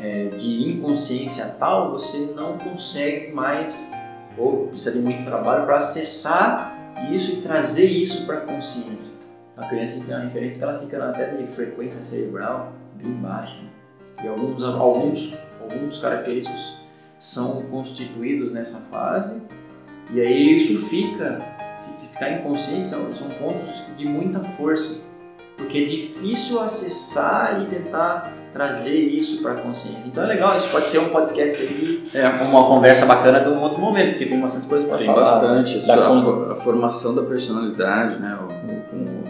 é, 0.02 0.28
de 0.36 0.70
inconsciência 0.70 1.56
tal, 1.58 1.90
você 1.90 2.32
não 2.34 2.56
consegue 2.56 3.32
mais 3.32 3.90
ou 4.38 4.68
precisa 4.68 4.92
de 4.92 5.00
muito 5.00 5.24
trabalho 5.24 5.66
para 5.66 5.76
acessar 5.76 6.78
isso 7.12 7.32
e 7.32 7.36
trazer 7.42 7.86
isso 7.86 8.24
para 8.24 8.38
a 8.38 8.40
consciência. 8.42 9.18
A 9.56 9.66
criança 9.66 10.04
tem 10.04 10.14
uma 10.14 10.24
referência 10.24 10.58
que 10.58 10.64
ela 10.64 10.78
fica 10.78 11.04
até 11.04 11.34
de 11.34 11.46
frequência 11.48 12.00
cerebral 12.00 12.72
bem 12.94 13.12
baixa. 13.14 13.56
né? 13.56 13.68
E 14.22 14.28
alguns, 14.28 14.62
alguns, 14.62 15.36
alguns 15.60 15.98
característicos 15.98 16.78
são 17.18 17.62
constituídos 17.62 18.52
nessa 18.52 18.88
fase, 18.88 19.42
e 20.12 20.20
aí 20.20 20.56
isso 20.56 20.88
fica, 20.88 21.40
se, 21.78 22.00
se 22.00 22.08
ficar 22.08 22.32
inconsciente, 22.32 22.86
são, 22.88 23.14
são 23.14 23.28
pontos 23.30 23.82
de 23.96 24.04
muita 24.06 24.40
força. 24.40 25.06
porque 25.56 25.78
é 25.78 25.84
difícil 25.84 26.60
acessar 26.60 27.60
e 27.62 27.66
tentar 27.66 28.32
trazer 28.52 28.94
isso 28.96 29.42
para 29.42 29.52
a 29.52 29.54
consciência. 29.56 30.02
Então 30.06 30.22
é 30.22 30.26
legal, 30.26 30.56
isso 30.56 30.68
pode 30.70 30.88
ser 30.88 30.98
um 31.00 31.08
podcast 31.10 31.60
aí, 31.62 32.08
É, 32.14 32.26
uma 32.28 32.64
conversa 32.66 33.04
bacana 33.06 33.40
de 33.40 33.48
um 33.48 33.60
outro 33.62 33.80
momento, 33.80 34.10
porque 34.10 34.26
tem 34.26 34.40
bastante 34.40 34.66
coisa 34.68 34.86
para 34.86 34.98
Tem 34.98 35.06
falar. 35.06 35.20
bastante. 35.20 35.86
Da 35.86 35.94
a, 35.94 36.52
a 36.52 36.54
formação 36.54 37.14
da 37.14 37.22
personalidade, 37.22 38.20
né? 38.20 38.38
O, 38.40 38.96
o- 38.96 39.02
o- 39.02 39.28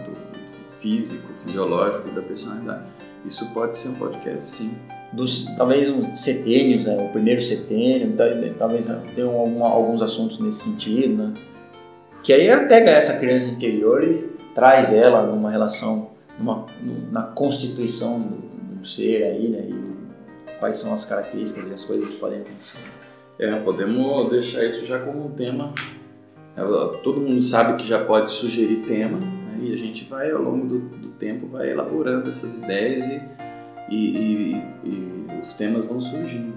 físico, 0.79 1.33
fisiológico 1.43 2.09
da 2.11 2.23
personalidade. 2.23 2.83
Isso 3.25 3.47
pode 3.53 3.77
ser 3.77 3.89
um 3.89 3.95
podcast, 3.95 4.45
sim. 4.45 4.79
dos 5.13 5.47
talvez 5.57 5.89
uns 5.89 6.21
setênios, 6.21 6.87
né? 6.87 6.97
o 7.05 7.09
primeiro 7.13 7.41
setênio, 7.43 8.13
tal- 8.17 8.29
talvez 8.59 8.87
tenham 9.15 9.35
alguns 9.65 10.03
assuntos 10.03 10.39
nesse 10.39 10.71
sentido, 10.71 11.17
né? 11.25 11.35
Que 12.29 12.35
aí 12.35 12.67
pega 12.67 12.91
essa 12.91 13.17
criança 13.17 13.49
interior 13.49 14.05
e 14.05 14.23
traz 14.55 14.93
ela 14.93 15.25
numa 15.27 15.51
relação, 15.51 16.11
numa, 16.39 16.67
na 17.11 17.23
constituição 17.23 18.21
do, 18.21 18.37
do 18.81 18.87
ser 18.87 19.23
aí, 19.25 19.49
né? 19.49 19.61
E 19.67 20.59
quais 20.59 20.77
são 20.77 20.93
as 20.93 21.07
características 21.07 21.69
e 21.69 21.73
as 21.73 21.85
coisas 21.85 22.11
que 22.11 22.17
podem 22.19 22.41
acontecer. 22.43 22.81
É, 23.39 23.51
podemos 23.61 24.29
deixar 24.31 24.63
isso 24.65 24.85
já 24.85 24.99
como 24.99 25.25
um 25.25 25.31
tema. 25.31 25.73
É, 26.55 26.61
Todo 27.03 27.19
mundo 27.19 27.41
sabe 27.41 27.81
que 27.81 27.89
já 27.89 28.05
pode 28.05 28.31
sugerir 28.31 28.83
tema, 28.87 29.17
né? 29.17 29.61
e 29.63 29.73
a 29.73 29.77
gente 29.79 30.05
vai, 30.05 30.31
ao 30.31 30.43
longo 30.43 30.67
do, 30.67 30.79
do 30.81 31.09
tempo, 31.13 31.47
vai 31.47 31.71
elaborando 31.71 32.29
essas 32.29 32.53
ideias 32.53 33.07
e, 33.07 33.23
e- 33.89 34.53
e- 34.53 34.63
e 34.85 35.41
os 35.41 35.55
temas 35.55 35.87
vão 35.87 35.99
surgindo. 35.99 36.53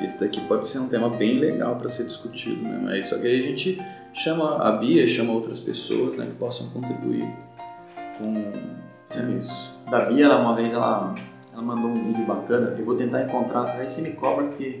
Esse 0.00 0.20
daqui 0.20 0.40
pode 0.42 0.64
ser 0.68 0.78
um 0.78 0.88
tema 0.88 1.10
bem 1.10 1.40
legal 1.40 1.74
para 1.74 1.88
ser 1.88 2.04
discutido, 2.04 2.62
né? 2.62 3.00
Que 3.00 3.26
aí 3.26 3.40
a 3.40 3.42
gente 3.42 3.99
chama 4.12 4.56
a 4.62 4.72
Bia, 4.72 5.06
chama 5.06 5.32
outras 5.32 5.60
pessoas 5.60 6.16
né, 6.16 6.26
que 6.26 6.34
possam 6.34 6.68
contribuir 6.70 7.28
com, 8.18 8.52
isso. 9.38 9.74
Da 9.90 10.00
Bia, 10.06 10.26
ela, 10.26 10.38
uma 10.38 10.54
vez 10.54 10.72
ela, 10.72 11.14
ela 11.52 11.62
mandou 11.62 11.90
um 11.90 12.04
vídeo 12.04 12.24
bacana, 12.24 12.74
eu 12.78 12.84
vou 12.84 12.94
tentar 12.94 13.22
encontrar, 13.22 13.76
aí 13.78 13.88
você 13.88 14.02
me 14.02 14.12
cobra 14.12 14.44
porque... 14.46 14.78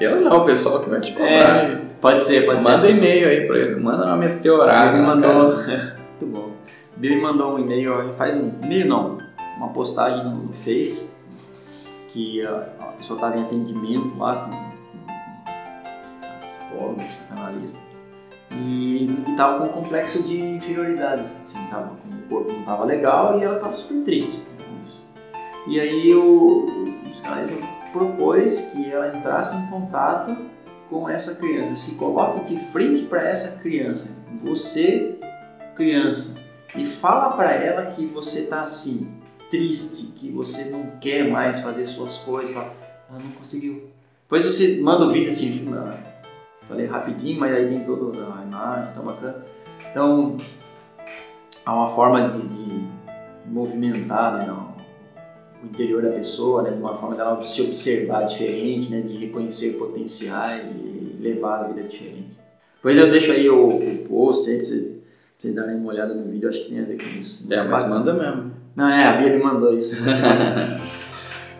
Eu 0.00 0.20
não, 0.22 0.38
o 0.38 0.44
pessoal 0.46 0.80
que 0.80 0.88
vai 0.88 1.00
te 1.00 1.12
cobrar. 1.12 1.28
É, 1.28 1.82
pode 2.00 2.22
ser, 2.22 2.46
pode 2.46 2.64
Manda 2.64 2.90
ser. 2.90 2.96
e-mail 2.96 3.28
aí 3.28 3.46
pra 3.46 3.58
ele, 3.58 3.80
manda 3.80 4.06
uma 4.06 4.16
meteorada. 4.16 4.96
Na 4.96 5.14
mandou. 5.14 5.56
Muito 5.56 6.26
bom. 6.26 6.50
Bia 6.96 7.14
me 7.14 7.20
mandou 7.20 7.54
um 7.54 7.58
e-mail, 7.58 8.14
faz 8.14 8.34
um 8.34 8.50
e-mail 8.62 8.86
não, 8.86 9.18
uma 9.56 9.68
postagem 9.68 10.24
no, 10.24 10.52
Face 10.52 11.20
que 12.08 12.44
a, 12.44 12.92
pessoa 12.96 13.16
estava 13.16 13.38
em 13.38 13.42
atendimento 13.42 14.18
lá 14.18 14.44
com, 14.44 14.50
com 14.50 15.12
um 16.44 16.48
psicólogo, 16.48 17.02
psicanalista 17.08 17.89
e 18.50 19.24
estava 19.28 19.58
com 19.58 19.64
um 19.66 19.82
complexo 19.82 20.22
de 20.22 20.40
inferioridade. 20.40 21.24
Assim, 21.42 21.58
tava, 21.70 21.92
o 21.92 22.28
corpo 22.28 22.52
não 22.52 22.60
estava 22.60 22.84
legal 22.84 23.38
e 23.38 23.44
ela 23.44 23.56
estava 23.56 23.74
super 23.74 24.04
triste 24.04 24.48
com 24.56 24.84
isso. 24.84 25.04
E 25.66 25.80
aí 25.80 26.14
o, 26.14 26.66
o 27.06 27.10
psicanalista 27.10 27.56
propôs 27.92 28.72
que 28.72 28.90
ela 28.90 29.16
entrasse 29.16 29.56
em 29.56 29.70
contato 29.70 30.36
com 30.88 31.08
essa 31.08 31.36
criança, 31.36 31.76
se 31.76 31.96
coloque 31.96 32.52
de 32.52 32.64
frente 32.72 33.04
para 33.04 33.28
essa 33.28 33.60
criança, 33.60 34.24
você 34.42 35.16
criança, 35.76 36.40
e 36.76 36.84
fala 36.84 37.30
para 37.30 37.52
ela 37.52 37.86
que 37.86 38.04
você 38.06 38.46
tá 38.46 38.62
assim, 38.62 39.14
triste, 39.48 40.18
que 40.18 40.30
você 40.30 40.70
não 40.70 40.98
quer 41.00 41.28
mais 41.30 41.60
fazer 41.60 41.86
suas 41.86 42.18
coisas, 42.18 42.54
ela 42.54 42.74
não 43.10 43.30
conseguiu. 43.32 43.88
Depois 44.22 44.44
você 44.44 44.80
manda 44.80 45.06
o 45.06 45.10
vídeo 45.10 45.30
assim, 45.30 45.72
ah, 45.74 45.98
falei 46.70 46.86
rapidinho, 46.86 47.40
mas 47.40 47.52
aí 47.52 47.68
tem 47.68 47.84
toda 47.84 48.16
a 48.18 48.44
imagem, 48.44 48.94
tá 48.94 49.02
bacana. 49.02 49.44
Então, 49.90 50.36
há 51.66 51.74
uma 51.74 51.88
forma 51.88 52.28
de, 52.28 52.48
de 52.48 52.88
movimentar, 53.46 54.38
né, 54.38 54.56
o 55.62 55.66
interior 55.66 56.00
da 56.00 56.10
pessoa, 56.10 56.62
né, 56.62 56.70
de 56.70 56.78
uma 56.78 56.94
forma 56.94 57.16
dela 57.16 57.44
se 57.44 57.60
observar 57.60 58.22
diferente, 58.22 58.88
né, 58.90 59.00
de 59.00 59.16
reconhecer 59.16 59.72
potenciais 59.78 60.70
e 60.70 61.18
levar 61.20 61.64
a 61.64 61.68
vida 61.68 61.82
diferente. 61.82 62.38
Depois 62.76 62.96
eu 62.96 63.10
deixo 63.10 63.32
aí 63.32 63.50
o, 63.50 63.68
o 63.68 64.08
post 64.08 64.48
aí 64.48 64.56
pra 64.56 64.64
vocês, 64.64 64.84
pra 64.84 65.00
vocês 65.36 65.54
darem 65.54 65.76
uma 65.76 65.88
olhada 65.88 66.14
no 66.14 66.30
vídeo, 66.30 66.48
acho 66.48 66.62
que 66.62 66.70
tem 66.70 66.80
a 66.80 66.84
ver 66.84 66.96
com 66.96 67.18
isso. 67.18 67.52
É, 67.52 67.64
mas 67.64 67.88
manda 67.88 68.14
mesmo. 68.14 68.52
Não, 68.76 68.88
é, 68.88 69.04
a 69.04 69.16
Bia 69.16 69.36
me 69.36 69.42
mandou 69.42 69.76
isso. 69.76 69.96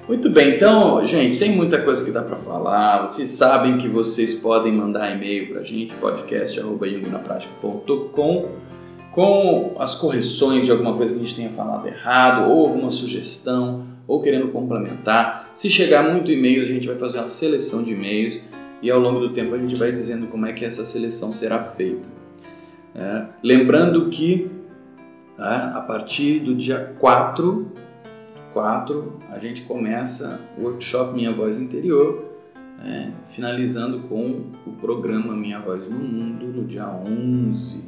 Muito 0.08 0.28
bem, 0.28 0.56
então, 0.56 1.04
gente, 1.04 1.38
tem 1.38 1.54
muita 1.54 1.80
coisa 1.82 2.04
que 2.04 2.10
dá 2.10 2.22
pra 2.22 2.36
falar. 2.36 3.06
Vocês 3.06 3.30
sabem 3.30 3.78
que 3.78 3.88
vocês 3.88 4.34
podem 4.34 4.72
mandar 4.72 5.14
e-mail 5.14 5.52
pra 5.52 5.62
gente, 5.62 5.94
podcast.com 5.94 8.70
com 9.12 9.74
as 9.78 9.96
correções 9.96 10.64
de 10.64 10.70
alguma 10.70 10.96
coisa 10.96 11.12
que 11.12 11.20
a 11.20 11.22
gente 11.22 11.36
tenha 11.36 11.50
falado 11.50 11.86
errado, 11.86 12.50
ou 12.50 12.66
alguma 12.66 12.90
sugestão, 12.90 13.86
ou 14.06 14.20
querendo 14.20 14.48
complementar. 14.48 15.50
Se 15.54 15.68
chegar 15.68 16.08
muito 16.08 16.30
e-mail, 16.30 16.62
a 16.62 16.66
gente 16.66 16.86
vai 16.86 16.96
fazer 16.96 17.18
uma 17.18 17.28
seleção 17.28 17.82
de 17.82 17.92
e-mails 17.92 18.40
e 18.82 18.90
ao 18.90 18.98
longo 18.98 19.20
do 19.20 19.32
tempo 19.32 19.54
a 19.54 19.58
gente 19.58 19.74
vai 19.74 19.92
dizendo 19.92 20.26
como 20.26 20.46
é 20.46 20.52
que 20.52 20.64
essa 20.64 20.84
seleção 20.84 21.32
será 21.32 21.62
feita. 21.62 22.08
É, 22.94 23.24
lembrando 23.42 24.08
que 24.08 24.50
né, 25.38 25.72
a 25.74 25.80
partir 25.80 26.40
do 26.40 26.54
dia 26.54 26.94
4 26.98 27.72
4, 28.52 29.12
a 29.30 29.38
gente 29.38 29.62
começa 29.62 30.40
o 30.58 30.62
workshop 30.62 31.14
Minha 31.14 31.32
Voz 31.32 31.58
Interior, 31.58 32.24
né, 32.78 33.12
finalizando 33.26 34.00
com 34.08 34.44
o 34.66 34.72
programa 34.80 35.34
Minha 35.34 35.60
Voz 35.60 35.88
no 35.88 35.98
Mundo 35.98 36.46
no 36.46 36.64
dia 36.64 36.88
11. 36.88 37.84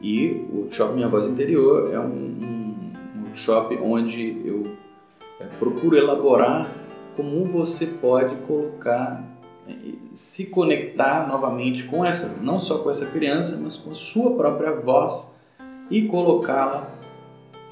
E 0.00 0.46
o 0.52 0.60
workshop 0.60 0.94
Minha 0.94 1.08
Voz 1.08 1.26
Interior 1.28 1.92
é 1.92 1.98
um, 1.98 2.04
um- 2.04 2.92
um 3.16 3.22
workshop 3.24 3.76
onde 3.82 4.42
eu 4.44 4.72
é, 5.40 5.44
procuro 5.58 5.96
elaborar 5.96 6.70
como 7.16 7.44
você 7.46 7.86
pode 7.86 8.34
colocar, 8.46 9.24
é, 9.68 9.72
se 10.12 10.46
conectar 10.50 11.26
novamente 11.28 11.84
com 11.84 12.04
essa, 12.04 12.40
não 12.42 12.58
só 12.58 12.78
com 12.78 12.90
essa 12.90 13.06
criança, 13.06 13.60
mas 13.62 13.76
com 13.76 13.90
a 13.90 13.94
sua 13.94 14.34
própria 14.36 14.72
voz 14.72 15.34
e 15.90 16.02
colocá-la 16.08 16.93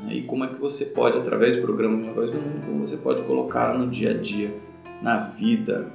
né? 0.03 0.15
E 0.15 0.23
como 0.23 0.45
é 0.45 0.49
que 0.49 0.61
você 0.61 0.87
pode, 0.87 1.19
através 1.19 1.57
do 1.57 1.63
programa 1.63 1.97
Minha 1.97 2.13
Voz 2.13 2.33
no 2.33 2.41
Mundo, 2.41 2.67
como 2.67 2.87
você 2.87 2.97
pode 2.97 3.23
colocá-la 3.23 3.79
no 3.79 3.89
dia 3.89 4.11
a 4.11 4.15
dia, 4.15 4.55
na 5.01 5.19
vida. 5.19 5.91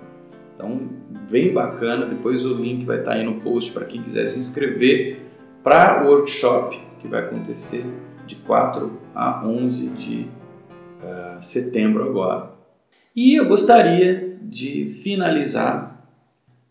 Então, 0.53 0.89
bem 1.30 1.53
bacana. 1.53 2.05
Depois 2.05 2.45
o 2.45 2.55
link 2.55 2.86
vai 2.86 2.99
estar 2.99 3.14
aí 3.14 3.24
no 3.24 3.41
post 3.41 3.72
para 3.72 3.86
quem 3.86 4.01
quiser 4.01 4.26
se 4.26 4.39
inscrever 4.39 5.22
para 5.64 6.03
o 6.03 6.08
workshop 6.08 6.80
que 6.99 7.08
vai 7.08 7.22
acontecer 7.22 7.86
de 8.26 8.36
4 8.38 8.91
a 9.14 9.45
11 9.47 9.89
de 9.91 10.28
ah, 11.01 11.39
setembro 11.41 12.03
agora. 12.03 12.51
E 13.16 13.36
eu 13.36 13.47
gostaria 13.47 14.38
de 14.41 14.89
finalizar 14.89 16.08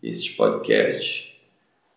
este 0.01 0.33
podcast 0.33 1.33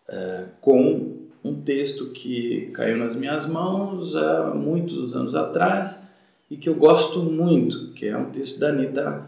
ah, 0.09 0.49
com 0.59 1.10
um 1.43 1.55
texto 1.55 2.11
que 2.11 2.69
caiu 2.73 2.97
nas 2.97 3.15
minhas 3.15 3.47
mãos 3.47 4.15
há 4.15 4.53
muitos 4.53 5.15
anos 5.15 5.35
atrás 5.35 6.07
e 6.49 6.57
que 6.57 6.69
eu 6.69 6.75
gosto 6.75 7.23
muito, 7.23 7.93
que 7.93 8.07
é 8.07 8.17
um 8.17 8.29
texto 8.29 8.59
da 8.59 8.69
Anita 8.69 9.27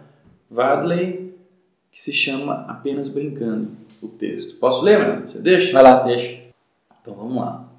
Vadley, 0.50 1.34
que 1.92 2.00
se 2.00 2.12
chama 2.12 2.66
Apenas 2.68 3.08
Brincando, 3.08 3.72
o 4.02 4.08
texto. 4.08 4.56
Posso 4.58 4.84
ler, 4.84 5.00
mano? 5.00 5.28
Você 5.28 5.40
deixa? 5.40 5.72
Vai 5.72 5.84
lá, 5.84 6.04
deixa. 6.04 6.42
Então 7.02 7.16
vamos 7.16 7.36
lá. 7.38 7.70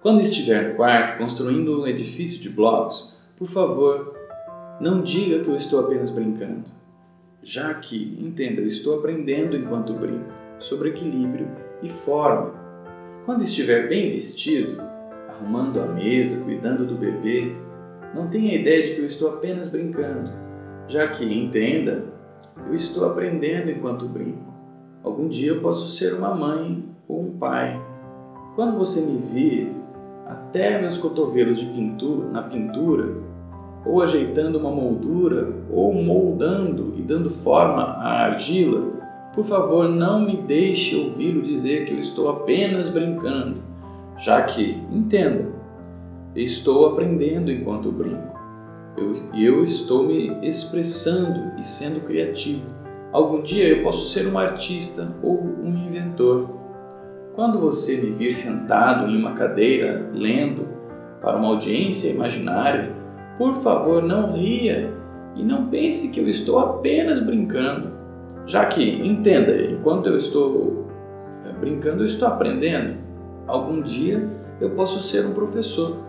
Quando 0.00 0.20
estiver 0.20 0.70
no 0.70 0.76
quarto 0.76 1.18
construindo 1.18 1.80
um 1.80 1.86
edifício 1.86 2.40
de 2.40 2.48
blocos, 2.48 3.12
por 3.36 3.48
favor, 3.48 4.14
não 4.80 5.02
diga 5.02 5.42
que 5.42 5.48
eu 5.48 5.56
estou 5.56 5.80
apenas 5.80 6.10
brincando. 6.10 6.64
Já 7.42 7.72
que, 7.74 8.16
entenda, 8.20 8.60
eu 8.60 8.66
estou 8.66 8.98
aprendendo 8.98 9.56
enquanto 9.56 9.94
brinco 9.94 10.32
sobre 10.58 10.90
equilíbrio 10.90 11.48
e 11.82 11.88
forma. 11.88 12.65
Quando 13.26 13.42
estiver 13.42 13.88
bem 13.88 14.12
vestido, 14.12 14.80
arrumando 15.28 15.80
a 15.80 15.86
mesa, 15.86 16.44
cuidando 16.44 16.86
do 16.86 16.94
bebê, 16.94 17.56
não 18.14 18.28
tenha 18.28 18.54
ideia 18.54 18.86
de 18.86 18.94
que 18.94 19.00
eu 19.00 19.06
estou 19.06 19.30
apenas 19.30 19.66
brincando. 19.66 20.30
Já 20.86 21.08
que, 21.08 21.24
entenda, 21.24 22.04
eu 22.68 22.74
estou 22.76 23.04
aprendendo 23.04 23.68
enquanto 23.68 24.08
brinco. 24.08 24.54
Algum 25.02 25.26
dia 25.26 25.50
eu 25.50 25.60
posso 25.60 25.88
ser 25.88 26.14
uma 26.14 26.36
mãe 26.36 26.88
ou 27.08 27.22
um 27.22 27.36
pai. 27.36 27.82
Quando 28.54 28.78
você 28.78 29.00
me 29.00 29.18
vir 29.18 29.72
até 30.24 30.80
meus 30.80 30.96
cotovelos 30.96 31.58
de 31.58 31.66
pintura, 31.66 32.28
na 32.28 32.44
pintura, 32.44 33.12
ou 33.84 34.02
ajeitando 34.02 34.56
uma 34.56 34.70
moldura, 34.70 35.52
ou 35.72 35.92
moldando 35.92 36.94
e 36.96 37.02
dando 37.02 37.28
forma 37.28 37.82
à 37.82 38.26
argila, 38.26 38.95
por 39.36 39.44
favor, 39.44 39.86
não 39.86 40.24
me 40.24 40.38
deixe 40.38 40.96
ouvi-lo 40.96 41.42
dizer 41.42 41.84
que 41.84 41.92
eu 41.92 42.00
estou 42.00 42.30
apenas 42.30 42.88
brincando, 42.88 43.62
já 44.16 44.40
que, 44.40 44.82
entenda, 44.90 45.52
estou 46.34 46.86
aprendendo 46.86 47.52
enquanto 47.52 47.92
brinco. 47.92 48.34
Eu, 48.96 49.12
eu 49.34 49.62
estou 49.62 50.06
me 50.06 50.38
expressando 50.40 51.60
e 51.60 51.64
sendo 51.64 52.00
criativo. 52.06 52.64
Algum 53.12 53.42
dia 53.42 53.68
eu 53.68 53.82
posso 53.82 54.08
ser 54.08 54.26
um 54.26 54.38
artista 54.38 55.14
ou 55.22 55.38
um 55.38 55.86
inventor. 55.86 56.58
Quando 57.34 57.60
você 57.60 57.98
me 57.98 58.12
vir 58.12 58.32
sentado 58.32 59.10
em 59.10 59.18
uma 59.20 59.34
cadeira 59.34 60.10
lendo 60.14 60.66
para 61.20 61.36
uma 61.36 61.48
audiência 61.48 62.08
imaginária, 62.08 62.90
por 63.36 63.56
favor, 63.56 64.02
não 64.02 64.32
ria 64.32 64.94
e 65.34 65.42
não 65.42 65.66
pense 65.66 66.10
que 66.10 66.20
eu 66.20 66.26
estou 66.26 66.58
apenas 66.58 67.22
brincando. 67.22 67.95
Já 68.46 68.66
que, 68.66 68.82
entenda, 68.82 69.60
enquanto 69.60 70.08
eu 70.08 70.18
estou 70.18 70.86
eh, 71.44 71.52
brincando, 71.60 72.02
eu 72.02 72.06
estou 72.06 72.28
aprendendo. 72.28 72.96
Algum 73.46 73.82
dia 73.82 74.28
eu 74.60 74.70
posso 74.70 75.02
ser 75.02 75.26
um 75.26 75.34
professor. 75.34 76.04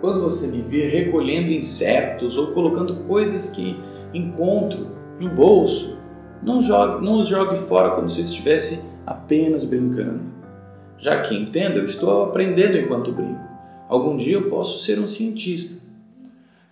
Quando 0.00 0.22
você 0.22 0.48
me 0.48 0.62
vir 0.62 0.90
recolhendo 0.90 1.50
insetos 1.50 2.38
ou 2.38 2.52
colocando 2.52 3.04
coisas 3.04 3.50
que 3.50 3.78
encontro 4.14 4.88
no 5.20 5.28
bolso, 5.30 5.98
não, 6.42 6.60
jogue, 6.60 7.04
não 7.04 7.20
os 7.20 7.28
jogue 7.28 7.56
fora 7.56 7.90
como 7.90 8.08
se 8.08 8.22
estivesse 8.22 8.94
apenas 9.06 9.64
brincando. 9.64 10.22
Já 10.98 11.20
que, 11.20 11.36
entenda, 11.36 11.76
eu 11.76 11.86
estou 11.86 12.24
aprendendo 12.24 12.78
enquanto 12.78 13.12
brinco. 13.12 13.40
Algum 13.88 14.16
dia 14.16 14.34
eu 14.34 14.48
posso 14.48 14.82
ser 14.84 14.98
um 14.98 15.06
cientista. 15.06 15.82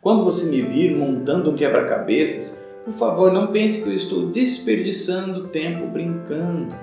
Quando 0.01 0.25
você 0.25 0.51
me 0.51 0.63
vir 0.63 0.97
montando 0.97 1.51
um 1.51 1.55
quebra-cabeças, 1.55 2.62
por 2.85 2.95
favor, 2.95 3.33
não 3.33 3.49
pense 3.49 3.83
que 3.83 3.91
eu 3.91 3.95
estou 3.95 4.27
desperdiçando 4.29 5.49
tempo 5.49 5.87
brincando. 5.87 6.75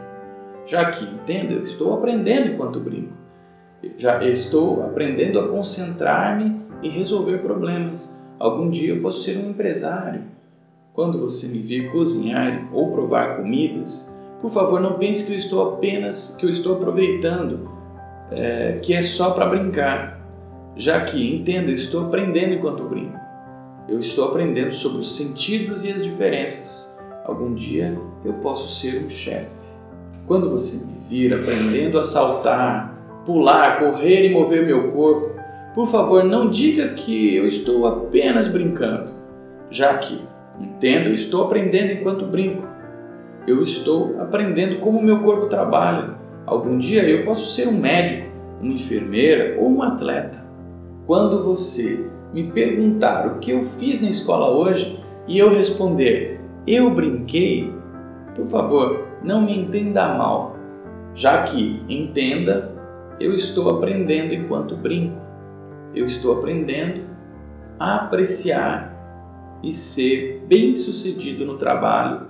Já 0.66 0.92
que, 0.92 1.04
entenda, 1.04 1.54
eu 1.54 1.66
estou 1.66 1.94
aprendendo 1.94 2.54
enquanto 2.54 2.80
brinco. 2.80 3.14
Já 3.98 4.24
estou 4.24 4.84
aprendendo 4.84 5.40
a 5.40 5.48
concentrar-me 5.50 6.62
e 6.82 6.90
resolver 6.90 7.40
problemas. 7.40 8.18
Algum 8.38 8.70
dia 8.70 8.94
eu 8.94 9.02
posso 9.02 9.24
ser 9.24 9.38
um 9.38 9.50
empresário. 9.50 10.24
Quando 10.94 11.20
você 11.20 11.48
me 11.48 11.60
vir 11.60 11.92
cozinhar 11.92 12.70
ou 12.74 12.92
provar 12.92 13.38
comidas, 13.38 14.18
por 14.42 14.52
favor, 14.52 14.80
não 14.80 14.94
pense 14.94 15.26
que 15.26 15.34
eu 15.34 15.38
estou 15.38 15.74
apenas 15.74 16.38
que 16.38 16.46
eu 16.46 16.50
estou 16.50 16.78
aproveitando, 16.78 17.70
é, 18.32 18.80
que 18.82 18.94
é 18.94 19.04
só 19.04 19.32
para 19.32 19.48
brincar. 19.48 20.20
Já 20.78 21.04
que, 21.04 21.36
entenda, 21.36 21.72
eu 21.72 21.76
estou 21.76 22.06
aprendendo 22.06 22.54
enquanto 22.54 22.84
brinco. 22.84 23.29
Eu 23.90 24.00
estou 24.00 24.26
aprendendo 24.30 24.72
sobre 24.72 25.02
os 25.02 25.18
sentidos 25.18 25.84
e 25.84 25.92
as 25.92 26.04
diferenças. 26.04 26.96
Algum 27.26 27.56
dia 27.56 27.98
eu 28.24 28.34
posso 28.34 28.80
ser 28.80 29.04
um 29.04 29.10
chefe. 29.10 29.50
Quando 30.28 30.48
você 30.48 30.86
me 30.86 31.00
vir 31.10 31.34
aprendendo 31.34 31.98
a 31.98 32.04
saltar, 32.04 33.24
pular, 33.26 33.80
correr 33.80 34.30
e 34.30 34.32
mover 34.32 34.64
meu 34.64 34.92
corpo, 34.92 35.32
por 35.74 35.90
favor, 35.90 36.24
não 36.24 36.52
diga 36.52 36.90
que 36.90 37.36
eu 37.36 37.48
estou 37.48 37.88
apenas 37.88 38.48
brincando, 38.48 39.12
já 39.72 39.98
que, 39.98 40.24
entendo, 40.60 41.10
estou 41.10 41.46
aprendendo 41.46 41.94
enquanto 41.94 42.28
brinco. 42.28 42.68
Eu 43.48 43.64
estou 43.64 44.22
aprendendo 44.22 44.80
como 44.82 45.02
meu 45.02 45.24
corpo 45.24 45.48
trabalha. 45.48 46.16
Algum 46.46 46.78
dia 46.78 47.04
eu 47.10 47.26
posso 47.26 47.56
ser 47.56 47.68
um 47.68 47.80
médico, 47.80 48.30
uma 48.62 48.74
enfermeira 48.74 49.60
ou 49.60 49.68
um 49.68 49.82
atleta. 49.82 50.46
Quando 51.08 51.44
você 51.44 52.08
me 52.34 52.52
perguntar 52.52 53.28
o 53.28 53.40
que 53.40 53.52
eu 53.52 53.66
fiz 53.80 54.02
na 54.02 54.10
escola 54.10 54.50
hoje 54.50 55.04
e 55.28 55.38
eu 55.38 55.50
responder 55.50 56.40
eu 56.72 56.94
brinquei, 56.94 57.74
por 58.36 58.46
favor, 58.46 59.08
não 59.24 59.42
me 59.42 59.58
entenda 59.58 60.14
mal, 60.14 60.56
já 61.16 61.42
que 61.42 61.84
entenda, 61.90 62.72
eu 63.20 63.34
estou 63.34 63.76
aprendendo 63.76 64.36
enquanto 64.36 64.78
brinco. 64.78 65.20
Eu 65.96 66.06
estou 66.06 66.38
aprendendo 66.38 67.10
a 67.80 68.06
apreciar 68.06 68.96
e 69.64 69.74
ser 69.74 70.46
bem-sucedido 70.48 71.44
no 71.44 71.58
trabalho. 71.58 72.28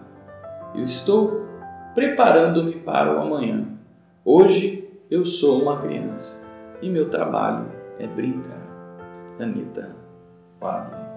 Eu 0.74 0.86
estou 0.86 1.46
preparando-me 1.94 2.76
para 2.76 3.14
o 3.14 3.20
amanhã. 3.20 3.68
Hoje 4.24 4.88
eu 5.12 5.26
sou 5.26 5.62
uma 5.62 5.82
criança 5.82 6.48
e 6.82 6.90
meu 6.90 7.10
trabalho 7.10 7.66
é 8.00 8.08
brincar. 8.08 8.59
Gitu. 9.40 9.48
dan 9.48 9.56
kita. 9.56 9.86
Pak 10.60 11.09